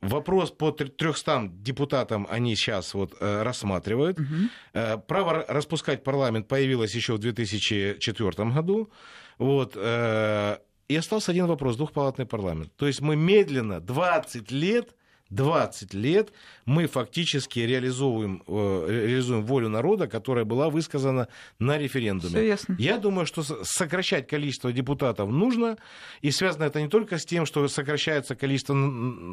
Вопрос 0.00 0.50
по 0.50 0.72
300 0.72 1.50
депутатам 1.52 2.26
они 2.30 2.56
сейчас 2.56 2.94
вот 2.94 3.14
э, 3.20 3.42
рассматривают. 3.42 4.18
Угу. 4.18 5.02
Право 5.06 5.44
распускать 5.48 6.04
парламент 6.04 6.48
появилось 6.48 6.94
еще 6.94 7.14
в 7.14 7.18
2004 7.18 8.50
году. 8.50 8.90
Вот, 9.38 9.72
э, 9.76 10.58
и 10.88 10.96
остался 10.96 11.32
один 11.32 11.46
вопрос, 11.46 11.76
двухпалатный 11.76 12.26
парламент. 12.26 12.72
То 12.76 12.86
есть 12.86 13.00
мы 13.00 13.16
медленно, 13.16 13.80
20 13.80 14.50
лет, 14.50 14.94
20 15.30 15.94
лет 15.94 16.32
мы 16.64 16.86
фактически 16.86 17.60
реализуем, 17.60 18.42
э, 18.46 18.86
реализуем 18.88 19.44
волю 19.44 19.68
народа, 19.68 20.06
которая 20.06 20.44
была 20.44 20.70
высказана 20.70 21.28
на 21.58 21.78
референдуме. 21.78 22.30
Все 22.30 22.46
ясно. 22.46 22.76
Я 22.78 22.98
думаю, 22.98 23.26
что 23.26 23.42
сокращать 23.42 24.28
количество 24.28 24.72
депутатов 24.72 25.30
нужно, 25.30 25.78
и 26.22 26.30
связано 26.30 26.64
это 26.64 26.80
не 26.80 26.88
только 26.88 27.18
с 27.18 27.24
тем, 27.24 27.46
что 27.46 27.66
сокращается 27.68 28.36
количество, 28.36 28.74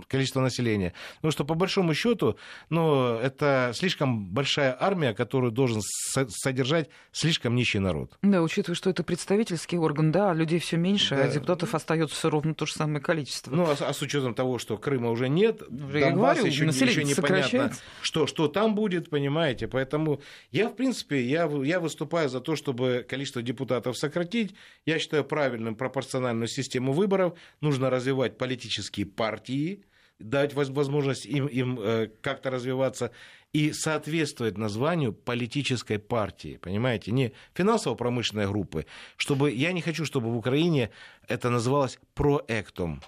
количество 0.07 0.41
населения, 0.41 0.93
но 1.21 1.31
что 1.31 1.45
по 1.45 1.53
большому 1.53 1.93
счету 1.93 2.37
ну, 2.69 3.15
это 3.15 3.71
слишком 3.73 4.25
большая 4.25 4.75
армия, 4.79 5.13
которую 5.13 5.51
должен 5.51 5.81
содержать 5.83 6.89
слишком 7.11 7.55
нищий 7.55 7.79
народ. 7.79 8.17
Да, 8.21 8.41
учитывая, 8.41 8.75
что 8.75 8.89
это 8.89 9.03
представительский 9.03 9.77
орган, 9.77 10.11
да, 10.11 10.33
людей 10.33 10.59
все 10.59 10.77
меньше, 10.77 11.15
а 11.15 11.17
да. 11.17 11.23
а 11.25 11.27
депутатов 11.27 11.75
остается 11.75 12.29
ровно 12.29 12.55
то 12.55 12.65
же 12.65 12.73
самое 12.73 13.01
количество. 13.01 13.55
Ну, 13.55 13.65
а, 13.65 13.75
а 13.79 13.93
с 13.93 14.01
учетом 14.01 14.33
того, 14.33 14.57
что 14.57 14.77
Крыма 14.77 15.09
уже 15.09 15.29
нет, 15.29 15.61
уже 15.83 15.99
Донбасс 15.99 16.37
говорю, 16.37 16.51
еще, 16.51 16.85
еще 16.85 17.03
непонятно, 17.03 17.71
что, 18.01 18.27
что 18.27 18.47
там 18.47 18.75
будет, 18.75 19.09
понимаете. 19.09 19.67
Поэтому 19.67 20.21
я, 20.51 20.69
в 20.69 20.75
принципе, 20.75 21.23
я, 21.23 21.49
я 21.63 21.79
выступаю 21.79 22.29
за 22.29 22.39
то, 22.39 22.55
чтобы 22.55 23.05
количество 23.07 23.41
депутатов 23.41 23.97
сократить. 23.97 24.55
Я 24.85 24.99
считаю 24.99 25.23
правильным 25.23 25.75
пропорциональную 25.75 26.47
систему 26.47 26.93
выборов. 26.93 27.37
Нужно 27.61 27.89
развивать 27.89 28.37
политические 28.37 29.05
партии, 29.05 29.85
дать 30.19 30.53
возможность 30.53 31.25
им, 31.25 31.47
им 31.47 31.79
э, 31.79 32.09
как-то 32.21 32.49
развиваться 32.49 33.11
и 33.53 33.71
соответствовать 33.71 34.57
названию 34.57 35.13
политической 35.13 35.99
партии, 35.99 36.57
понимаете, 36.57 37.11
не 37.11 37.33
финансово-промышленной 37.53 38.47
группы, 38.47 38.87
чтобы 39.15 39.51
я 39.51 39.71
не 39.71 39.81
хочу, 39.81 40.05
чтобы 40.05 40.31
в 40.31 40.37
Украине 40.37 40.89
это 41.27 41.49
называлось 41.51 41.99
проектом, 42.15 43.01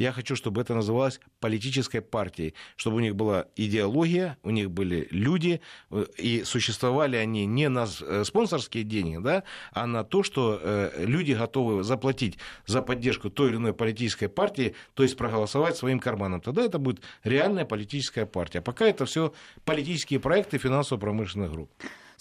я 0.00 0.12
хочу, 0.12 0.34
чтобы 0.34 0.62
это 0.62 0.74
называлось 0.74 1.20
политической 1.40 2.00
партией, 2.00 2.54
чтобы 2.76 2.96
у 2.96 3.00
них 3.00 3.14
была 3.14 3.44
идеология, 3.54 4.38
у 4.42 4.50
них 4.50 4.70
были 4.70 5.06
люди, 5.10 5.60
э, 5.90 6.06
и 6.16 6.42
существовали 6.44 7.16
они 7.16 7.44
не 7.44 7.68
на 7.68 7.86
э, 8.00 8.24
спонсорские 8.24 8.84
деньги, 8.84 9.18
да, 9.18 9.42
а 9.72 9.86
на 9.86 10.02
то, 10.02 10.22
что 10.22 10.58
э, 10.62 11.04
люди 11.04 11.32
готовы 11.32 11.84
заплатить 11.84 12.38
за 12.66 12.80
поддержку 12.80 13.28
той 13.28 13.50
или 13.50 13.56
иной 13.56 13.74
политической 13.74 14.28
партии, 14.28 14.74
то 14.94 15.02
есть 15.02 15.18
проголосовать 15.18 15.76
своим 15.76 16.00
карманом. 16.00 16.40
Тогда 16.40 16.62
это 16.62 16.78
будет 16.78 17.02
реальная 17.22 17.66
политическая 17.66 18.24
партия. 18.24 18.62
Пока 18.62 18.86
это 18.86 19.04
все 19.04 19.34
политические 19.66 20.18
проекты 20.18 20.56
финансово-промышленных 20.56 21.52
групп. 21.52 21.70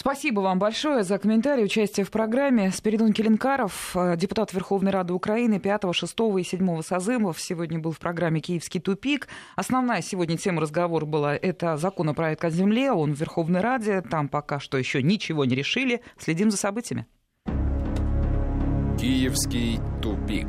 Спасибо 0.01 0.39
вам 0.39 0.59
большое 0.59 1.03
за 1.03 1.17
комментарий, 1.17 1.65
участие 1.65 2.05
в 2.05 2.09
программе. 2.09 2.71
Спиридон 2.71 3.11
Келенкаров, 3.11 3.97
э, 3.97 4.15
депутат 4.15 4.53
Верховной 4.53 4.93
Рады 4.93 5.11
Украины 5.11 5.59
5, 5.59 5.91
6 5.91 6.39
и 6.39 6.43
7 6.43 6.81
созывов, 6.83 7.37
сегодня 7.41 7.79
был 7.79 7.91
в 7.91 7.99
программе 7.99 8.39
«Киевский 8.39 8.79
тупик». 8.79 9.27
Основная 9.57 10.01
сегодня 10.01 10.37
тема 10.37 10.61
разговора 10.61 11.03
была 11.03 11.35
это 11.35 11.75
законопроект 11.75 12.45
о 12.45 12.49
земле, 12.49 12.93
он 12.93 13.13
в 13.13 13.19
Верховной 13.19 13.59
Раде, 13.59 14.01
там 14.01 14.29
пока 14.29 14.61
что 14.61 14.77
еще 14.77 15.03
ничего 15.03 15.43
не 15.43 15.53
решили. 15.53 16.01
Следим 16.17 16.49
за 16.49 16.55
событиями. 16.55 17.05
Киевский 18.97 19.81
тупик. 20.01 20.47